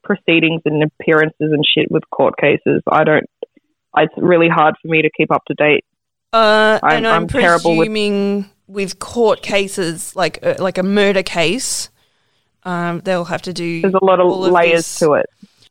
proceedings 0.04 0.62
and 0.66 0.84
appearances 0.84 1.52
and 1.56 1.64
shit 1.66 1.90
with 1.90 2.04
court 2.12 2.36
cases. 2.38 2.82
I 2.92 3.04
don't. 3.06 3.26
It's 3.98 4.14
really 4.18 4.50
hard 4.50 4.76
for 4.82 4.90
me 4.90 5.02
to 5.04 5.10
keep 5.18 5.32
up 5.32 5.44
to 5.46 5.54
date. 5.54 5.86
Uh, 6.36 6.80
I'm- 6.84 6.98
and 6.98 7.08
I'm, 7.08 7.14
I'm 7.16 7.22
with- 7.24 7.32
presuming 7.32 8.50
with, 8.68 9.00
court 9.00 9.42
cases 9.42 10.16
like 10.16 10.40
uh, 10.44 10.56
like 10.60 10.78
a 10.78 10.84
murder 10.84 11.24
case, 11.24 11.90
um, 12.64 13.00
they'll 13.06 13.26
have 13.26 13.44
to 13.44 13.54
do. 13.54 13.82
There's 13.82 13.94
a 13.94 14.04
lot 14.04 14.20
of, 14.20 14.28
layers 14.52 14.80
this. 14.86 15.00
to 15.00 15.14
it, 15.14 15.28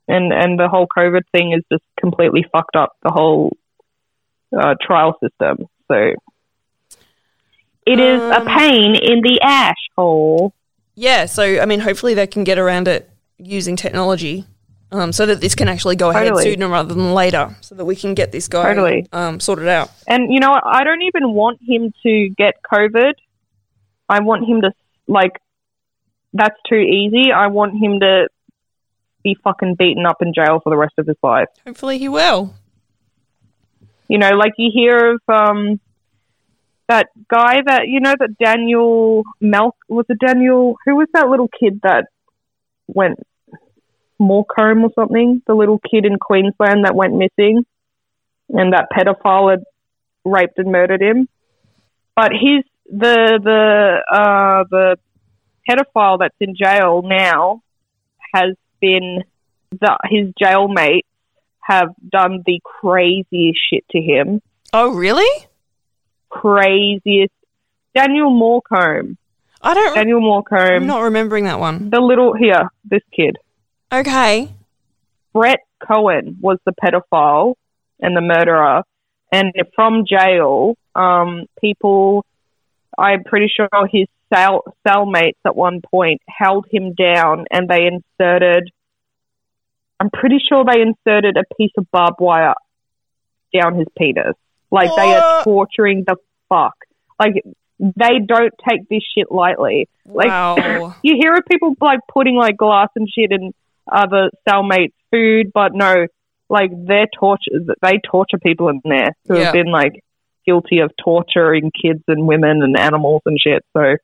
and 0.08 0.32
and 0.32 0.58
the 0.58 0.68
whole 0.68 0.86
COVID 0.96 1.22
thing 1.32 1.52
is 1.52 1.62
just 1.70 1.84
completely 2.00 2.44
fucked 2.52 2.76
up 2.76 2.96
the 3.02 3.10
whole 3.10 3.56
uh, 4.56 4.74
trial 4.80 5.18
system. 5.22 5.66
So 5.88 6.14
it 7.86 7.98
is 8.00 8.20
a 8.22 8.40
Um, 8.40 8.46
pain 8.46 8.94
in 8.94 9.20
the 9.22 9.40
ash 9.42 9.74
hole. 9.96 10.54
Yeah, 10.94 11.26
so 11.26 11.60
I 11.60 11.66
mean, 11.66 11.80
hopefully 11.80 12.14
they 12.14 12.26
can 12.26 12.44
get 12.44 12.58
around 12.58 12.88
it 12.88 13.10
using 13.38 13.76
technology. 13.76 14.46
Um, 14.94 15.12
so 15.12 15.26
that 15.26 15.40
this 15.40 15.54
can 15.54 15.68
actually 15.68 15.96
go 15.96 16.10
ahead 16.10 16.28
Totally. 16.28 16.44
sooner 16.44 16.68
rather 16.68 16.94
than 16.94 17.14
later, 17.14 17.56
so 17.60 17.74
that 17.74 17.84
we 17.84 17.96
can 17.96 18.14
get 18.14 18.30
this 18.30 18.46
guy 18.46 18.74
Totally. 18.74 19.06
um, 19.12 19.40
sorted 19.40 19.66
out. 19.66 19.90
And 20.06 20.32
you 20.32 20.38
know, 20.38 20.50
what? 20.50 20.62
I 20.64 20.84
don't 20.84 21.02
even 21.02 21.32
want 21.32 21.58
him 21.60 21.92
to 22.04 22.28
get 22.30 22.54
COVID. 22.62 23.14
I 24.08 24.20
want 24.20 24.48
him 24.48 24.62
to 24.62 24.70
like. 25.08 25.40
That's 26.32 26.56
too 26.68 26.76
easy. 26.76 27.32
I 27.32 27.48
want 27.48 27.74
him 27.74 28.00
to 28.00 28.28
be 29.22 29.36
fucking 29.42 29.74
beaten 29.76 30.06
up 30.06 30.20
in 30.20 30.32
jail 30.34 30.60
for 30.62 30.70
the 30.70 30.76
rest 30.76 30.94
of 30.98 31.06
his 31.06 31.16
life. 31.22 31.48
Hopefully, 31.66 31.98
he 31.98 32.08
will. 32.08 32.54
You 34.08 34.18
know, 34.18 34.30
like 34.30 34.52
you 34.58 34.70
hear 34.72 35.14
of 35.14 35.20
um 35.28 35.80
that 36.88 37.08
guy 37.28 37.62
that 37.66 37.88
you 37.88 38.00
know 38.00 38.14
that 38.18 38.38
Daniel 38.38 39.24
Malk 39.42 39.72
was 39.88 40.06
it 40.08 40.18
Daniel? 40.24 40.76
Who 40.84 40.96
was 40.96 41.08
that 41.14 41.28
little 41.28 41.48
kid 41.48 41.80
that 41.82 42.06
went 42.86 43.18
Morcombe 44.20 44.84
or 44.84 44.90
something? 44.94 45.42
The 45.46 45.54
little 45.54 45.78
kid 45.78 46.04
in 46.04 46.18
Queensland 46.18 46.84
that 46.84 46.94
went 46.94 47.14
missing, 47.14 47.64
and 48.48 48.72
that 48.72 48.88
pedophile 48.96 49.50
had 49.50 49.64
raped 50.24 50.58
and 50.58 50.70
murdered 50.70 51.02
him. 51.02 51.28
But 52.16 52.32
his 52.32 52.64
the 52.86 53.40
the 53.42 54.02
uh, 54.10 54.64
the 54.70 54.96
pedophile 55.68 56.18
that's 56.18 56.36
in 56.40 56.54
jail 56.54 57.02
now 57.04 57.62
has 58.34 58.54
been 58.80 59.24
the, 59.70 59.98
his 60.04 60.32
jailmates 60.40 61.06
have 61.60 61.88
done 62.08 62.42
the 62.44 62.60
craziest 62.62 63.58
shit 63.70 63.84
to 63.90 63.98
him. 63.98 64.40
Oh, 64.72 64.94
really? 64.94 65.46
Craziest. 66.28 67.32
Daniel 67.94 68.30
Morcombe. 68.30 69.16
I 69.62 69.72
don't. 69.72 69.94
Daniel 69.94 70.44
I'm 70.50 70.86
not 70.86 71.02
remembering 71.02 71.44
that 71.44 71.58
one. 71.58 71.88
The 71.88 72.00
little 72.00 72.34
here, 72.34 72.68
this 72.84 73.00
kid. 73.16 73.38
Okay. 74.00 74.48
Brett 75.32 75.60
Cowan 75.86 76.38
was 76.40 76.58
the 76.66 76.72
pedophile 76.72 77.54
and 78.00 78.16
the 78.16 78.20
murderer, 78.20 78.82
and 79.30 79.52
from 79.74 80.04
jail, 80.06 80.76
um, 80.94 81.46
people. 81.60 82.24
I'm 82.96 83.24
pretty 83.24 83.52
sure 83.54 83.68
his 83.90 84.06
cell 84.32 84.62
cellmates 84.86 85.38
at 85.44 85.56
one 85.56 85.80
point 85.80 86.22
held 86.28 86.66
him 86.70 86.94
down, 86.94 87.46
and 87.50 87.68
they 87.68 87.86
inserted. 87.86 88.70
I'm 90.00 90.10
pretty 90.10 90.38
sure 90.48 90.64
they 90.64 90.80
inserted 90.80 91.36
a 91.36 91.54
piece 91.56 91.72
of 91.78 91.90
barbed 91.92 92.20
wire 92.20 92.54
down 93.52 93.76
his 93.76 93.86
penis. 93.96 94.34
Like 94.70 94.90
they 94.96 95.14
are 95.14 95.44
torturing 95.44 96.04
the 96.04 96.16
fuck. 96.48 96.74
Like 97.20 97.44
they 97.78 98.18
don't 98.26 98.52
take 98.68 98.88
this 98.88 99.02
shit 99.16 99.30
lightly. 99.30 99.88
Like 100.04 100.28
wow. 100.28 100.94
you 101.02 101.16
hear 101.20 101.34
of 101.34 101.44
people 101.48 101.74
like 101.80 102.00
putting 102.12 102.36
like 102.36 102.56
glass 102.56 102.88
and 102.96 103.08
shit 103.08 103.30
in 103.30 103.52
other 103.90 104.30
cellmates' 104.48 104.92
food, 105.10 105.50
but 105.54 105.74
no, 105.74 106.06
like 106.48 106.70
they're 106.86 107.06
torture. 107.18 107.50
They 107.82 108.00
torture 108.10 108.38
people 108.38 108.68
in 108.68 108.80
there 108.84 109.10
who 109.28 109.36
Yeah. 109.38 109.44
have 109.44 109.52
been 109.52 109.70
like 109.70 110.02
guilty 110.46 110.78
of 110.80 110.90
torturing 111.02 111.70
kids 111.80 112.02
and 112.08 112.26
women 112.26 112.62
and 112.62 112.78
animals 112.78 113.22
and 113.26 113.38
shit. 113.42 113.64
So, 113.76 113.96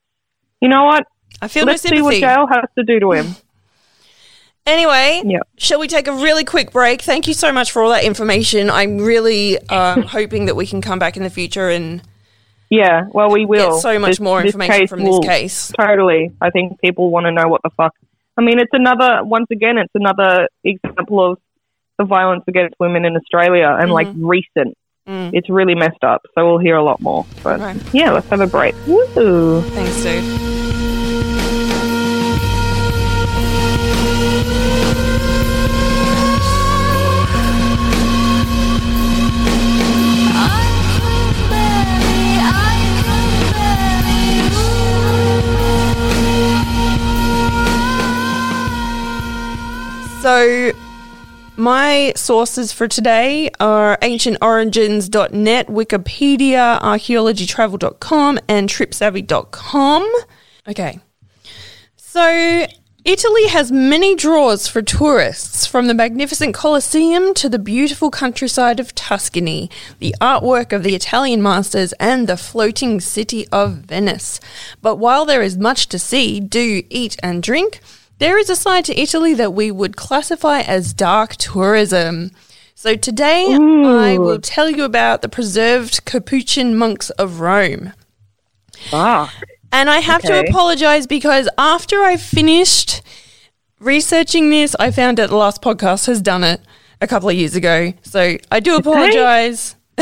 you 0.60 0.68
know 0.68 0.84
what? 0.84 1.06
I 1.42 1.48
feel 1.48 1.64
Let's 1.66 1.84
no 1.84 1.96
see 1.96 2.02
what 2.02 2.14
jail 2.16 2.46
has 2.50 2.64
to 2.78 2.84
do 2.84 2.98
to 3.00 3.12
him. 3.12 3.26
Anyway, 4.66 5.22
Yeah. 5.24 5.40
shall 5.56 5.80
we 5.80 5.88
take 5.88 6.06
a 6.06 6.12
really 6.12 6.44
quick 6.44 6.70
break? 6.70 7.00
Thank 7.02 7.26
you 7.26 7.34
so 7.34 7.50
much 7.50 7.72
for 7.72 7.82
all 7.82 7.90
that 7.90 8.04
information. 8.04 8.70
I'm 8.70 8.98
really 8.98 9.58
um, 9.68 10.02
hoping 10.18 10.44
that 10.46 10.54
we 10.54 10.66
can 10.66 10.80
come 10.82 10.98
back 10.98 11.16
in 11.16 11.22
the 11.22 11.30
future 11.30 11.70
and 11.70 12.02
Yeah, 12.68 13.04
well, 13.10 13.30
we 13.30 13.46
will. 13.46 13.72
get 13.72 13.80
so 13.80 13.98
much 13.98 14.10
This- 14.10 14.20
more 14.20 14.42
information 14.44 14.86
from 14.86 15.02
this 15.02 15.18
case. 15.20 15.72
Totally. 15.80 16.32
I 16.40 16.50
think 16.50 16.78
people 16.80 17.10
want 17.10 17.24
to 17.24 17.32
know 17.32 17.48
what 17.48 17.62
the 17.62 17.70
fuck. 17.70 17.94
I 18.40 18.42
mean, 18.42 18.58
it's 18.58 18.72
another, 18.72 19.22
once 19.22 19.48
again, 19.52 19.76
it's 19.76 19.92
another 19.94 20.48
example 20.64 21.32
of 21.32 21.38
the 21.98 22.06
violence 22.06 22.42
against 22.48 22.74
women 22.80 23.04
in 23.04 23.14
Australia 23.14 23.76
and 23.78 23.92
like 23.92 24.08
recent. 24.16 24.74
Mm. 25.06 25.32
It's 25.34 25.50
really 25.50 25.74
messed 25.74 26.02
up. 26.02 26.22
So 26.34 26.46
we'll 26.46 26.58
hear 26.58 26.76
a 26.76 26.82
lot 26.82 27.02
more. 27.02 27.26
But 27.42 27.60
yeah, 27.92 28.12
let's 28.12 28.28
have 28.28 28.40
a 28.40 28.46
break. 28.46 28.74
Woo! 28.86 29.60
Thanks, 29.60 30.02
dude. 30.02 30.89
So, 50.20 50.72
my 51.56 52.12
sources 52.14 52.72
for 52.72 52.86
today 52.86 53.48
are 53.58 53.96
ancientorigins.net, 54.02 55.66
Wikipedia, 55.68 56.78
archaeologytravel.com, 56.82 58.38
and 58.46 58.68
tripsavvy.com. 58.68 60.12
Okay. 60.68 61.00
So, 61.96 62.66
Italy 63.02 63.46
has 63.46 63.72
many 63.72 64.14
draws 64.14 64.68
for 64.68 64.82
tourists, 64.82 65.64
from 65.64 65.86
the 65.86 65.94
magnificent 65.94 66.54
Colosseum 66.54 67.32
to 67.32 67.48
the 67.48 67.58
beautiful 67.58 68.10
countryside 68.10 68.78
of 68.78 68.94
Tuscany, 68.94 69.70
the 70.00 70.14
artwork 70.20 70.74
of 70.74 70.82
the 70.82 70.94
Italian 70.94 71.42
masters, 71.42 71.94
and 71.94 72.26
the 72.26 72.36
floating 72.36 73.00
city 73.00 73.48
of 73.48 73.76
Venice. 73.76 74.38
But 74.82 74.96
while 74.96 75.24
there 75.24 75.40
is 75.40 75.56
much 75.56 75.88
to 75.88 75.98
see, 75.98 76.40
do, 76.40 76.82
eat, 76.90 77.16
and 77.22 77.42
drink, 77.42 77.80
there 78.20 78.38
is 78.38 78.50
a 78.50 78.54
side 78.54 78.84
to 78.84 79.00
Italy 79.00 79.34
that 79.34 79.54
we 79.54 79.70
would 79.70 79.96
classify 79.96 80.60
as 80.60 80.92
dark 80.92 81.36
tourism. 81.36 82.30
So 82.74 82.94
today 82.94 83.46
I 83.50 84.18
will 84.18 84.38
tell 84.38 84.70
you 84.70 84.84
about 84.84 85.22
the 85.22 85.28
preserved 85.28 86.04
Capuchin 86.04 86.76
monks 86.76 87.08
of 87.10 87.40
Rome. 87.40 87.94
Fuck. 88.90 89.32
And 89.72 89.88
I 89.88 90.00
have 90.00 90.22
to 90.22 90.40
apologize 90.40 91.06
because 91.06 91.48
after 91.56 92.02
I 92.02 92.16
finished 92.18 93.00
researching 93.78 94.50
this, 94.50 94.76
I 94.78 94.90
found 94.90 95.18
out 95.18 95.30
the 95.30 95.36
last 95.36 95.62
podcast 95.62 96.06
has 96.06 96.20
done 96.20 96.44
it 96.44 96.60
a 97.00 97.06
couple 97.06 97.30
of 97.30 97.36
years 97.36 97.56
ago. 97.56 97.94
So 98.02 98.36
I 98.50 98.60
do 98.60 98.76
apologize. 98.76 99.76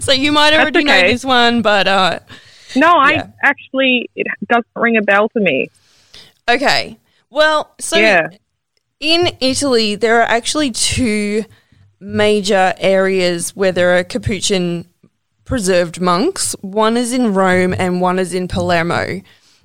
so 0.00 0.12
you 0.12 0.30
might 0.30 0.52
already 0.52 0.84
know 0.84 0.92
okay. 0.92 1.12
this 1.12 1.24
one, 1.24 1.62
but 1.62 1.88
uh, 1.88 2.20
No, 2.74 2.88
I 2.88 3.30
actually, 3.42 4.10
it 4.14 4.26
doesn't 4.46 4.66
ring 4.74 4.98
a 4.98 5.02
bell 5.02 5.30
to 5.30 5.40
me. 5.40 5.70
Okay. 6.48 6.98
Well, 7.30 7.74
so 7.80 7.96
yeah. 7.98 8.28
in 9.00 9.36
Italy, 9.40 9.94
there 9.94 10.20
are 10.20 10.26
actually 10.28 10.70
two 10.70 11.44
major 12.00 12.74
areas 12.78 13.54
where 13.56 13.72
there 13.72 13.98
are 13.98 14.04
Capuchin 14.04 14.86
preserved 15.44 16.00
monks. 16.00 16.54
One 16.60 16.96
is 16.96 17.12
in 17.12 17.34
Rome 17.34 17.74
and 17.76 18.00
one 18.00 18.18
is 18.18 18.34
in 18.34 18.48
Palermo, 18.48 19.20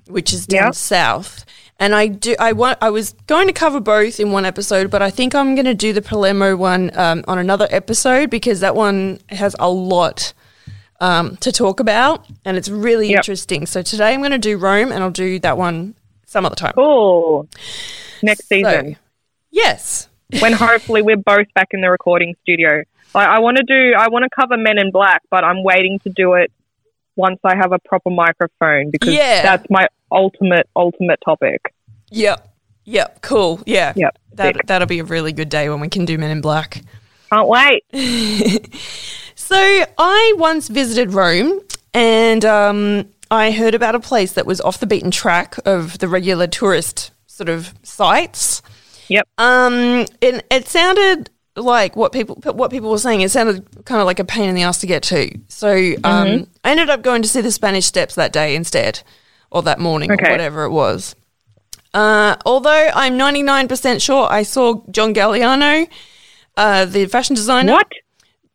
which 0.07 0.33
is 0.33 0.45
down 0.45 0.67
Yep. 0.67 0.75
south. 0.75 1.45
And 1.79 1.95
I 1.95 2.07
do. 2.07 2.35
I 2.37 2.51
want. 2.51 2.77
I 2.79 2.91
was 2.91 3.13
going 3.25 3.47
to 3.47 3.53
cover 3.53 3.79
both 3.79 4.19
in 4.19 4.31
one 4.31 4.45
episode, 4.45 4.91
but 4.91 5.01
I 5.01 5.09
think 5.09 5.33
I'm 5.33 5.55
going 5.55 5.65
to 5.65 5.73
do 5.73 5.93
the 5.93 6.01
Palermo 6.03 6.55
one 6.55 6.91
um, 6.95 7.23
on 7.27 7.39
another 7.39 7.67
episode 7.71 8.29
because 8.29 8.59
that 8.59 8.75
one 8.75 9.17
has 9.29 9.55
a 9.57 9.67
lot 9.67 10.33
um, 10.99 11.37
to 11.37 11.51
talk 11.51 11.79
about, 11.79 12.27
and 12.45 12.55
it's 12.55 12.69
really 12.69 13.09
Yep. 13.09 13.17
interesting. 13.17 13.65
So 13.65 13.81
today 13.81 14.13
I'm 14.13 14.19
going 14.19 14.29
to 14.31 14.37
do 14.37 14.57
Rome, 14.57 14.91
and 14.91 15.03
I'll 15.03 15.09
do 15.09 15.39
that 15.39 15.57
one 15.57 15.95
some 16.31 16.45
other 16.45 16.55
time. 16.55 16.73
Cool. 16.73 17.47
Next 18.23 18.47
So, 18.47 18.55
season. 18.55 18.97
yes. 19.51 20.07
when 20.39 20.53
hopefully 20.53 21.01
we're 21.01 21.17
both 21.17 21.47
back 21.53 21.67
in 21.71 21.81
the 21.81 21.89
recording 21.91 22.35
studio. 22.41 22.83
Like, 23.13 23.27
I 23.27 23.39
want 23.39 23.57
to 23.57 23.63
do, 23.63 23.93
I 23.97 24.07
want 24.07 24.23
to 24.23 24.29
cover 24.33 24.55
Men 24.57 24.77
in 24.79 24.91
Black, 24.91 25.21
but 25.29 25.43
I'm 25.43 25.63
waiting 25.63 25.99
to 26.03 26.09
do 26.09 26.33
it 26.35 26.51
once 27.17 27.39
I 27.43 27.55
have 27.57 27.73
a 27.73 27.79
proper 27.79 28.09
microphone 28.09 28.89
because 28.91 29.13
Yeah. 29.13 29.41
that's 29.41 29.69
my 29.69 29.87
ultimate, 30.11 30.69
ultimate 30.75 31.19
topic. 31.25 31.73
Yep. 32.11 32.47
Yep. 32.85 33.21
Cool. 33.21 33.61
Yeah. 33.65 33.91
Yep. 33.95 34.17
That 34.35 34.55
Sick. 34.55 34.67
that'll 34.67 34.87
be 34.87 34.99
a 34.99 35.03
really 35.03 35.33
good 35.33 35.49
day 35.49 35.67
when 35.69 35.81
we 35.81 35.89
can 35.89 36.05
do 36.05 36.17
Men 36.17 36.31
in 36.31 36.39
Black. 36.41 36.81
Can't 37.31 37.47
wait. 37.47 37.83
So 39.35 39.55
I 39.57 40.33
once 40.37 40.69
visited 40.69 41.13
Rome, 41.13 41.59
and 41.93 42.45
um, 42.45 43.05
I 43.31 43.51
heard 43.51 43.73
about 43.73 43.95
a 43.95 43.99
place 43.99 44.33
that 44.33 44.45
was 44.45 44.59
off 44.61 44.79
the 44.79 44.85
beaten 44.87 45.09
track 45.09 45.55
of 45.65 45.97
the 45.99 46.07
regular 46.07 46.45
tourist 46.47 47.11
sort 47.27 47.49
of 47.49 47.73
sites. 47.81 48.61
Yep. 49.07 49.27
Um, 49.37 50.05
and 50.21 50.43
it 50.51 50.67
sounded 50.67 51.29
like 51.55 51.95
what 51.95 52.11
people 52.11 52.35
what 52.53 52.71
people 52.71 52.89
were 52.91 52.97
saying. 52.97 53.21
It 53.21 53.31
sounded 53.31 53.65
kind 53.85 53.99
of 54.01 54.05
like 54.05 54.19
a 54.19 54.25
pain 54.25 54.47
in 54.49 54.55
the 54.55 54.63
ass 54.63 54.79
to 54.79 54.87
get 54.87 55.01
to. 55.03 55.31
So 55.47 55.69
um, 56.03 56.27
Mm-hmm. 56.27 56.43
I 56.63 56.71
ended 56.71 56.89
up 56.89 57.01
going 57.01 57.21
to 57.23 57.27
see 57.27 57.41
the 57.41 57.51
Spanish 57.51 57.85
Steps 57.85 58.15
that 58.15 58.31
day 58.33 58.55
instead, 58.55 59.01
or 59.49 59.61
that 59.63 59.79
morning, 59.79 60.11
Okay. 60.11 60.27
or 60.27 60.31
whatever 60.31 60.63
it 60.65 60.71
was. 60.71 61.15
Uh, 61.93 62.35
although 62.45 62.89
I'm 62.93 63.17
99% 63.17 64.01
sure 64.01 64.27
I 64.31 64.43
saw 64.43 64.81
John 64.91 65.13
Galliano, 65.13 65.89
uh, 66.55 66.85
the 66.85 67.05
fashion 67.07 67.35
designer. 67.35 67.73
What? 67.73 67.91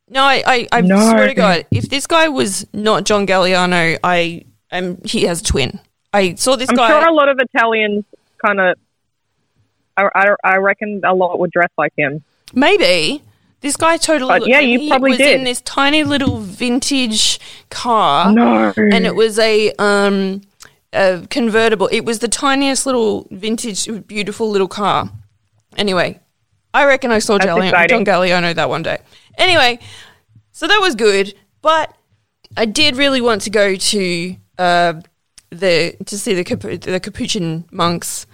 No, 0.09 0.22
I, 0.22 0.43
I, 0.47 0.68
I 0.72 0.81
No. 0.83 0.99
swear 1.11 1.27
to 1.29 1.35
God, 1.35 1.66
if 1.70 1.89
this 1.91 2.07
guy 2.07 2.29
was 2.29 2.66
not 2.72 3.05
John 3.05 3.27
Galliano, 3.27 3.99
I 4.03 4.45
am 4.71 5.01
he 5.05 5.25
has 5.25 5.41
a 5.41 5.45
twin. 5.45 5.81
I 6.12 6.35
saw 6.35 6.57
this 6.57 6.71
I'm 6.71 6.77
guy. 6.77 6.89
sure 6.89 7.07
a 7.07 7.12
lot 7.12 7.29
of 7.29 7.39
Italians 7.39 8.05
kind 8.45 8.61
of 8.61 8.79
I, 9.97 10.09
I, 10.14 10.35
I 10.45 10.57
reckon 10.59 11.01
a 11.05 11.14
lot 11.14 11.39
would 11.39 11.51
dress 11.51 11.71
like 11.79 11.93
him. 11.97 12.23
Maybe. 12.55 13.23
This 13.61 13.77
guy 13.77 13.97
totally. 13.97 14.39
But 14.39 14.49
yeah, 14.49 14.61
you 14.61 14.79
he 14.79 14.89
probably 14.89 15.11
was 15.11 15.19
did. 15.19 15.39
in 15.39 15.45
this 15.45 15.61
tiny 15.62 16.05
little 16.05 16.39
vintage 16.39 17.41
car. 17.71 18.33
No. 18.33 18.73
and 18.77 19.07
it 19.07 19.14
was 19.14 19.39
a 19.39 19.73
um 19.79 20.43
a 20.93 21.27
convertible. 21.31 21.89
It 21.91 22.05
was 22.05 22.19
the 22.19 22.29
tiniest 22.29 22.87
little 22.87 23.27
vintage, 23.31 23.89
beautiful 24.07 24.51
little 24.51 24.69
car. 24.69 25.11
Anyway, 25.77 26.21
I 26.73 26.85
reckon 26.85 27.11
I 27.11 27.19
saw 27.19 27.37
exciting. 27.37 27.73
John 27.89 28.05
Galliano 28.05 28.55
that 28.55 28.69
one 28.69 28.83
day. 28.83 28.99
Anyway, 29.39 29.79
so 30.53 30.67
that 30.67 30.79
was 30.81 30.95
good, 30.95 31.35
but 31.62 31.95
I 32.57 32.67
did 32.67 32.97
really 32.97 33.21
want 33.21 33.43
to 33.43 33.51
go 33.51 33.75
to 33.75 34.37
uh, 34.59 35.01
the 35.51 35.97
to 36.07 36.19
see 36.19 36.35
the 36.35 36.45
Capu- 36.45 36.81
the 36.81 37.01
Capuchin 37.01 37.65
monks, 37.71 38.27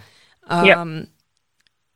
um, 0.47 0.65
Yep. 0.65 1.07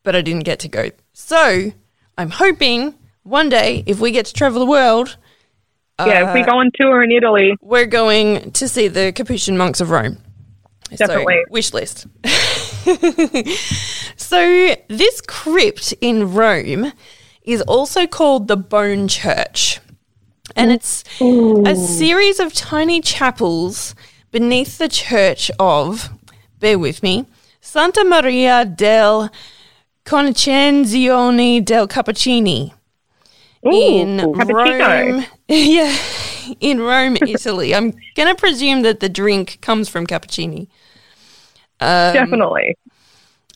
but 0.04 0.16
I 0.16 0.22
didn't 0.22 0.44
get 0.46 0.60
to 0.60 0.68
go. 0.68 0.90
So 1.14 1.72
I'm 2.18 2.30
hoping 2.32 2.96
one 3.24 3.50
day, 3.50 3.84
if 3.86 4.00
we 4.00 4.12
get 4.12 4.26
to 4.28 4.34
travel 4.34 4.60
the 4.60 4.66
world, 4.66 5.18
yeah, 6.00 6.30
if 6.30 6.34
we 6.34 6.44
go 6.44 6.60
on 6.60 6.72
tour 6.76 7.04
in 7.04 7.12
Italy, 7.12 7.56
we're 7.62 7.88
going 7.88 8.52
to 8.52 8.68
see 8.68 8.88
the 8.88 9.12
Capuchin 9.12 9.58
monks 9.58 9.82
of 9.82 9.90
Rome. 9.90 10.18
Definitely. 10.96 11.44
So, 11.48 11.52
wish 11.52 11.74
list. 11.74 12.08
so, 14.16 14.76
this 14.88 15.22
crypt 15.22 15.94
in 16.00 16.34
Rome 16.34 16.94
is 17.42 17.62
also 17.64 18.08
called 18.08 18.48
the 18.48 18.56
Bone 18.58 19.08
Church. 19.08 19.80
And 20.56 20.72
it's 20.72 21.04
a 21.22 21.76
series 21.76 22.40
of 22.40 22.54
tiny 22.54 23.02
chapels 23.02 23.94
beneath 24.32 24.78
the 24.78 24.88
church 24.88 25.52
of, 25.60 26.10
bear 26.60 26.80
with 26.80 27.04
me, 27.04 27.26
Santa 27.62 28.04
Maria 28.04 28.66
del 28.66 29.30
Concenzione 30.06 31.64
del 31.64 31.88
Cappuccini 31.88 32.74
in 33.64 34.18
cappuccino. 34.18 35.08
Rome. 35.14 35.26
Yeah, 35.50 35.96
in 36.60 36.82
Rome, 36.82 37.18
Italy. 37.22 37.74
I'm 37.74 37.92
going 38.16 38.28
to 38.28 38.36
presume 38.36 38.82
that 38.82 39.00
the 39.00 39.08
drink 39.08 39.60
comes 39.62 39.88
from 39.88 40.06
cappuccini. 40.06 40.68
Um, 41.80 42.14
definitely. 42.14 42.76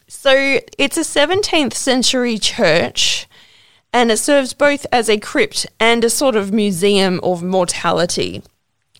So 0.07 0.59
it's 0.77 0.97
a 0.97 1.01
17th 1.01 1.73
century 1.73 2.37
church 2.37 3.27
and 3.91 4.09
it 4.09 4.17
serves 4.17 4.53
both 4.53 4.85
as 4.91 5.09
a 5.09 5.19
crypt 5.19 5.65
and 5.81 6.03
a 6.05 6.09
sort 6.09 6.37
of 6.37 6.53
museum 6.53 7.19
of 7.23 7.43
mortality. 7.43 8.41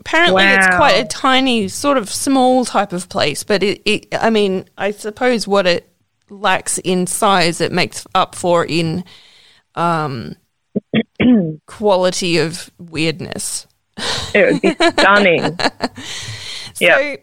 Apparently, 0.01 0.43
it's 0.43 0.75
quite 0.75 0.97
a 0.97 1.05
tiny, 1.05 1.67
sort 1.67 1.97
of 1.97 2.09
small 2.09 2.65
type 2.65 2.91
of 2.91 3.07
place, 3.07 3.43
but 3.43 3.61
it, 3.61 3.81
it, 3.85 4.07
I 4.11 4.29
mean, 4.29 4.65
I 4.77 4.91
suppose 4.91 5.47
what 5.47 5.67
it 5.67 5.87
lacks 6.29 6.79
in 6.79 7.05
size, 7.05 7.61
it 7.61 7.71
makes 7.71 8.05
up 8.15 8.33
for 8.33 8.65
in 8.65 9.03
um, 9.75 10.35
quality 11.67 12.37
of 12.39 12.71
weirdness. 12.79 13.67
It 14.33 14.53
would 14.53 14.61
be 14.61 14.73
stunning. 14.73 15.43
yeah. 16.79 16.97
So 16.97 17.17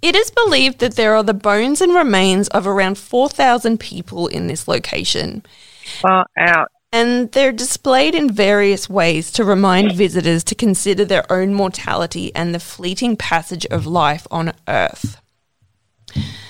it 0.00 0.16
is 0.16 0.30
believed 0.30 0.78
that 0.78 0.96
there 0.96 1.14
are 1.14 1.22
the 1.22 1.34
bones 1.34 1.80
and 1.82 1.94
remains 1.94 2.48
of 2.48 2.66
around 2.66 2.96
4,000 2.96 3.78
people 3.78 4.28
in 4.28 4.46
this 4.46 4.66
location. 4.66 5.44
Far 6.00 6.26
out. 6.38 6.70
And 6.90 7.30
they're 7.32 7.52
displayed 7.52 8.14
in 8.14 8.30
various 8.30 8.88
ways 8.88 9.30
to 9.32 9.44
remind 9.44 9.92
visitors 9.92 10.42
to 10.44 10.54
consider 10.54 11.04
their 11.04 11.30
own 11.30 11.52
mortality 11.52 12.34
and 12.34 12.54
the 12.54 12.60
fleeting 12.60 13.16
passage 13.16 13.66
of 13.66 13.86
life 13.86 14.26
on 14.30 14.54
Earth. 14.66 15.20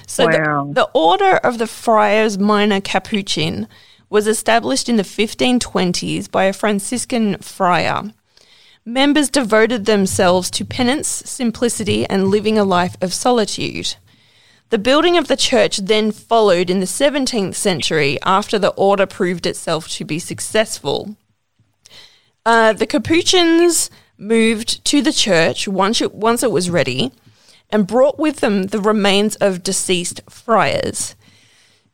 So, 0.07 0.27
Wow. 0.27 0.67
the, 0.67 0.75
the 0.75 0.91
Order 0.95 1.37
of 1.39 1.59
the 1.59 1.67
Friars 1.67 2.39
Minor 2.39 2.81
Capuchin 2.81 3.67
was 4.09 4.27
established 4.27 4.89
in 4.89 4.97
the 4.97 5.03
1520s 5.03 6.31
by 6.31 6.45
a 6.45 6.53
Franciscan 6.53 7.39
friar. 7.39 8.05
Members 8.85 9.29
devoted 9.29 9.85
themselves 9.85 10.51
to 10.53 10.65
penance, 10.65 11.09
simplicity, 11.09 12.07
and 12.07 12.29
living 12.29 12.57
a 12.57 12.65
life 12.65 12.97
of 13.03 13.13
solitude. 13.13 13.97
The 14.71 14.79
building 14.79 15.17
of 15.17 15.29
the 15.29 15.37
church 15.37 15.79
then 15.79 16.13
followed 16.13 16.69
in 16.69 16.81
the 16.81 16.87
17th 16.87 17.55
century 17.55 18.19
after 18.23 18.59
the 18.59 18.71
order 18.71 19.07
proved 19.07 19.47
itself 19.47 19.89
to 19.89 20.05
be 20.05 20.19
successful. 20.19 21.17
Uh, 22.45 22.75
the 22.75 22.87
Capuchins 22.87 23.91
moved 24.19 24.85
to 24.85 25.01
the 25.01 25.13
church 25.13 25.67
once 25.67 26.03
it, 26.03 26.15
once 26.15 26.43
it 26.43 26.51
was 26.51 26.69
ready 26.69 27.13
and 27.71 27.87
brought 27.87 28.19
with 28.19 28.41
them 28.41 28.65
the 28.65 28.81
remains 28.81 29.37
of 29.37 29.63
deceased 29.63 30.21
friars. 30.29 31.15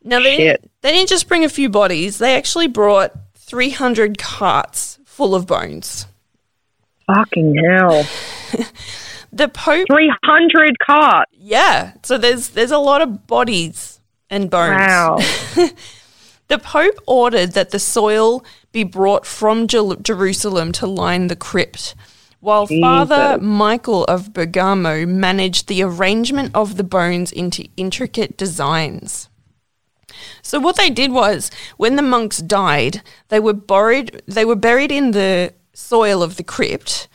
Now, 0.02 0.20
they, 0.20 0.36
Shit. 0.36 0.70
they 0.82 0.92
didn't 0.92 1.08
just 1.08 1.28
bring 1.28 1.44
a 1.44 1.48
few 1.48 1.68
bodies, 1.68 2.18
they 2.18 2.36
actually 2.36 2.68
brought 2.68 3.12
300 3.34 4.18
carts 4.18 4.98
full 5.04 5.34
of 5.34 5.46
bones. 5.46 6.06
Fucking 7.06 7.54
hell. 7.54 8.06
The 9.34 9.48
Pope 9.48 9.86
300 9.88 10.78
carts. 10.78 11.32
Yeah, 11.32 11.92
so 12.02 12.18
there's 12.18 12.50
there's 12.50 12.70
a 12.70 12.78
lot 12.78 13.02
of 13.02 13.26
bodies 13.26 14.00
and 14.30 14.50
bones. 14.50 14.78
Wow. 14.78 15.18
The 16.48 16.58
Pope 16.58 16.98
ordered 17.06 17.52
that 17.52 17.70
the 17.70 17.78
soil 17.78 18.44
be 18.70 18.84
brought 18.84 19.24
from 19.24 19.66
Jer- 19.66 19.96
Jerusalem 20.02 20.72
to 20.72 20.86
line 20.86 21.28
the 21.28 21.36
crypt, 21.36 21.94
while 22.40 22.66
Father 22.66 23.38
Michael 23.38 24.04
of 24.04 24.34
Bergamo 24.34 25.06
managed 25.06 25.68
the 25.68 25.82
arrangement 25.82 26.50
of 26.54 26.76
the 26.76 26.84
bones 26.84 27.32
into 27.32 27.66
intricate 27.78 28.36
designs. 28.36 29.30
So 30.42 30.60
what 30.60 30.76
they 30.76 30.90
did 30.90 31.12
was, 31.12 31.50
when 31.78 31.96
the 31.96 32.02
monks 32.02 32.38
died, 32.38 33.00
they 33.28 33.40
were 33.40 33.54
buried. 33.54 34.22
They 34.26 34.44
were 34.44 34.54
buried 34.54 34.92
in 34.92 35.12
the 35.12 35.54
soil 35.72 36.22
of 36.22 36.36
the 36.36 36.44
crypt, 36.44 37.08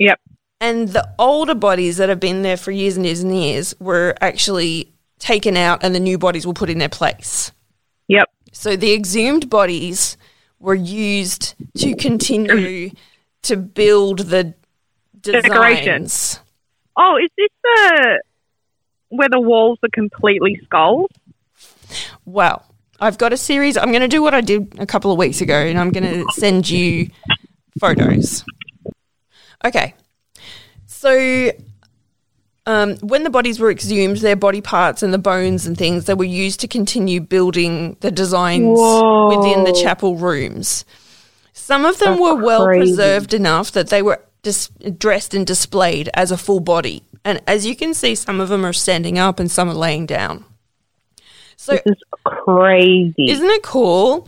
Yep. 0.00 0.18
And 0.64 0.88
the 0.88 1.06
older 1.18 1.54
bodies 1.54 1.98
that 1.98 2.08
have 2.08 2.18
been 2.18 2.40
there 2.40 2.56
for 2.56 2.70
years 2.70 2.96
and 2.96 3.04
years 3.04 3.20
and 3.20 3.38
years 3.38 3.74
were 3.80 4.14
actually 4.22 4.94
taken 5.18 5.58
out, 5.58 5.84
and 5.84 5.94
the 5.94 6.00
new 6.00 6.16
bodies 6.16 6.46
were 6.46 6.54
put 6.54 6.70
in 6.70 6.78
their 6.78 6.88
place. 6.88 7.52
Yep. 8.08 8.30
So 8.52 8.74
the 8.74 8.94
exhumed 8.94 9.50
bodies 9.50 10.16
were 10.58 10.74
used 10.74 11.54
to 11.76 11.94
continue 11.94 12.90
to 13.42 13.58
build 13.58 14.20
the 14.20 14.54
designs. 15.20 16.40
Oh, 16.96 17.18
is 17.22 17.30
this 17.36 17.48
the 17.62 18.22
where 19.10 19.28
the 19.28 19.40
walls 19.40 19.78
are 19.82 19.90
completely 19.92 20.58
skulls? 20.64 21.10
Well, 22.24 22.64
I've 22.98 23.18
got 23.18 23.34
a 23.34 23.36
series. 23.36 23.76
I'm 23.76 23.90
going 23.90 24.00
to 24.00 24.08
do 24.08 24.22
what 24.22 24.32
I 24.32 24.40
did 24.40 24.78
a 24.78 24.86
couple 24.86 25.12
of 25.12 25.18
weeks 25.18 25.42
ago, 25.42 25.56
and 25.56 25.78
I'm 25.78 25.90
going 25.90 26.24
to 26.24 26.32
send 26.32 26.70
you 26.70 27.10
photos. 27.78 28.46
Okay. 29.62 29.94
So, 31.04 31.50
um, 32.64 32.96
when 33.00 33.24
the 33.24 33.28
bodies 33.30 33.60
were 33.60 33.70
exhumed, 33.70 34.16
their 34.18 34.36
body 34.36 34.62
parts 34.62 35.02
and 35.02 35.12
the 35.12 35.18
bones 35.18 35.66
and 35.66 35.76
things, 35.76 36.06
they 36.06 36.14
were 36.14 36.24
used 36.24 36.60
to 36.60 36.66
continue 36.66 37.20
building 37.20 37.98
the 38.00 38.10
designs 38.10 38.78
Whoa. 38.78 39.36
within 39.36 39.64
the 39.64 39.78
chapel 39.82 40.16
rooms. 40.16 40.86
Some 41.52 41.84
of 41.84 41.98
them 41.98 42.12
That's 42.12 42.22
were 42.22 42.34
well 42.36 42.64
crazy. 42.64 42.92
preserved 42.92 43.34
enough 43.34 43.70
that 43.72 43.88
they 43.88 44.00
were 44.00 44.18
dis- 44.40 44.70
dressed 44.96 45.34
and 45.34 45.46
displayed 45.46 46.08
as 46.14 46.30
a 46.30 46.38
full 46.38 46.60
body. 46.60 47.02
And 47.22 47.42
as 47.46 47.66
you 47.66 47.76
can 47.76 47.92
see, 47.92 48.14
some 48.14 48.40
of 48.40 48.48
them 48.48 48.64
are 48.64 48.72
standing 48.72 49.18
up 49.18 49.38
and 49.38 49.50
some 49.50 49.68
are 49.68 49.74
laying 49.74 50.06
down. 50.06 50.46
So, 51.56 51.72
This 51.74 51.82
is 51.84 52.02
crazy. 52.24 53.30
isn't 53.30 53.50
it 53.50 53.62
cool? 53.62 54.26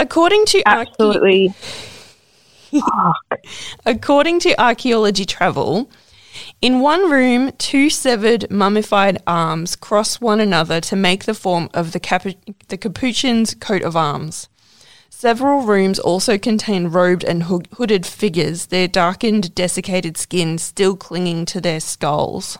According 0.00 0.46
to 0.46 0.64
archae- 0.64 0.88
Absolutely. 0.88 1.54
according 3.86 4.40
to 4.40 4.60
Archaeology 4.60 5.24
Travel, 5.24 5.88
in 6.60 6.80
one 6.80 7.10
room, 7.10 7.52
two 7.58 7.88
severed 7.88 8.50
mummified 8.50 9.22
arms 9.26 9.76
cross 9.76 10.20
one 10.20 10.40
another 10.40 10.80
to 10.80 10.96
make 10.96 11.24
the 11.24 11.34
form 11.34 11.70
of 11.72 11.92
the, 11.92 12.00
Capu- 12.00 12.36
the 12.66 12.76
Capuchin's 12.76 13.54
coat 13.54 13.82
of 13.82 13.96
arms. 13.96 14.48
Several 15.08 15.62
rooms 15.62 15.98
also 15.98 16.36
contain 16.36 16.88
robed 16.88 17.24
and 17.24 17.44
hoo- 17.44 17.62
hooded 17.74 18.06
figures, 18.06 18.66
their 18.66 18.88
darkened, 18.88 19.54
desiccated 19.54 20.16
skin 20.16 20.58
still 20.58 20.96
clinging 20.96 21.44
to 21.46 21.60
their 21.60 21.80
skulls. 21.80 22.58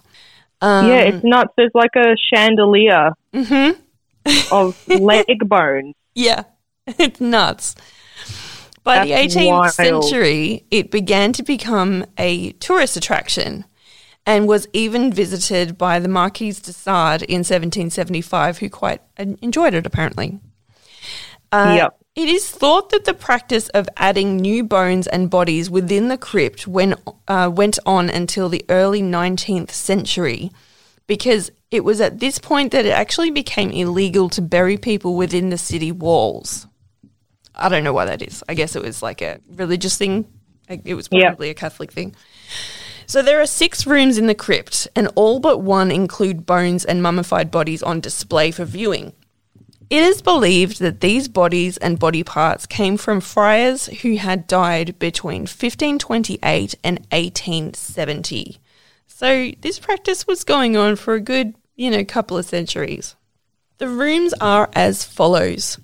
Um, 0.60 0.88
yeah, 0.88 1.00
it's 1.00 1.24
nuts. 1.24 1.52
There's 1.56 1.70
like 1.74 1.94
a 1.96 2.16
chandelier 2.32 3.12
mm-hmm. 3.32 4.52
of 4.52 4.88
leg 5.00 5.48
bones. 5.48 5.94
Yeah, 6.14 6.44
it's 6.86 7.20
nuts. 7.20 7.74
By 8.82 9.04
the 9.04 9.12
18th 9.12 9.50
wild. 9.50 9.72
century, 9.72 10.64
it 10.70 10.90
began 10.90 11.32
to 11.34 11.42
become 11.42 12.06
a 12.16 12.52
tourist 12.52 12.96
attraction 12.96 13.64
and 14.28 14.46
was 14.46 14.68
even 14.74 15.10
visited 15.10 15.78
by 15.78 15.98
the 15.98 16.06
Marquis 16.06 16.52
de 16.52 16.70
Sade 16.74 17.22
in 17.22 17.38
1775, 17.38 18.58
who 18.58 18.68
quite 18.68 19.00
enjoyed 19.16 19.72
it 19.72 19.86
apparently. 19.86 20.38
Uh, 21.50 21.74
Yep. 21.78 21.94
It 22.14 22.28
is 22.28 22.50
thought 22.50 22.90
that 22.90 23.06
the 23.06 23.14
practice 23.14 23.70
of 23.70 23.88
adding 23.96 24.36
new 24.36 24.64
bones 24.64 25.06
and 25.06 25.30
bodies 25.30 25.70
within 25.70 26.08
the 26.08 26.18
crypt 26.18 26.66
when, 26.66 26.94
uh, 27.26 27.50
went 27.54 27.78
on 27.86 28.10
until 28.10 28.50
the 28.50 28.64
early 28.68 29.00
19th 29.00 29.70
century, 29.70 30.50
because 31.06 31.50
it 31.70 31.82
was 31.82 32.00
at 32.00 32.18
this 32.18 32.38
point 32.38 32.72
that 32.72 32.84
it 32.84 32.90
actually 32.90 33.30
became 33.30 33.70
illegal 33.70 34.28
to 34.30 34.42
bury 34.42 34.76
people 34.76 35.16
within 35.16 35.48
the 35.48 35.56
city 35.56 35.90
walls. 35.90 36.66
I 37.54 37.70
don't 37.70 37.84
know 37.84 37.94
why 37.94 38.04
that 38.04 38.20
is. 38.20 38.44
I 38.46 38.52
guess 38.54 38.76
it 38.76 38.82
was 38.82 39.00
like 39.02 39.22
a 39.22 39.38
religious 39.54 39.96
thing. 39.96 40.26
It 40.68 40.94
was 40.94 41.08
probably 41.08 41.48
a 41.48 41.54
Catholic 41.54 41.92
thing. 41.92 42.14
So 43.08 43.22
there 43.22 43.40
are 43.40 43.46
six 43.46 43.86
rooms 43.86 44.18
in 44.18 44.26
the 44.26 44.34
crypt, 44.34 44.86
and 44.94 45.08
all 45.14 45.40
but 45.40 45.58
one 45.58 45.90
include 45.90 46.44
bones 46.44 46.84
and 46.84 47.02
mummified 47.02 47.50
bodies 47.50 47.82
on 47.82 48.00
display 48.00 48.50
for 48.50 48.66
viewing. 48.66 49.14
It 49.88 50.02
is 50.02 50.20
believed 50.20 50.80
that 50.80 51.00
these 51.00 51.26
bodies 51.26 51.78
and 51.78 51.98
body 51.98 52.22
parts 52.22 52.66
came 52.66 52.98
from 52.98 53.22
friars 53.22 53.86
who 54.02 54.16
had 54.16 54.46
died 54.46 54.98
between 54.98 55.42
1528 55.42 56.74
and 56.84 56.98
1870. 57.10 58.58
So 59.06 59.52
this 59.62 59.78
practice 59.78 60.26
was 60.26 60.44
going 60.44 60.76
on 60.76 60.96
for 60.96 61.14
a 61.14 61.20
good, 61.20 61.54
you 61.76 61.90
know, 61.90 62.04
couple 62.04 62.36
of 62.36 62.44
centuries. 62.44 63.16
The 63.78 63.88
rooms 63.88 64.34
are 64.38 64.68
as 64.74 65.06
follows. 65.06 65.78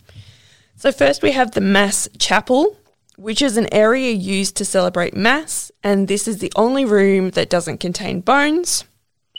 So 0.77 0.93
first 0.93 1.23
we 1.23 1.33
have 1.33 1.53
the 1.53 1.63
Mass 1.63 2.07
Chapel, 2.19 2.77
which 3.17 3.43
is 3.43 3.57
an 3.57 3.73
area 3.73 4.11
used 4.13 4.57
to 4.57 4.65
celebrate 4.65 5.17
Mass, 5.17 5.71
and 5.83 6.09
this 6.09 6.27
is 6.27 6.39
the 6.39 6.53
only 6.57 6.85
room 6.85 7.31
that 7.31 7.51
doesn't 7.51 7.79
contain 7.79 8.21
bones. 8.21 8.85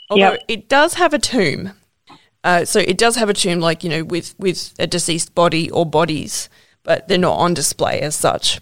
Although 0.09 0.31
Yep. 0.33 0.43
it 0.47 0.69
does 0.69 0.95
have 0.95 1.13
a 1.13 1.19
tomb. 1.19 1.71
Uh, 2.43 2.63
so 2.63 2.79
it 2.79 2.97
does 2.97 3.15
have 3.15 3.29
a 3.29 3.33
tomb, 3.33 3.59
like, 3.59 3.83
you 3.83 3.89
know, 3.89 4.03
with, 4.03 4.35
with 4.37 4.73
a 4.77 4.85
deceased 4.85 5.33
body 5.33 5.69
or 5.71 5.85
bodies, 5.85 6.47
but 6.83 7.07
they're 7.07 7.17
not 7.17 7.37
on 7.37 7.53
display 7.55 7.99
as 8.01 8.15
such. 8.15 8.59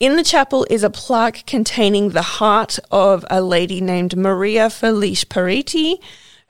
In 0.00 0.16
the 0.16 0.24
chapel 0.24 0.66
is 0.68 0.82
a 0.82 0.90
plaque 0.90 1.46
containing 1.46 2.08
the 2.08 2.22
heart 2.22 2.80
of 2.90 3.24
a 3.30 3.40
lady 3.40 3.80
named 3.80 4.16
Maria 4.16 4.68
Felice 4.68 5.24
Peretti, 5.24 5.98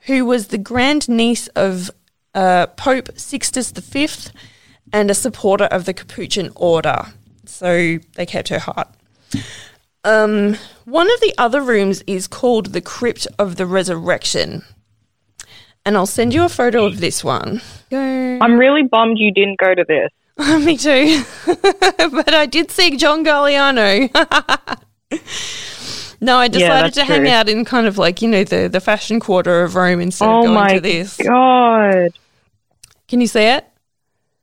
who 0.07 0.25
was 0.25 0.47
the 0.47 0.57
grandniece 0.57 1.47
of 1.49 1.91
uh, 2.33 2.65
Pope 2.65 3.09
Sixtus 3.15 3.69
V 3.69 4.31
and 4.91 5.11
a 5.11 5.13
supporter 5.13 5.65
of 5.65 5.85
the 5.85 5.93
Capuchin 5.93 6.51
order. 6.55 7.13
So 7.47 7.97
they 8.15 8.25
kept 8.25 8.49
her 8.49 8.59
heart. 8.59 8.87
Um, 10.03 10.55
one 10.85 11.11
of 11.11 11.19
the 11.21 11.33
other 11.37 11.61
rooms 11.61 12.03
is 12.07 12.27
called 12.27 12.67
the 12.73 12.81
Crypt 12.81 13.27
of 13.39 13.55
the 13.57 13.65
Resurrection. 13.65 14.63
And 15.85 15.95
I'll 15.97 16.05
send 16.05 16.33
you 16.33 16.43
a 16.43 16.49
photo 16.49 16.85
of 16.85 16.99
this 16.99 17.23
one. 17.23 17.61
Go. 17.89 18.39
I'm 18.41 18.57
really 18.57 18.83
bummed 18.83 19.17
you 19.17 19.31
didn't 19.33 19.59
go 19.59 19.73
to 19.73 19.85
this. 19.87 20.09
Me 20.65 20.77
too. 20.77 21.23
but 22.11 22.33
I 22.33 22.45
did 22.45 22.71
see 22.71 22.95
John 22.97 23.23
Galliano. 23.25 24.09
no, 26.21 26.37
I 26.37 26.47
decided 26.47 26.93
that's 26.93 26.97
to 26.97 27.05
hang 27.05 27.27
out 27.29 27.49
in 27.49 27.65
kind 27.65 27.87
of 27.87 27.97
like, 27.97 28.21
you 28.21 28.27
know, 28.27 28.43
the, 28.43 28.67
the 28.67 28.81
fashion 28.81 29.19
quarter 29.19 29.63
of 29.63 29.75
Rome 29.75 30.01
instead 30.01 30.27
of 30.27 30.35
Oh 30.35 30.41
going 30.43 30.53
my 30.53 30.73
to 30.75 30.79
this. 30.81 31.17
god, 31.17 32.09
Can 33.07 33.21
you 33.21 33.27
see 33.27 33.43
it? 33.43 33.65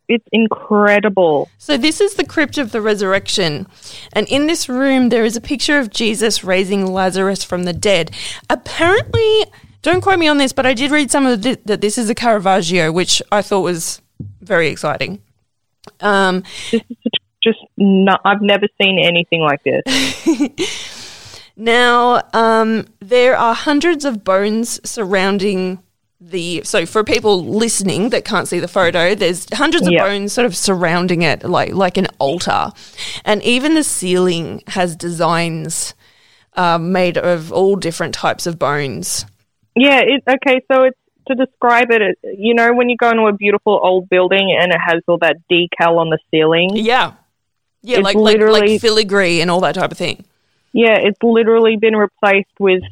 It's 0.08 0.26
incredible. 0.32 1.48
So 1.58 1.76
this 1.76 2.00
is 2.00 2.14
the 2.14 2.24
crypt 2.24 2.58
of 2.58 2.72
the 2.72 2.80
resurrection. 2.80 3.66
And 4.12 4.26
in 4.28 4.46
this 4.46 4.68
room 4.68 5.08
there 5.08 5.24
is 5.24 5.36
a 5.36 5.40
picture 5.40 5.78
of 5.78 5.90
Jesus 5.90 6.44
raising 6.44 6.86
Lazarus 6.86 7.44
from 7.44 7.64
the 7.64 7.72
dead. 7.72 8.10
Apparently, 8.50 9.44
don't 9.82 10.00
quote 10.00 10.18
me 10.18 10.28
on 10.28 10.38
this, 10.38 10.52
but 10.52 10.66
I 10.66 10.74
did 10.74 10.90
read 10.90 11.10
some 11.10 11.26
of 11.26 11.42
the, 11.42 11.58
that 11.64 11.80
this 11.80 11.98
is 11.98 12.08
a 12.08 12.14
Caravaggio, 12.14 12.92
which 12.92 13.22
I 13.30 13.42
thought 13.42 13.60
was 13.60 14.00
very 14.40 14.68
exciting. 14.68 15.22
Um, 16.00 16.42
Just 17.42 17.58
not, 17.76 18.20
I've 18.24 18.40
never 18.40 18.66
seen 18.80 18.98
anything 18.98 19.40
like 19.40 19.62
this. 19.64 21.00
Now, 21.56 22.22
um, 22.32 22.86
there 23.00 23.36
are 23.36 23.54
hundreds 23.54 24.04
of 24.04 24.24
bones 24.24 24.80
surrounding 24.88 25.80
the. 26.30 26.62
So, 26.64 26.86
for 26.86 27.04
people 27.04 27.44
listening 27.44 28.10
that 28.10 28.24
can't 28.24 28.48
see 28.48 28.60
the 28.60 28.68
photo, 28.68 29.14
there's 29.14 29.46
hundreds 29.52 29.86
of 29.86 29.94
bones 29.94 30.32
sort 30.32 30.46
of 30.46 30.56
surrounding 30.56 31.22
it, 31.22 31.44
like 31.44 31.72
like 31.72 31.96
an 31.96 32.06
altar, 32.18 32.70
and 33.24 33.42
even 33.42 33.74
the 33.74 33.84
ceiling 33.84 34.62
has 34.68 34.96
designs 34.96 35.94
uh, 36.54 36.78
made 36.78 37.18
of 37.18 37.52
all 37.52 37.76
different 37.76 38.14
types 38.14 38.46
of 38.46 38.58
bones. 38.58 39.26
Yeah, 39.76 40.00
it, 40.00 40.22
okay, 40.28 40.60
so 40.72 40.84
it's 40.84 40.98
to 41.28 41.34
describe 41.34 41.90
it, 41.90 42.02
it, 42.02 42.18
you 42.38 42.54
know, 42.54 42.74
when 42.74 42.88
you 42.88 42.96
go 42.96 43.10
into 43.10 43.22
a 43.22 43.32
beautiful 43.32 43.80
old 43.82 44.08
building 44.08 44.56
and 44.60 44.72
it 44.72 44.78
has 44.78 45.02
all 45.06 45.18
that 45.18 45.36
decal 45.50 45.98
on 45.98 46.10
the 46.10 46.18
ceiling. 46.30 46.70
Yeah, 46.74 47.14
yeah, 47.82 47.98
like, 47.98 48.14
like 48.14 48.16
like 48.16 48.32
literally- 48.34 48.78
filigree 48.78 49.40
and 49.40 49.50
all 49.50 49.60
that 49.60 49.74
type 49.74 49.90
of 49.92 49.98
thing. 49.98 50.24
Yeah, 50.72 50.98
it's 50.98 51.22
literally 51.22 51.76
been 51.76 51.94
replaced 51.94 52.58
with 52.58 52.82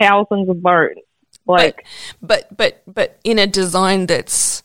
thousands 0.00 0.48
of 0.48 0.62
bones. 0.62 0.98
Like, 1.46 1.84
But 2.22 2.48
but 2.56 2.82
but 2.86 3.18
in 3.24 3.38
a 3.38 3.46
design 3.46 4.06
that's 4.06 4.62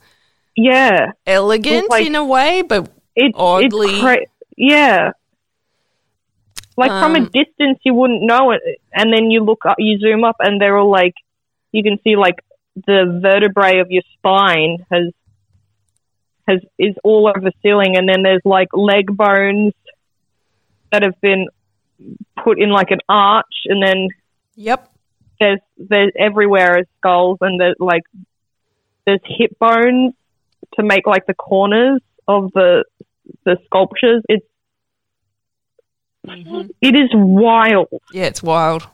yeah, 0.55 1.11
elegant 1.25 1.89
like- 1.89 2.05
in 2.05 2.15
a 2.15 2.25
way, 2.25 2.61
but 2.61 2.89
it's 3.15 3.37
Oddly- 3.37 3.99
cra- 3.99 4.25
yeah. 4.55 5.11
Like 6.75 6.91
from 6.91 7.15
a 7.15 7.19
Um, 7.19 7.25
distance, 7.33 7.79
you 7.83 7.95
wouldn't 7.95 8.21
know 8.21 8.51
it, 8.51 8.61
and 8.93 9.11
then 9.11 9.31
you 9.31 9.43
look 9.43 9.65
up, 9.65 9.77
you 9.79 9.97
zoom 9.97 10.23
up, 10.23 10.35
and 10.39 10.61
they're 10.61 10.77
all 10.77 10.91
like, 10.91 11.15
you 11.71 11.81
can 11.81 11.97
see 12.03 12.15
like 12.15 12.35
the 12.85 13.19
vertebrae 13.21 13.79
of 13.79 13.89
your 13.89 14.03
spine 14.13 14.85
has 14.91 15.11
has 16.47 16.61
is 16.77 16.95
all 17.03 17.27
over 17.27 17.39
the 17.39 17.51
ceiling, 17.63 17.97
and 17.97 18.07
then 18.07 18.21
there's 18.21 18.45
like 18.45 18.67
leg 18.73 19.07
bones 19.17 19.73
that 20.91 21.01
have 21.01 21.19
been 21.19 21.47
put 22.43 22.59
in 22.61 22.69
like 22.69 22.91
an 22.91 22.99
arch, 23.09 23.65
and 23.65 23.81
then 23.81 24.07
yep. 24.55 24.91
There's 25.39 25.59
there's 25.77 26.11
everywhere 26.17 26.79
is 26.79 26.85
skulls, 26.97 27.37
and 27.41 27.59
there's 27.59 27.75
like 27.79 28.03
there's 29.05 29.21
hip 29.23 29.57
bones 29.59 30.13
to 30.75 30.83
make 30.83 31.07
like 31.07 31.25
the 31.25 31.33
corners 31.33 32.01
of 32.27 32.51
the 32.53 32.83
the 33.45 33.57
sculptures. 33.65 34.23
It's 34.27 34.45
it 36.81 36.95
is 36.95 37.09
wild. 37.13 37.87
Yeah, 38.11 38.25
it's 38.25 38.43
wild. 38.43 38.87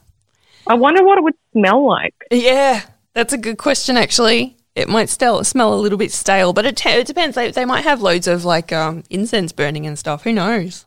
I 0.68 0.76
wonder 0.76 1.04
what 1.04 1.18
it 1.18 1.24
would 1.24 1.36
smell 1.52 1.86
like. 1.86 2.16
Yeah, 2.32 2.82
that's 3.14 3.34
a 3.34 3.38
good 3.38 3.58
question. 3.58 3.98
Actually, 3.98 4.56
it 4.76 4.88
might 4.88 5.10
still 5.10 5.44
smell 5.44 5.74
a 5.74 5.76
little 5.76 5.98
bit 5.98 6.12
stale, 6.12 6.54
but 6.54 6.66
it, 6.66 6.86
it 6.86 7.08
depends. 7.08 7.36
They, 7.36 7.52
they 7.52 7.66
might 7.66 7.84
have 7.84 8.02
loads 8.02 8.28
of 8.28 8.46
like 8.46 8.72
um, 8.72 9.04
incense 9.10 9.52
burning 9.52 9.86
and 9.86 9.98
stuff. 9.98 10.24
Who 10.24 10.32
knows? 10.32 10.86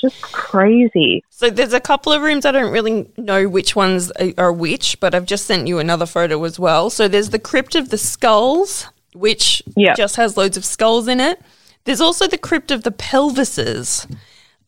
Just 0.00 0.20
crazy. 0.22 1.24
So 1.30 1.50
there's 1.50 1.72
a 1.72 1.80
couple 1.80 2.12
of 2.12 2.22
rooms 2.22 2.44
I 2.44 2.52
don't 2.52 2.72
really 2.72 3.06
know 3.16 3.48
which 3.48 3.74
ones 3.74 4.10
are- 4.38 4.52
which, 4.52 4.98
but 5.00 5.14
I've 5.14 5.26
just 5.26 5.46
sent 5.46 5.66
you 5.68 5.78
another 5.78 6.06
photo 6.06 6.42
as 6.44 6.58
well. 6.58 6.90
So 6.90 7.08
there's 7.08 7.30
the 7.30 7.38
crypt 7.38 7.74
of 7.74 7.88
the 7.90 7.98
skulls, 7.98 8.86
which 9.14 9.62
Yeah. 9.76 9.94
just 9.94 10.16
has 10.16 10.36
loads 10.36 10.56
of 10.56 10.64
skulls 10.64 11.08
in 11.08 11.20
it. 11.20 11.40
There's 11.84 12.00
also 12.00 12.26
the 12.26 12.38
crypt 12.38 12.70
of 12.70 12.82
the 12.82 12.90
pelvises. 12.90 14.06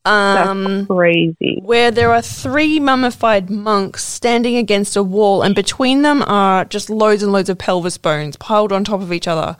That's 0.04 0.48
Um, 0.48 0.86
crazy. 0.86 1.60
where 1.64 1.90
there 1.90 2.12
are 2.12 2.22
three 2.22 2.78
mummified 2.78 3.50
monks 3.50 4.04
standing 4.04 4.56
against 4.56 4.96
a 4.96 5.02
wall, 5.02 5.42
and 5.42 5.52
between 5.52 6.02
them 6.02 6.22
are 6.28 6.64
just 6.64 6.88
loads 6.88 7.24
and 7.24 7.32
loads 7.32 7.48
of 7.48 7.58
pelvis 7.58 7.98
bones 7.98 8.36
piled 8.36 8.72
on 8.72 8.84
top 8.84 9.02
of 9.02 9.12
each 9.12 9.26
other. 9.26 9.56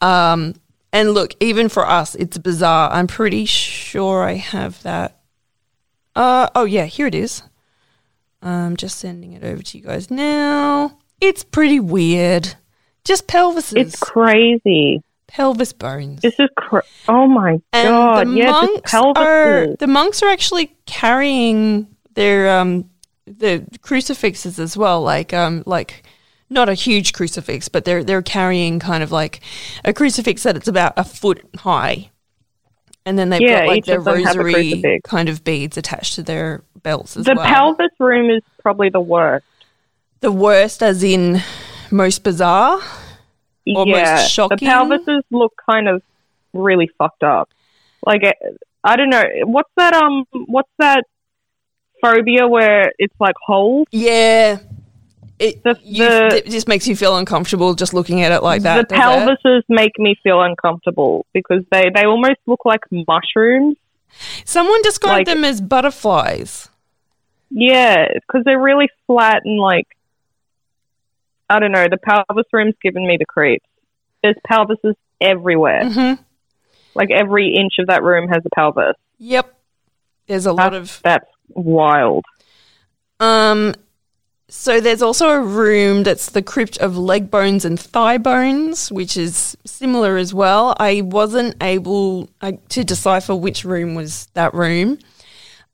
Um, 0.00 0.54
and 0.92 1.12
look, 1.12 1.34
even 1.40 1.68
for 1.68 1.86
us, 1.88 2.14
it's 2.14 2.38
bizarre. 2.38 2.90
I'm 2.90 3.06
pretty 3.06 3.44
sure 3.46 4.22
I 4.24 4.34
have 4.34 4.82
that. 4.82 5.18
Uh, 6.16 6.48
oh, 6.54 6.64
yeah, 6.64 6.84
here 6.86 7.06
it 7.06 7.14
is. 7.14 7.42
I'm 8.42 8.76
just 8.76 8.98
sending 8.98 9.32
it 9.32 9.44
over 9.44 9.62
to 9.62 9.78
you 9.78 9.84
guys 9.84 10.10
now. 10.10 10.98
It's 11.20 11.44
pretty 11.44 11.78
weird. 11.80 12.54
Just 13.04 13.26
pelvises, 13.28 13.76
It's 13.76 13.96
crazy. 14.00 15.02
pelvis 15.26 15.72
bones. 15.72 16.20
This 16.22 16.38
is 16.40 16.48
cra- 16.56 16.82
oh 17.08 17.26
my 17.26 17.52
And 17.72 17.88
god. 17.88 18.26
the 18.28 18.32
yeah, 18.32 18.50
monks 18.50 18.94
are 18.94 19.66
the 19.78 19.86
monks 19.86 20.22
are 20.22 20.28
actually 20.28 20.74
carrying 20.86 21.86
their 22.14 22.58
um 22.58 22.90
the 23.26 23.64
crucifixes 23.82 24.58
as 24.58 24.76
well, 24.76 25.02
like 25.02 25.32
um 25.32 25.62
like 25.66 26.02
not 26.50 26.68
a 26.68 26.74
huge 26.74 27.12
crucifix, 27.12 27.68
but 27.68 27.84
they're 27.84 28.04
they're 28.04 28.22
carrying 28.22 28.78
kind 28.80 29.02
of 29.02 29.12
like 29.12 29.40
a 29.84 29.92
crucifix 29.92 30.42
that 30.44 30.56
it's 30.56 30.68
about 30.68 30.94
a 30.96 31.04
foot 31.04 31.44
high. 31.58 32.10
And 33.06 33.18
then 33.18 33.30
they've 33.30 33.44
Yeah, 33.44 33.46
got 33.46 33.66
like 33.66 33.84
their 33.86 34.00
of 34.00 34.04
them 34.04 34.20
have 34.20 34.38
a 34.38 34.44
rosary 34.44 35.00
kind 35.04 35.28
of 35.28 35.44
beads 35.44 35.76
attached 35.76 36.14
to 36.16 36.22
their 36.22 36.64
belts 36.82 37.16
as 37.16 37.28
The 37.28 37.32
well. 37.32 37.64
The 37.64 37.76
pelvis 37.76 37.92
room 38.00 38.30
is 38.30 38.42
probably 38.62 38.88
the 38.88 39.00
worst. 39.00 39.44
the 40.20 40.32
worst 40.32 40.82
as 40.82 41.02
in 41.02 41.42
most 41.90 42.22
bizarre. 42.24 42.80
Or 43.74 43.86
most 43.86 44.28
shocking? 44.28 44.58
the 44.58 45.00
pelvises 45.06 45.22
look 45.30 45.52
kind 45.68 45.88
of 45.88 46.02
really 46.52 46.88
fucked 46.98 47.22
up. 47.22 47.48
Like 48.06 48.24
eh, 48.24 48.32
I 48.84 48.96
don't 48.96 49.10
know, 49.10 49.24
what's 49.44 49.70
that? 49.76 49.94
Um, 49.94 50.24
what's 50.46 50.70
that 50.78 51.04
phobia 52.02 52.48
where 52.48 52.92
it's 52.98 53.14
like 53.20 53.36
holes? 53.44 53.86
Yeah. 53.92 54.60
It, 55.40 55.64
The- 55.64 55.78
you, 55.82 56.04
the- 56.04 56.42
it 56.46 56.50
just 56.50 56.68
makes 56.68 56.86
you 56.86 56.94
feel 56.94 57.16
uncomfortable 57.16 57.72
just 57.74 57.94
looking 57.94 58.20
at 58.22 58.30
it 58.30 58.42
like 58.42 58.62
that. 58.62 58.88
the 58.88 58.94
does 58.94 58.98
it? 58.98 59.02
pelvises 59.44 59.62
make 59.68 59.98
me 59.98 60.14
feel 60.22 60.42
uncomfortable 60.42 61.24
because 61.32 61.62
they 61.72 61.90
they 61.94 62.04
almost 62.04 62.38
look 62.46 62.64
like 62.64 62.80
mushrooms. 62.92 63.76
Someone 64.44 64.82
described 64.82 65.26
Like- 65.26 65.34
them 65.36 65.44
as 65.44 65.60
butterflies. 65.60 66.68
Yeah, 67.50 68.06
because 68.14 68.42
they're 68.44 68.60
really 68.60 68.88
flat 69.06 69.40
and 69.44 69.58
like 69.58 69.86
I 71.48 71.58
don't 71.58 71.72
know. 71.72 71.86
The 71.90 71.96
pelvis 71.98 72.46
room's 72.52 72.76
given 72.82 73.06
me 73.06 73.16
the 73.18 73.24
creeps. 73.24 73.66
There's 74.22 74.36
pelvises 74.48 74.94
everywhere. 75.20 75.82
Mm-hmm. 75.84 76.22
Like 76.94 77.10
every 77.10 77.54
inch 77.54 77.74
of 77.80 77.86
that 77.88 78.02
room 78.04 78.28
has 78.28 78.42
a 78.44 78.50
pelvis. 78.54 78.94
Yep. 79.18 79.52
There's 80.26 80.46
a 80.46 80.52
lot 80.52 80.72
That's, 80.72 80.96
of 80.98 81.02
that's 81.02 81.26
wild. 81.48 82.24
um 83.18 83.74
so 84.50 84.80
there's 84.80 85.00
also 85.00 85.28
a 85.28 85.40
room 85.40 86.02
that's 86.02 86.30
the 86.30 86.42
crypt 86.42 86.76
of 86.78 86.98
leg 86.98 87.30
bones 87.30 87.64
and 87.64 87.78
thigh 87.78 88.18
bones, 88.18 88.90
which 88.90 89.16
is 89.16 89.56
similar 89.64 90.16
as 90.16 90.34
well. 90.34 90.74
I 90.78 91.02
wasn't 91.02 91.56
able 91.62 92.28
to 92.70 92.84
decipher 92.84 93.34
which 93.36 93.64
room 93.64 93.94
was 93.94 94.26
that 94.34 94.52
room. 94.52 94.98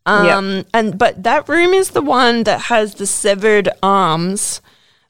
Um 0.05 0.65
and 0.73 0.97
but 0.99 1.25
that 1.25 1.49
room 1.49 1.73
is 1.75 1.91
the 1.91 2.03
one 2.03 2.45
that 2.45 2.61
has 2.63 2.95
the 2.95 3.07
severed 3.07 3.69
arms 3.83 4.61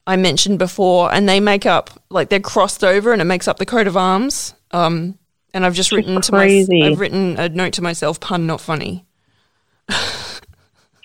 I 0.07 0.17
mentioned 0.17 0.59
before 0.59 1.13
and 1.13 1.29
they 1.29 1.41
make 1.41 1.67
up 1.67 1.91
like 2.09 2.31
they're 2.31 2.41
crossed 2.41 2.83
over 2.83 3.13
and 3.13 3.21
it 3.21 3.27
makes 3.27 3.47
up 3.49 3.59
the 3.59 3.67
coat 3.67 3.87
of 3.87 3.97
arms. 3.97 4.55
Um 4.71 5.19
and 5.53 5.67
I've 5.67 5.75
just 5.75 5.91
written 5.91 6.21
to 6.21 6.33
my. 6.33 6.67
I've 6.83 7.01
written 7.01 7.39
a 7.39 7.49
note 7.49 7.73
to 7.75 7.83
myself 7.83 8.21
pun 8.21 8.47
not 8.47 8.61
funny. 8.61 9.05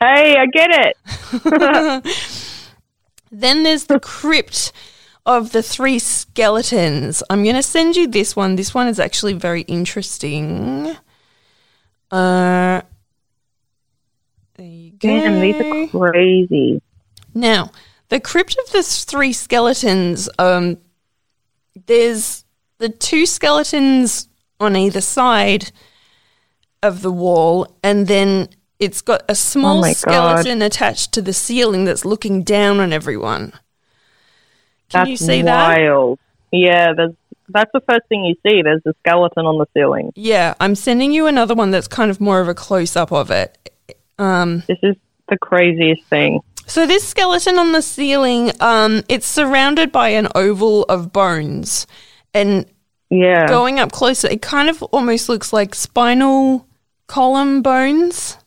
Hey, 0.01 0.35
I 0.35 0.45
get 0.47 0.69
it. 0.71 0.97
Then 3.31 3.63
there's 3.63 3.85
the 3.85 3.99
crypt 3.99 4.73
of 5.25 5.51
the 5.51 5.63
three 5.63 5.99
skeletons. 5.99 7.23
I'm 7.29 7.43
going 7.43 7.55
to 7.55 7.63
send 7.63 7.95
you 7.95 8.07
this 8.07 8.35
one. 8.35 8.55
This 8.55 8.73
one 8.73 8.87
is 8.87 8.99
actually 8.99 9.33
very 9.33 9.61
interesting. 9.61 10.95
Uh, 12.11 12.81
there 14.55 14.65
you 14.65 14.91
go. 14.91 15.07
Damn, 15.07 15.39
these 15.39 15.55
are 15.61 15.87
crazy. 16.11 16.81
Now, 17.33 17.71
the 18.09 18.19
crypt 18.19 18.57
of 18.65 18.73
the 18.73 18.83
three 18.83 19.31
skeletons, 19.31 20.29
um, 20.37 20.77
there's 21.85 22.43
the 22.79 22.89
two 22.89 23.25
skeletons 23.25 24.27
on 24.59 24.75
either 24.75 25.01
side 25.01 25.71
of 26.83 27.01
the 27.01 27.11
wall, 27.11 27.77
and 27.83 28.07
then 28.07 28.49
it's 28.81 29.01
got 29.01 29.23
a 29.29 29.35
small 29.35 29.77
Oh 29.77 29.81
my 29.81 29.89
God. 29.89 29.95
skeleton 30.41 30.61
attached 30.61 31.13
to 31.13 31.21
the 31.21 31.31
ceiling 31.33 31.85
that's 31.85 32.03
looking 32.03 32.43
down 32.43 32.79
on 32.79 32.91
everyone. 32.91 33.51
Can 34.89 35.01
That's 35.05 35.09
you 35.11 35.17
see 35.17 35.41
that? 35.43 35.77
wild. 35.77 36.19
Yeah, 36.51 36.91
there's, 36.93 37.13
that's 37.47 37.71
the 37.73 37.79
first 37.87 38.07
thing 38.09 38.25
you 38.25 38.35
see. 38.45 38.61
There's 38.61 38.81
a 38.85 38.93
skeleton 38.99 39.45
on 39.45 39.57
the 39.57 39.67
ceiling. 39.73 40.11
Yeah, 40.15 40.55
I'm 40.59 40.75
sending 40.75 41.13
you 41.13 41.27
another 41.27 41.53
one 41.55 41.71
that's 41.71 41.87
kind 41.87 42.11
of 42.11 42.19
more 42.19 42.41
of 42.41 42.49
a 42.49 42.53
close 42.53 42.95
up 42.97 43.11
of 43.13 43.31
it. 43.31 43.57
Um, 44.19 44.63
This 44.67 44.79
is 44.83 44.95
the 45.29 45.37
craziest 45.37 46.03
thing. 46.09 46.41
So 46.65 46.85
this 46.85 47.07
skeleton 47.07 47.57
on 47.59 47.71
the 47.71 47.81
ceiling, 47.81 48.51
um, 48.59 49.03
it's 49.07 49.27
surrounded 49.27 49.91
by 49.91 50.09
an 50.09 50.27
oval 50.35 50.83
of 50.83 51.13
bones, 51.13 51.87
and 52.33 52.65
Yeah. 53.09 53.47
going 53.47 53.79
up 53.79 53.91
closer, 53.91 54.27
it 54.27 54.41
kind 54.41 54.69
of 54.69 54.81
almost 54.83 55.29
looks 55.29 55.53
like 55.53 55.75
spinal 55.75 56.67
column 57.07 57.61
bones. 57.61 58.37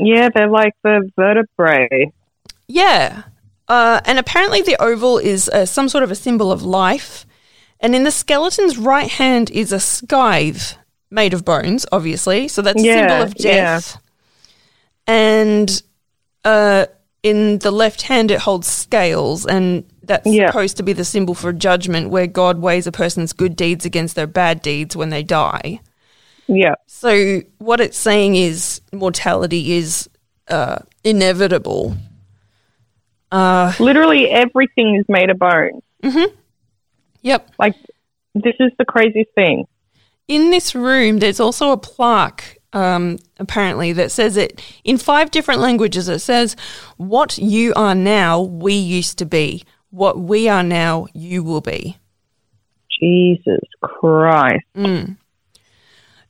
Yeah, 0.00 0.28
they're 0.34 0.48
like 0.48 0.72
the 0.82 1.08
vertebrae. 1.16 2.12
Yeah, 2.66 3.22
uh, 3.68 4.00
and 4.04 4.18
apparently 4.18 4.62
the 4.62 4.80
oval 4.80 5.18
is 5.18 5.48
uh, 5.48 5.66
some 5.66 5.88
sort 5.88 6.04
of 6.04 6.10
a 6.10 6.14
symbol 6.14 6.50
of 6.50 6.62
life, 6.62 7.26
and 7.80 7.94
in 7.94 8.04
the 8.04 8.10
skeleton's 8.10 8.78
right 8.78 9.08
hand 9.10 9.50
is 9.50 9.72
a 9.72 9.80
scythe 9.80 10.76
made 11.10 11.34
of 11.34 11.44
bones, 11.44 11.86
obviously. 11.90 12.48
So 12.48 12.62
that's 12.62 12.80
a 12.80 12.84
symbol 12.84 13.22
of 13.22 13.34
death. 13.34 14.00
And 15.06 15.82
uh, 16.44 16.86
in 17.22 17.58
the 17.58 17.70
left 17.70 18.02
hand, 18.02 18.30
it 18.30 18.40
holds 18.40 18.68
scales, 18.68 19.44
and 19.46 19.84
that's 20.02 20.26
Yeah. 20.26 20.50
supposed 20.50 20.76
to 20.76 20.82
be 20.82 20.92
the 20.92 21.04
symbol 21.04 21.34
for 21.34 21.52
judgment, 21.52 22.10
where 22.10 22.26
God 22.26 22.58
weighs 22.58 22.86
a 22.86 22.92
person's 22.92 23.32
good 23.32 23.56
deeds 23.56 23.84
against 23.84 24.14
their 24.14 24.26
bad 24.26 24.62
deeds 24.62 24.96
when 24.96 25.10
they 25.10 25.22
die. 25.22 25.80
Yeah. 26.52 26.74
So 26.88 27.42
what 27.58 27.80
it's 27.80 27.96
saying 27.96 28.34
is 28.34 28.80
mortality 28.92 29.74
is 29.74 30.10
uh, 30.48 30.80
inevitable. 31.04 31.96
Uh, 33.30 33.72
Literally 33.78 34.28
everything 34.28 34.96
is 34.96 35.04
made 35.08 35.30
of 35.30 35.38
bones. 35.38 35.82
yep. 37.22 37.48
Like, 37.56 37.76
this 38.34 38.54
is 38.58 38.72
the 38.78 38.84
craziest 38.84 39.30
thing. 39.36 39.66
In 40.26 40.50
this 40.50 40.74
room, 40.74 41.18
there's 41.20 41.38
also 41.38 41.70
a 41.70 41.76
plaque, 41.76 42.58
um, 42.72 43.18
apparently, 43.38 43.92
that 43.92 44.10
says 44.10 44.36
it 44.36 44.60
in 44.82 44.98
five 44.98 45.30
different 45.30 45.60
languages. 45.60 46.08
It 46.08 46.18
says, 46.18 46.56
What 46.96 47.38
you 47.38 47.72
are 47.74 47.94
now, 47.94 48.40
we 48.40 48.74
used 48.74 49.18
to 49.18 49.24
be. 49.24 49.62
What 49.90 50.18
we 50.18 50.48
are 50.48 50.64
now, 50.64 51.06
you 51.14 51.44
will 51.44 51.60
be. 51.60 51.96
Jesus 53.00 53.60
Christ. 53.80 54.64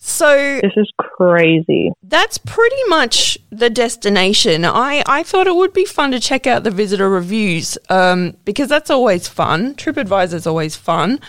So 0.02 0.58
This 0.62 0.72
is 0.76 0.90
crazy. 0.96 1.92
that's 2.02 2.38
pretty 2.38 2.82
much 2.88 3.36
the 3.50 3.68
destination. 3.68 4.64
I, 4.64 5.02
I 5.06 5.22
thought 5.22 5.46
it 5.46 5.54
would 5.54 5.74
be 5.74 5.84
fun 5.84 6.10
to 6.12 6.18
check 6.20 6.46
out 6.46 6.64
the 6.64 6.70
visitor 6.70 7.08
reviews 7.10 7.76
um, 7.90 8.34
because 8.46 8.68
that's 8.70 8.88
always 8.90 9.28
fun. 9.28 9.74
TripAdvisor 9.74 10.32
is 10.34 10.46
always 10.46 10.74
fun. 10.74 11.20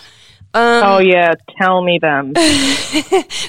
oh, 0.54 0.98
yeah. 1.00 1.34
Tell 1.60 1.82
me 1.82 1.98
them. 1.98 2.32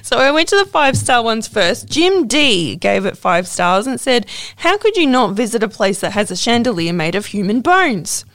So 0.03 0.17
I 0.17 0.31
went 0.31 0.49
to 0.49 0.57
the 0.57 0.65
five 0.65 0.97
star 0.97 1.23
ones 1.23 1.47
first. 1.47 1.87
Jim 1.89 2.27
D 2.27 2.75
gave 2.75 3.05
it 3.05 3.17
five 3.17 3.47
stars 3.47 3.87
and 3.87 3.99
said, 3.99 4.25
How 4.57 4.77
could 4.77 4.97
you 4.97 5.07
not 5.07 5.35
visit 5.35 5.63
a 5.63 5.69
place 5.69 6.01
that 6.01 6.11
has 6.11 6.31
a 6.31 6.35
chandelier 6.35 6.91
made 6.93 7.15
of 7.15 7.27
human 7.27 7.61
bones? 7.61 8.25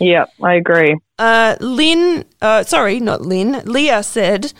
yeah, 0.00 0.26
I 0.42 0.54
agree. 0.54 0.96
Uh, 1.18 1.56
Lynn, 1.60 2.24
uh, 2.42 2.64
sorry, 2.64 3.00
not 3.00 3.22
Lynn, 3.22 3.62
Leah 3.64 4.02
said, 4.02 4.52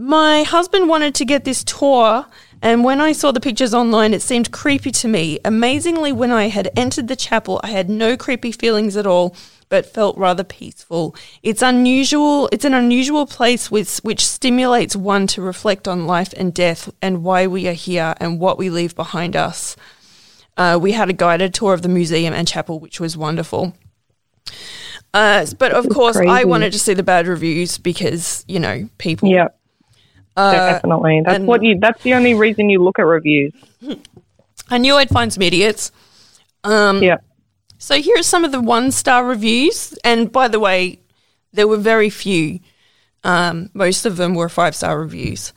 My 0.00 0.44
husband 0.44 0.88
wanted 0.88 1.16
to 1.16 1.24
get 1.24 1.44
this 1.44 1.64
tour, 1.64 2.24
and 2.62 2.84
when 2.84 3.00
I 3.00 3.10
saw 3.10 3.32
the 3.32 3.40
pictures 3.40 3.74
online, 3.74 4.14
it 4.14 4.22
seemed 4.22 4.52
creepy 4.52 4.92
to 4.92 5.08
me. 5.08 5.40
Amazingly, 5.44 6.12
when 6.12 6.30
I 6.30 6.50
had 6.50 6.70
entered 6.76 7.08
the 7.08 7.16
chapel, 7.16 7.60
I 7.64 7.70
had 7.70 7.90
no 7.90 8.16
creepy 8.16 8.52
feelings 8.52 8.96
at 8.96 9.08
all, 9.08 9.34
but 9.68 9.92
felt 9.92 10.16
rather 10.16 10.44
peaceful. 10.44 11.16
It's 11.42 11.62
unusual, 11.62 12.48
it's 12.52 12.64
an 12.64 12.74
unusual 12.74 13.26
place 13.26 13.72
with, 13.72 13.98
which 14.04 14.24
stimulates 14.24 14.94
one 14.94 15.26
to 15.26 15.42
reflect 15.42 15.88
on 15.88 16.06
life 16.06 16.32
and 16.36 16.54
death 16.54 16.88
and 17.02 17.24
why 17.24 17.48
we 17.48 17.66
are 17.66 17.72
here 17.72 18.14
and 18.20 18.38
what 18.38 18.56
we 18.56 18.70
leave 18.70 18.94
behind 18.94 19.34
us. 19.34 19.74
Uh, 20.56 20.78
we 20.80 20.92
had 20.92 21.10
a 21.10 21.12
guided 21.12 21.54
tour 21.54 21.74
of 21.74 21.82
the 21.82 21.88
museum 21.88 22.32
and 22.32 22.46
chapel, 22.46 22.78
which 22.78 23.00
was 23.00 23.16
wonderful. 23.16 23.74
Uh, 25.12 25.44
but 25.58 25.72
of 25.72 25.88
course, 25.88 26.16
I 26.16 26.44
wanted 26.44 26.72
to 26.72 26.78
see 26.78 26.94
the 26.94 27.02
bad 27.02 27.26
reviews 27.26 27.78
because 27.78 28.44
you 28.46 28.60
know 28.60 28.88
people. 28.98 29.28
Uh, 30.38 30.52
Definitely. 30.72 31.22
That's 31.24 31.42
what 31.44 31.62
you. 31.64 31.78
That's 31.80 32.02
the 32.02 32.14
only 32.14 32.34
reason 32.34 32.70
you 32.70 32.82
look 32.82 32.98
at 32.98 33.02
reviews. 33.06 33.52
I 34.70 34.78
knew 34.78 34.94
I'd 34.94 35.08
find 35.08 35.32
some 35.32 35.42
idiots. 35.42 35.90
Um, 36.64 37.02
Yeah. 37.02 37.16
So 37.78 38.00
here 38.00 38.18
are 38.18 38.22
some 38.22 38.44
of 38.44 38.52
the 38.52 38.60
one 38.60 38.90
star 38.92 39.24
reviews, 39.24 39.96
and 40.04 40.30
by 40.30 40.48
the 40.48 40.58
way, 40.60 41.00
there 41.52 41.66
were 41.68 41.76
very 41.76 42.10
few. 42.10 42.60
Um, 43.24 43.70
most 43.74 44.06
of 44.06 44.16
them 44.16 44.34
were 44.34 44.48
five 44.48 44.74
star 44.76 44.98
reviews. 44.98 45.52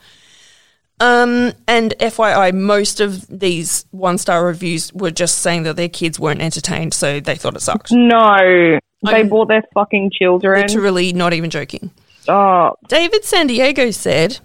Um, 1.00 1.52
and 1.66 1.94
FYI, 1.98 2.52
most 2.54 3.00
of 3.00 3.26
these 3.26 3.86
one 3.90 4.18
star 4.18 4.46
reviews 4.46 4.92
were 4.92 5.10
just 5.10 5.38
saying 5.38 5.64
that 5.64 5.74
their 5.76 5.88
kids 5.88 6.18
weren't 6.20 6.40
entertained, 6.40 6.94
so 6.94 7.18
they 7.18 7.34
thought 7.34 7.56
it 7.56 7.60
sucked. 7.62 7.90
No. 7.92 8.78
They 9.04 9.12
I'm- 9.12 9.28
bought 9.28 9.48
their 9.48 9.64
fucking 9.74 10.10
children. 10.12 10.60
Literally, 10.62 11.12
not 11.12 11.32
even 11.32 11.50
joking. 11.50 11.90
Stop. 12.20 12.78
David 12.88 13.24
San 13.24 13.48
Diego 13.48 13.90
said, 13.90 14.38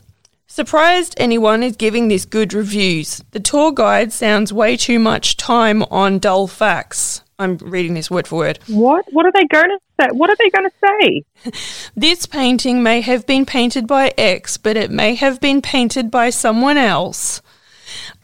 Surprised 0.57 1.13
anyone 1.17 1.61
is 1.61 1.75
giving 1.75 2.07
this 2.07 2.25
good 2.25 2.51
reviews. 2.51 3.23
The 3.29 3.39
tour 3.39 3.71
guide 3.71 4.11
sounds 4.11 4.51
way 4.51 4.75
too 4.75 4.97
much 4.97 5.37
time 5.37 5.83
on 5.83 6.17
dull 6.17 6.47
facts. 6.47 7.21
I'm 7.37 7.57
reading 7.57 7.93
this 7.93 8.09
word 8.09 8.25
for 8.25 8.37
word. 8.37 8.57
What? 8.65 9.05
What 9.11 9.27
are 9.27 9.31
they 9.31 9.45
going 9.45 9.69
to 9.69 9.77
say? 10.01 10.07
What 10.13 10.31
are 10.31 10.35
they 10.39 10.49
going 10.49 10.67
to 10.67 10.75
say? 10.83 11.51
This 11.95 12.25
painting 12.25 12.81
may 12.81 13.01
have 13.01 13.27
been 13.27 13.45
painted 13.45 13.85
by 13.85 14.15
X, 14.17 14.57
but 14.57 14.75
it 14.75 14.89
may 14.89 15.13
have 15.13 15.39
been 15.39 15.61
painted 15.61 16.09
by 16.09 16.31
someone 16.31 16.77
else. 16.77 17.39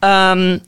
Um, 0.02 0.62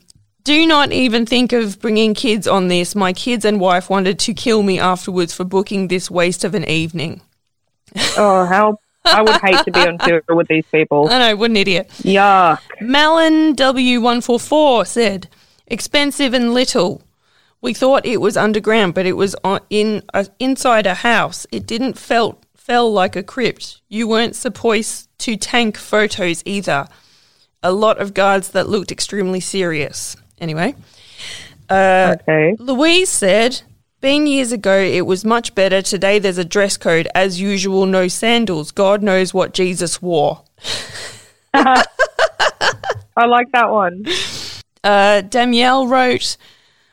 do 0.45 0.65
not 0.67 0.93
even 0.93 1.25
think 1.25 1.51
of 1.51 1.81
bringing 1.81 2.13
kids 2.13 2.47
on 2.47 2.69
this. 2.69 2.95
My 2.95 3.11
kids 3.11 3.43
and 3.43 3.59
wife 3.59 3.89
wanted 3.89 4.19
to 4.19 4.33
kill 4.33 4.63
me 4.63 4.79
afterwards 4.79 5.33
for 5.33 5.43
booking 5.43 5.89
this 5.89 6.09
waste 6.09 6.45
of 6.45 6.55
an 6.55 6.63
evening. 6.63 7.19
Oh, 8.17 8.45
how 8.45 8.79
I 9.07 9.21
would 9.21 9.41
hate 9.41 9.63
to 9.65 9.71
be 9.71 9.79
on 9.79 9.97
tour 9.97 10.21
with 10.29 10.47
these 10.47 10.65
people. 10.71 11.09
I 11.09 11.19
know, 11.19 11.35
what 11.35 11.49
an 11.49 11.57
idiot. 11.57 11.89
Yuck. 12.03 12.59
Malin 12.81 13.55
W144 13.55 14.87
said, 14.87 15.27
expensive 15.67 16.33
and 16.33 16.53
little. 16.53 17.01
We 17.61 17.73
thought 17.73 18.05
it 18.05 18.21
was 18.21 18.37
underground, 18.37 18.93
but 18.93 19.05
it 19.05 19.13
was 19.13 19.35
on, 19.43 19.61
in 19.69 20.03
uh, 20.13 20.25
inside 20.39 20.85
a 20.85 20.93
house. 20.93 21.47
It 21.51 21.65
didn't 21.65 21.97
felt 21.97 22.43
fell 22.55 22.91
like 22.91 23.15
a 23.15 23.23
crypt. 23.23 23.81
You 23.89 24.07
weren't 24.07 24.35
supposed 24.35 25.09
to 25.19 25.37
tank 25.37 25.77
photos 25.77 26.43
either. 26.45 26.87
A 27.63 27.71
lot 27.71 27.99
of 27.99 28.13
guards 28.13 28.49
that 28.51 28.69
looked 28.69 28.91
extremely 28.91 29.39
serious. 29.39 30.15
Anyway, 30.39 30.75
Okay. 31.71 32.55
Louise 32.59 33.09
said, 33.09 33.61
Been 33.99 34.27
years 34.27 34.51
ago, 34.51 34.77
it 34.77 35.07
was 35.07 35.25
much 35.25 35.55
better. 35.55 35.81
Today, 35.81 36.19
there's 36.19 36.37
a 36.37 36.45
dress 36.45 36.77
code. 36.77 37.07
As 37.15 37.41
usual, 37.41 37.87
no 37.87 38.07
sandals. 38.07 38.71
God 38.71 39.01
knows 39.01 39.33
what 39.33 39.55
Jesus 39.55 40.01
wore. 40.03 40.43
I 41.53 41.83
like 43.25 43.51
that 43.53 43.71
one. 43.71 44.05
Uh, 44.83 45.21
Danielle 45.21 45.87
wrote, 45.87 46.37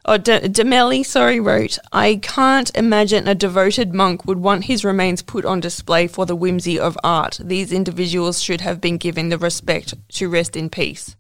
or 0.07 0.17
D- 0.17 0.49
Demelli, 0.49 1.05
sorry, 1.05 1.41
wrote, 1.41 1.79
I 1.93 2.21
can't 2.23 2.75
imagine 2.75 3.29
a 3.29 3.35
devoted 3.35 3.93
monk 3.93 4.25
would 4.25 4.39
want 4.39 4.65
his 4.65 4.83
remains 4.83 5.21
put 5.21 5.45
on 5.45 5.61
display 5.61 6.07
for 6.07 6.25
the 6.25 6.35
whimsy 6.35 6.81
of 6.81 6.97
art. 7.05 7.39
These 7.43 7.71
individuals 7.71 8.43
should 8.43 8.63
have 8.63 8.81
been 8.81 8.97
given 8.97 9.29
the 9.29 9.37
respect 9.37 9.93
to 10.15 10.31
rest 10.31 10.57
in 10.57 10.71
peace. 10.71 11.17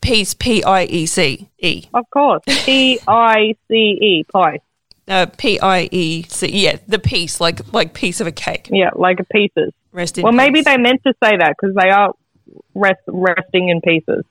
Peace, 0.00 0.34
P 0.34 0.64
I 0.64 0.84
E 0.84 1.06
C 1.06 1.48
E. 1.58 1.84
Of 1.94 2.10
course. 2.10 2.42
P 2.46 2.98
I 3.06 3.54
C 3.68 3.74
E, 3.74 4.24
pie. 4.32 4.58
Uh, 5.08 5.26
P 5.36 5.58
I 5.60 5.88
E 5.90 6.22
C, 6.28 6.48
yeah, 6.48 6.76
the 6.86 6.98
piece, 6.98 7.40
like 7.40 7.72
like 7.72 7.92
piece 7.92 8.20
of 8.20 8.26
a 8.28 8.32
cake. 8.32 8.68
Yeah, 8.70 8.90
like 8.94 9.18
a 9.18 9.24
pieces. 9.24 9.72
Rest 9.92 10.16
in 10.16 10.22
Well, 10.22 10.32
maybe 10.32 10.60
they 10.62 10.76
meant 10.76 11.02
to 11.04 11.12
say 11.22 11.36
that 11.36 11.54
because 11.60 11.74
they 11.74 11.90
are 11.90 12.14
rest, 12.74 13.00
resting 13.08 13.68
in 13.68 13.80
pieces. 13.80 14.24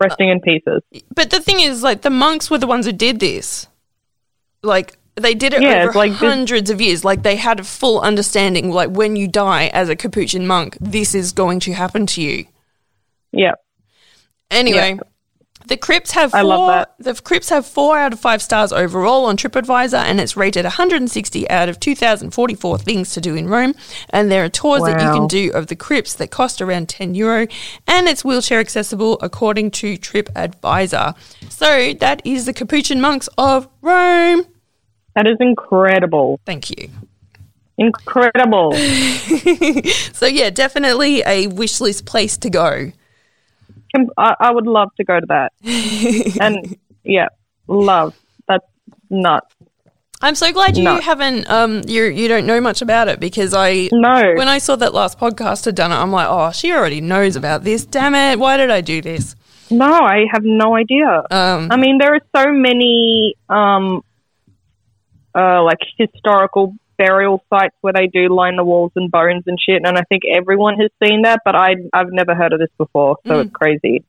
Resting 0.00 0.28
in 0.30 0.40
pieces. 0.40 0.82
But 1.14 1.30
the 1.30 1.40
thing 1.40 1.60
is, 1.60 1.82
like, 1.82 2.02
the 2.02 2.10
monks 2.10 2.50
were 2.50 2.58
the 2.58 2.66
ones 2.66 2.86
who 2.86 2.92
did 2.92 3.20
this. 3.20 3.66
Like, 4.62 4.96
they 5.16 5.34
did 5.34 5.52
it 5.52 5.62
Yeah, 5.62 5.84
over 5.84 5.98
like 5.98 6.12
this- 6.12 6.20
hundreds 6.20 6.70
of 6.70 6.80
years. 6.80 7.04
Like, 7.04 7.22
they 7.22 7.36
had 7.36 7.60
a 7.60 7.64
full 7.64 8.00
understanding, 8.00 8.70
like, 8.70 8.90
when 8.90 9.16
you 9.16 9.28
die 9.28 9.66
as 9.74 9.88
a 9.88 9.96
Capuchin 9.96 10.46
monk, 10.46 10.78
this 10.80 11.14
is 11.14 11.32
going 11.32 11.60
to 11.60 11.72
happen 11.72 12.06
to 12.06 12.22
you. 12.22 12.46
Yeah. 13.32 13.52
Anyway, 14.50 14.98
the 15.66 15.76
crypts 15.76 16.12
have 16.12 16.30
four. 16.30 16.40
I 16.40 16.42
love 16.42 16.68
that. 16.68 16.94
The 16.98 17.20
crypts 17.20 17.48
have 17.50 17.66
four 17.66 17.98
out 17.98 18.12
of 18.12 18.20
five 18.20 18.42
stars 18.42 18.72
overall 18.72 19.26
on 19.26 19.36
TripAdvisor, 19.36 19.98
and 19.98 20.20
it's 20.20 20.36
rated 20.36 20.64
160 20.64 21.50
out 21.50 21.68
of 21.68 21.80
2,044 21.80 22.78
things 22.78 23.12
to 23.12 23.20
do 23.20 23.34
in 23.34 23.48
Rome. 23.48 23.74
And 24.10 24.30
there 24.30 24.44
are 24.44 24.48
tours 24.48 24.82
that 24.82 25.00
you 25.00 25.12
can 25.12 25.26
do 25.26 25.50
of 25.52 25.66
the 25.68 25.76
crypts 25.76 26.14
that 26.14 26.30
cost 26.30 26.60
around 26.60 26.88
10 26.88 27.14
euro, 27.14 27.46
and 27.86 28.08
it's 28.08 28.24
wheelchair 28.24 28.60
accessible 28.60 29.18
according 29.20 29.70
to 29.72 29.96
TripAdvisor. 29.96 31.16
So 31.50 31.94
that 31.94 32.22
is 32.24 32.46
the 32.46 32.52
Capuchin 32.52 33.00
monks 33.00 33.28
of 33.38 33.68
Rome. 33.80 34.46
That 35.14 35.26
is 35.26 35.36
incredible. 35.40 36.40
Thank 36.46 36.70
you. 36.70 36.90
Incredible. 37.78 38.74
So 40.12 40.26
yeah, 40.26 40.50
definitely 40.50 41.22
a 41.26 41.48
wish 41.48 41.80
list 41.80 42.04
place 42.06 42.36
to 42.38 42.50
go. 42.50 42.92
Com- 43.94 44.10
I, 44.16 44.34
I 44.40 44.50
would 44.52 44.66
love 44.66 44.90
to 44.96 45.04
go 45.04 45.20
to 45.20 45.26
that. 45.26 45.52
and 46.40 46.76
yeah, 47.04 47.28
love. 47.68 48.14
That's 48.48 48.64
nuts. 49.10 49.54
I'm 50.24 50.34
so 50.36 50.52
glad 50.52 50.76
you 50.76 50.84
No. 50.84 51.00
haven't 51.00 51.50
um 51.50 51.82
you 51.86 52.04
you 52.04 52.28
don't 52.28 52.46
know 52.46 52.60
much 52.60 52.80
about 52.80 53.08
it 53.08 53.18
because 53.20 53.52
I 53.54 53.88
No. 53.92 54.34
when 54.36 54.46
I 54.48 54.58
saw 54.58 54.76
that 54.76 54.94
last 54.94 55.18
podcast 55.18 55.64
had 55.64 55.74
done 55.74 55.90
it, 55.92 55.96
I'm 55.96 56.12
like, 56.12 56.28
oh, 56.30 56.52
she 56.52 56.72
already 56.72 57.00
knows 57.00 57.34
about 57.36 57.64
this. 57.64 57.84
Damn 57.84 58.14
it! 58.14 58.38
Why 58.38 58.56
did 58.56 58.70
I 58.70 58.80
do 58.82 59.02
this? 59.02 59.34
No, 59.70 59.86
I 59.92 60.26
have 60.30 60.44
no 60.44 60.76
idea. 60.76 61.24
Um, 61.30 61.68
I 61.70 61.76
mean, 61.76 61.98
there 61.98 62.14
are 62.14 62.20
so 62.36 62.52
many, 62.52 63.34
um, 63.48 64.02
uh, 65.34 65.62
like 65.62 65.78
historical 65.96 66.74
burial 67.04 67.42
sites 67.50 67.74
where 67.80 67.92
they 67.92 68.06
do 68.06 68.28
line 68.40 68.56
the 68.56 68.64
walls 68.64 68.92
and 68.96 69.10
bones 69.10 69.44
and 69.46 69.58
shit, 69.66 69.80
and 69.84 69.96
I 69.98 70.02
think 70.10 70.22
everyone 70.40 70.76
has 70.82 70.90
seen 71.02 71.22
that, 71.22 71.40
but 71.44 71.54
I 71.56 71.70
I've 71.92 72.12
never 72.12 72.34
heard 72.34 72.52
of 72.52 72.60
this 72.60 72.70
before, 72.78 73.16
so 73.26 73.32
Mm. 73.34 73.40
it's 73.46 73.52
crazy. 73.52 74.04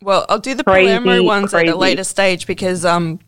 well, 0.00 0.24
I'll 0.28 0.38
do 0.50 0.54
the 0.54 0.64
Crazy, 0.64 0.86
Palermo 0.96 1.22
ones 1.24 1.52
at 1.52 1.58
crazy. 1.58 1.72
a 1.72 1.76
later 1.76 2.04
stage 2.04 2.46
because 2.46 2.84
um 2.84 3.18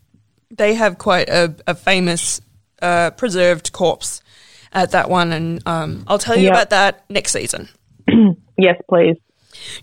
they 0.62 0.75
have 0.75 0.99
quite 0.99 1.29
a, 1.29 1.55
a 1.66 1.75
famous 1.75 2.41
uh, 2.83 3.11
preserved 3.11 3.73
corpse 3.73 4.23
at 4.73 4.91
that 4.93 5.11
one, 5.11 5.33
and 5.33 5.61
um 5.66 6.05
I'll 6.09 6.18
tell 6.27 6.37
you 6.37 6.47
Yeah. 6.47 6.53
about 6.57 6.71
that 6.71 7.05
next 7.11 7.33
season. 7.33 7.68
Yes, 8.68 8.77
please. 8.91 9.16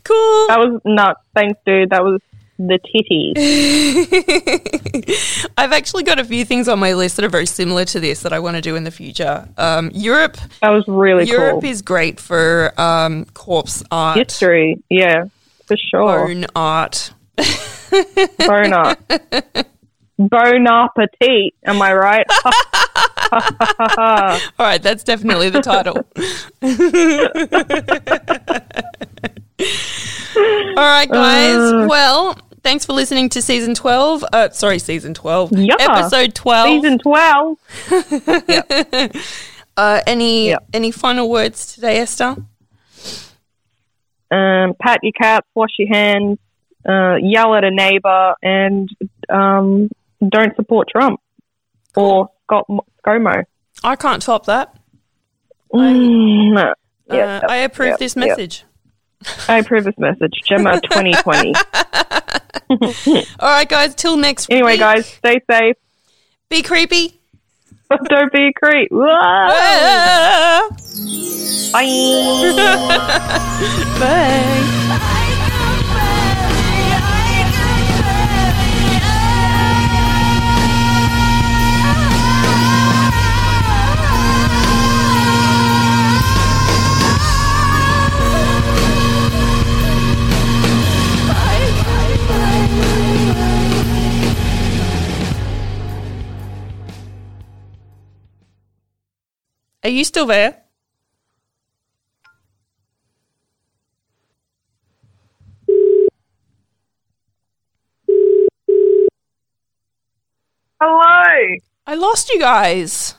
Cool. 0.03 0.45
That 0.49 0.59
was 0.59 0.81
nuts. 0.85 1.19
Thanks, 1.35 1.59
dude. 1.65 1.89
That 1.89 2.03
was 2.03 2.21
the 2.59 2.79
titties. 2.93 3.35
I've 5.57 5.71
actually 5.73 6.03
got 6.03 6.19
a 6.19 6.25
few 6.25 6.43
things 6.45 6.67
on 6.67 6.79
my 6.79 6.93
list 6.93 7.15
that 7.17 7.25
are 7.25 7.29
very 7.29 7.45
similar 7.45 7.85
to 7.85 7.99
this 7.99 8.21
that 8.23 8.33
I 8.33 8.39
want 8.39 8.55
to 8.55 8.61
do 8.61 8.75
in 8.75 8.83
the 8.83 8.91
future. 8.91 9.47
Um, 9.57 9.91
Europe, 9.93 10.37
That 10.61 10.69
was 10.69 10.83
really 10.87 11.25
Europe 11.25 11.61
cool. 11.61 11.69
is 11.69 11.81
great 11.81 12.19
for 12.19 12.73
um, 12.79 13.25
corpse 13.33 13.83
art, 13.91 14.17
History, 14.17 14.81
yeah, 14.89 15.25
for 15.65 15.77
sure. 15.77 16.27
bone 16.27 16.45
art. 16.55 17.11
Bon 18.45 18.73
art. 18.73 18.99
Bon 20.19 20.65
appetit. 20.67 21.53
Am 21.63 21.79
I 21.79 21.93
right? 21.93 22.25
All 24.57 24.65
right, 24.65 24.81
that's 24.81 25.03
definitely 25.03 25.51
the 25.51 25.61
title. 25.61 25.97
All 30.77 30.83
right, 30.83 31.09
guys. 31.09 31.87
well, 31.87 32.35
thanks 32.68 32.86
for 32.86 32.91
listening 32.91 33.30
to 33.30 33.41
season 33.41 33.74
12. 33.74 34.26
Uh, 34.34 34.49
sorry, 34.49 34.78
season 34.78 35.13
12. 35.13 35.53
Yeah. 35.53 35.76
Episode 35.80 36.36
12. 36.36 36.82
Season 36.82 36.99
twelve. 36.99 37.57
uh, 39.78 40.01
any 40.05 40.49
Yeah. 40.49 40.57
any 40.74 40.91
final 40.91 41.30
words 41.30 41.74
today, 41.74 41.99
Esther? 41.99 42.36
Um, 44.30 44.74
pat 44.82 44.99
your 45.01 45.13
cats, 45.13 45.47
wash 45.55 45.70
your 45.80 45.88
hands, 45.88 46.39
uh, 46.86 47.15
yell 47.22 47.55
at 47.55 47.63
a 47.63 47.72
neighbor, 47.72 48.34
and 48.43 48.89
um, 49.30 49.89
don't 50.28 50.53
support 50.57 50.89
Trump 50.89 51.22
or 51.95 52.30
Scott 52.43 52.68
ScoMo. 53.05 53.45
I 53.82 53.95
can't 53.95 54.22
top 54.22 54.45
that. 54.47 54.76
Mm, 55.74 56.57
Uh, 56.57 57.15
yeah, 57.15 57.39
I 57.47 57.57
approve 57.57 57.91
yep, 57.91 57.99
this 57.99 58.18
yep. 58.18 58.28
message. 58.28 58.65
I 59.47 59.59
approve 59.59 59.86
this 59.86 59.97
message. 59.97 60.34
Gemma 60.45 60.82
2020. 60.82 61.53
All 63.39 63.49
right, 63.49 63.67
guys. 63.67 63.95
Till 63.95 64.17
next 64.17 64.49
Anyway, 64.49 64.71
week. 64.73 64.79
guys, 64.79 65.05
stay 65.07 65.39
safe. 65.49 65.75
Be 66.49 66.61
creepy. 66.63 67.19
Don't 68.09 68.31
be 68.33 68.47
a 68.47 68.53
creep. 68.53 68.89
Bye. 68.89 70.69
Bye. 73.99 74.99
Are 99.88 99.89
you 99.89 100.03
still 100.03 100.25
there? 100.25 100.63
Hello. 110.81 111.55
I 111.85 111.95
lost 111.95 112.29
you 112.29 112.38
guys. 112.38 113.15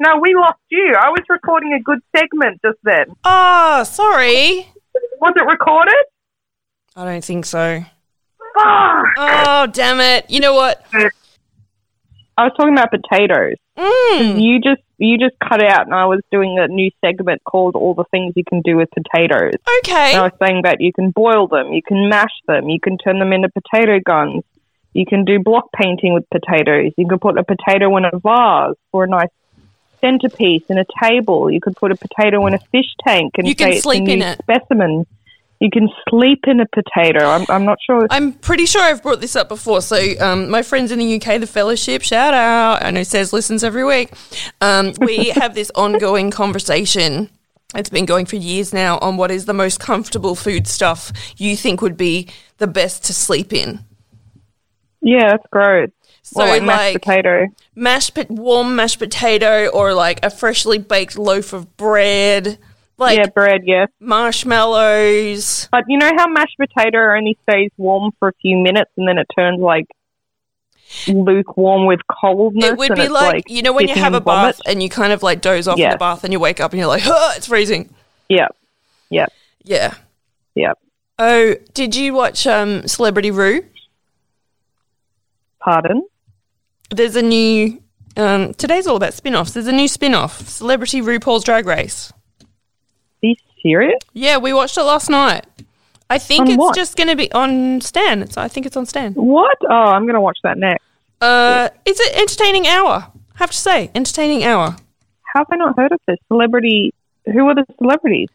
No, 0.00 0.18
we 0.20 0.34
lost 0.34 0.58
you. 0.68 0.96
I 1.00 1.10
was 1.10 1.20
recording 1.28 1.74
a 1.74 1.80
good 1.80 2.00
segment 2.16 2.60
just 2.60 2.78
then. 2.82 3.14
Oh, 3.22 3.84
sorry. 3.84 4.66
Was 5.20 5.34
it 5.36 5.46
recorded? 5.48 5.94
I 6.96 7.04
don't 7.04 7.24
think 7.24 7.44
so. 7.46 7.84
Fuck. 8.54 9.06
Oh, 9.16 9.68
damn 9.72 10.00
it. 10.00 10.28
You 10.28 10.40
know 10.40 10.54
what? 10.54 10.84
I 12.40 12.44
was 12.44 12.52
talking 12.56 12.72
about 12.72 12.90
potatoes. 12.90 13.56
Mm. 13.76 14.40
You 14.42 14.60
just 14.60 14.80
you 14.96 15.18
just 15.18 15.38
cut 15.38 15.62
out, 15.62 15.84
and 15.84 15.94
I 15.94 16.06
was 16.06 16.20
doing 16.30 16.58
a 16.58 16.68
new 16.68 16.90
segment 17.04 17.42
called 17.44 17.74
"All 17.74 17.92
the 17.92 18.04
Things 18.10 18.32
You 18.34 18.44
Can 18.44 18.62
Do 18.62 18.76
with 18.78 18.88
Potatoes." 18.90 19.54
Okay. 19.80 20.12
And 20.12 20.20
I 20.20 20.22
was 20.22 20.32
saying 20.42 20.62
that 20.62 20.80
you 20.80 20.90
can 20.90 21.10
boil 21.10 21.48
them, 21.48 21.72
you 21.74 21.82
can 21.82 22.08
mash 22.08 22.32
them, 22.46 22.70
you 22.70 22.80
can 22.80 22.96
turn 22.96 23.18
them 23.18 23.34
into 23.34 23.50
potato 23.50 24.00
guns, 24.00 24.42
you 24.94 25.04
can 25.04 25.26
do 25.26 25.38
block 25.38 25.70
painting 25.72 26.14
with 26.14 26.24
potatoes, 26.30 26.92
you 26.96 27.06
can 27.06 27.18
put 27.18 27.36
a 27.36 27.44
potato 27.44 27.94
in 27.98 28.06
a 28.06 28.18
vase 28.18 28.76
for 28.90 29.04
a 29.04 29.06
nice 29.06 29.28
centerpiece 30.00 30.62
in 30.70 30.78
a 30.78 30.86
table. 31.02 31.50
You 31.50 31.60
could 31.60 31.76
put 31.76 31.92
a 31.92 31.96
potato 31.96 32.46
in 32.46 32.54
a 32.54 32.58
fish 32.72 32.94
tank 33.06 33.34
and 33.36 33.46
You 33.46 33.54
can 33.54 33.66
say 33.66 33.70
it's 33.72 33.80
a 33.80 33.82
sleep 33.82 34.08
in 34.08 34.22
it. 34.22 34.38
specimen. 34.38 35.06
You 35.60 35.68
can 35.70 35.90
sleep 36.08 36.44
in 36.46 36.58
a 36.60 36.66
potato. 36.66 37.26
I'm, 37.26 37.44
I'm 37.50 37.66
not 37.66 37.78
sure. 37.84 38.06
I'm 38.10 38.32
pretty 38.32 38.64
sure 38.64 38.80
I've 38.80 39.02
brought 39.02 39.20
this 39.20 39.36
up 39.36 39.48
before. 39.48 39.82
So, 39.82 39.98
um, 40.18 40.48
my 40.48 40.62
friends 40.62 40.90
in 40.90 40.98
the 40.98 41.16
UK, 41.16 41.38
the 41.38 41.46
Fellowship, 41.46 42.00
shout 42.00 42.32
out. 42.32 42.82
I 42.82 42.90
know 42.90 43.02
Says 43.02 43.34
listens 43.34 43.62
every 43.62 43.84
week. 43.84 44.10
Um, 44.62 44.94
we 45.00 45.28
have 45.34 45.54
this 45.54 45.70
ongoing 45.74 46.30
conversation. 46.30 47.28
It's 47.74 47.90
been 47.90 48.06
going 48.06 48.24
for 48.24 48.36
years 48.36 48.72
now 48.72 48.98
on 48.98 49.18
what 49.18 49.30
is 49.30 49.44
the 49.44 49.52
most 49.52 49.78
comfortable 49.80 50.34
food 50.34 50.66
stuff 50.66 51.12
you 51.36 51.56
think 51.56 51.82
would 51.82 51.96
be 51.96 52.28
the 52.56 52.66
best 52.66 53.04
to 53.04 53.14
sleep 53.14 53.52
in. 53.52 53.80
Yeah, 55.02 55.30
that's 55.30 55.46
great. 55.52 55.90
So 56.22 56.42
or 56.42 56.48
like 56.48 56.62
mashed 56.62 56.94
like 56.94 57.02
potato. 57.02 57.46
mashed 57.74 58.18
warm 58.28 58.76
mashed 58.76 58.98
potato 58.98 59.68
or 59.68 59.94
like 59.94 60.24
a 60.24 60.30
freshly 60.30 60.78
baked 60.78 61.18
loaf 61.18 61.52
of 61.52 61.76
bread, 61.76 62.58
like 63.00 63.18
yeah, 63.18 63.26
bread, 63.26 63.62
yeah. 63.64 63.86
marshmallows. 63.98 65.68
But 65.72 65.84
you 65.88 65.98
know 65.98 66.10
how 66.16 66.28
mashed 66.28 66.56
potato 66.58 67.16
only 67.16 67.36
stays 67.48 67.70
warm 67.76 68.12
for 68.18 68.28
a 68.28 68.32
few 68.40 68.58
minutes 68.58 68.90
and 68.96 69.08
then 69.08 69.18
it 69.18 69.26
turns 69.36 69.60
like 69.60 69.86
lukewarm 71.08 71.86
with 71.86 72.00
coldness. 72.08 72.64
It 72.64 72.78
would 72.78 72.94
be 72.94 73.02
it's, 73.02 73.10
like, 73.10 73.48
you 73.48 73.62
know 73.62 73.72
when 73.72 73.88
you 73.88 73.94
have 73.94 74.14
a 74.14 74.20
vomit? 74.20 74.56
bath 74.56 74.60
and 74.66 74.82
you 74.82 74.88
kind 74.88 75.12
of 75.12 75.22
like 75.22 75.40
doze 75.40 75.66
off 75.66 75.78
in 75.78 75.90
the 75.90 75.96
bath 75.96 76.24
and 76.24 76.32
you 76.32 76.40
wake 76.40 76.60
up 76.60 76.72
and 76.72 76.78
you're 76.78 76.88
like, 76.88 77.02
oh, 77.06 77.32
it's 77.36 77.46
freezing. 77.46 77.92
Yeah, 78.28 78.48
yeah, 79.08 79.26
Yeah. 79.64 79.94
yeah. 80.54 80.72
Oh, 81.18 81.54
did 81.74 81.94
you 81.94 82.14
watch 82.14 82.46
um, 82.46 82.86
Celebrity 82.88 83.30
Rue? 83.30 83.64
Pardon? 85.58 86.06
There's 86.90 87.14
a 87.16 87.22
new. 87.22 87.82
Um, 88.16 88.54
today's 88.54 88.86
all 88.86 88.96
about 88.96 89.14
spin 89.14 89.34
offs. 89.34 89.52
There's 89.52 89.66
a 89.66 89.72
new 89.72 89.86
spin 89.86 90.14
off 90.14 90.48
Celebrity 90.48 91.02
RuPaul's 91.02 91.44
Drag 91.44 91.66
Race. 91.66 92.12
You 93.22 93.34
serious? 93.62 93.98
Yeah, 94.12 94.38
we 94.38 94.52
watched 94.52 94.76
it 94.78 94.82
last 94.82 95.10
night. 95.10 95.44
I 96.08 96.18
think 96.18 96.42
On 96.42 96.48
it's 96.48 96.58
what? 96.58 96.74
just 96.74 96.96
going 96.96 97.08
to 97.08 97.16
be 97.16 97.30
on 97.32 97.80
Stan. 97.80 98.22
It's, 98.22 98.36
I 98.36 98.48
think 98.48 98.66
it's 98.66 98.76
on 98.76 98.86
Stan. 98.86 99.12
What? 99.14 99.56
Oh, 99.68 99.74
I'm 99.74 100.02
going 100.04 100.14
to 100.14 100.20
watch 100.20 100.38
that 100.42 100.58
next. 100.58 100.82
Uh, 101.20 101.68
it's 101.84 102.00
an 102.00 102.20
entertaining 102.20 102.66
hour. 102.66 103.06
I 103.34 103.38
have 103.38 103.50
to 103.50 103.56
say, 103.56 103.90
entertaining 103.94 104.42
hour. 104.44 104.70
How 105.32 105.40
have 105.40 105.46
I 105.52 105.56
not 105.56 105.76
heard 105.78 105.92
of 105.92 106.00
this? 106.08 106.16
Celebrity. 106.28 106.92
Who 107.26 107.46
are 107.46 107.54
the 107.54 107.64
celebrities? 107.78 108.28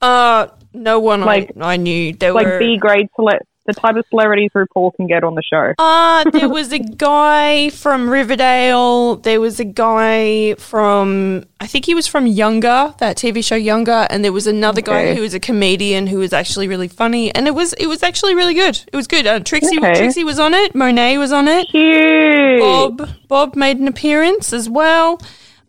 Uh, 0.00 0.48
no 0.74 1.00
one 1.00 1.22
Like- 1.22 1.52
I, 1.60 1.72
I 1.72 1.76
knew. 1.76 2.12
There 2.12 2.32
Like 2.32 2.46
were 2.46 2.58
B 2.58 2.76
grade 2.76 3.08
cele- 3.16 3.40
the 3.66 3.74
type 3.74 3.96
of 3.96 4.04
celebrities 4.10 4.50
RuPaul 4.54 4.94
can 4.96 5.06
get 5.06 5.24
on 5.24 5.34
the 5.34 5.42
show. 5.42 5.74
Uh, 5.78 6.28
there 6.30 6.48
was 6.48 6.72
a 6.72 6.78
guy 6.78 7.70
from 7.70 8.08
Riverdale. 8.08 9.16
There 9.16 9.40
was 9.40 9.60
a 9.60 9.64
guy 9.64 10.54
from, 10.54 11.44
I 11.60 11.66
think 11.66 11.84
he 11.84 11.94
was 11.94 12.06
from 12.06 12.26
Younger, 12.26 12.94
that 12.98 13.16
TV 13.16 13.44
show 13.44 13.56
Younger, 13.56 14.06
and 14.10 14.24
there 14.24 14.32
was 14.32 14.46
another 14.46 14.80
guy 14.80 15.14
who 15.14 15.20
was 15.22 15.34
a 15.34 15.40
comedian 15.40 16.06
who 16.06 16.18
was 16.18 16.32
actually 16.32 16.68
really 16.68 16.88
funny, 16.88 17.34
and 17.34 17.46
it 17.46 17.54
was 17.54 17.72
it 17.74 17.86
was 17.86 18.02
actually 18.02 18.34
really 18.34 18.54
good. 18.54 18.80
It 18.92 18.96
was 18.96 19.06
good. 19.06 19.26
Uh, 19.26 19.40
Trixie 19.40 19.78
Okay. 19.78 19.94
Trixie 19.94 20.24
was 20.24 20.38
on 20.38 20.54
it. 20.54 20.74
Monet 20.74 21.18
was 21.18 21.32
on 21.32 21.48
it. 21.48 21.66
Cute. 21.70 22.60
Bob 22.60 23.08
Bob 23.28 23.56
made 23.56 23.78
an 23.78 23.88
appearance 23.88 24.52
as 24.52 24.68
well. 24.68 25.20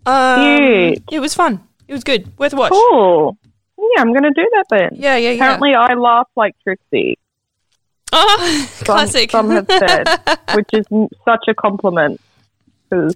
Um, 0.05 0.57
Cute. 0.57 1.03
It 1.11 1.19
was 1.19 1.33
fun. 1.33 1.61
It 1.87 1.93
was 1.93 2.03
good. 2.03 2.37
Worth 2.37 2.53
a 2.53 2.55
watch. 2.57 2.71
Cool. 2.71 3.37
Yeah, 3.77 4.01
I'm 4.01 4.09
going 4.11 4.23
to 4.23 4.31
do 4.31 4.49
that 4.53 4.65
then. 4.69 4.89
Yeah, 4.93 5.15
yeah, 5.17 5.29
yeah. 5.29 5.35
Apparently, 5.35 5.73
I 5.75 5.93
laugh 5.93 6.27
like 6.35 6.55
Trixie. 6.63 7.17
Oh, 8.13 8.69
classic. 8.79 9.31
Some 9.31 9.49
have 9.51 9.65
said, 9.67 10.05
which 10.55 10.69
is 10.73 10.85
such 11.25 11.45
a 11.47 11.53
compliment. 11.53 12.19
'cause 12.89 13.15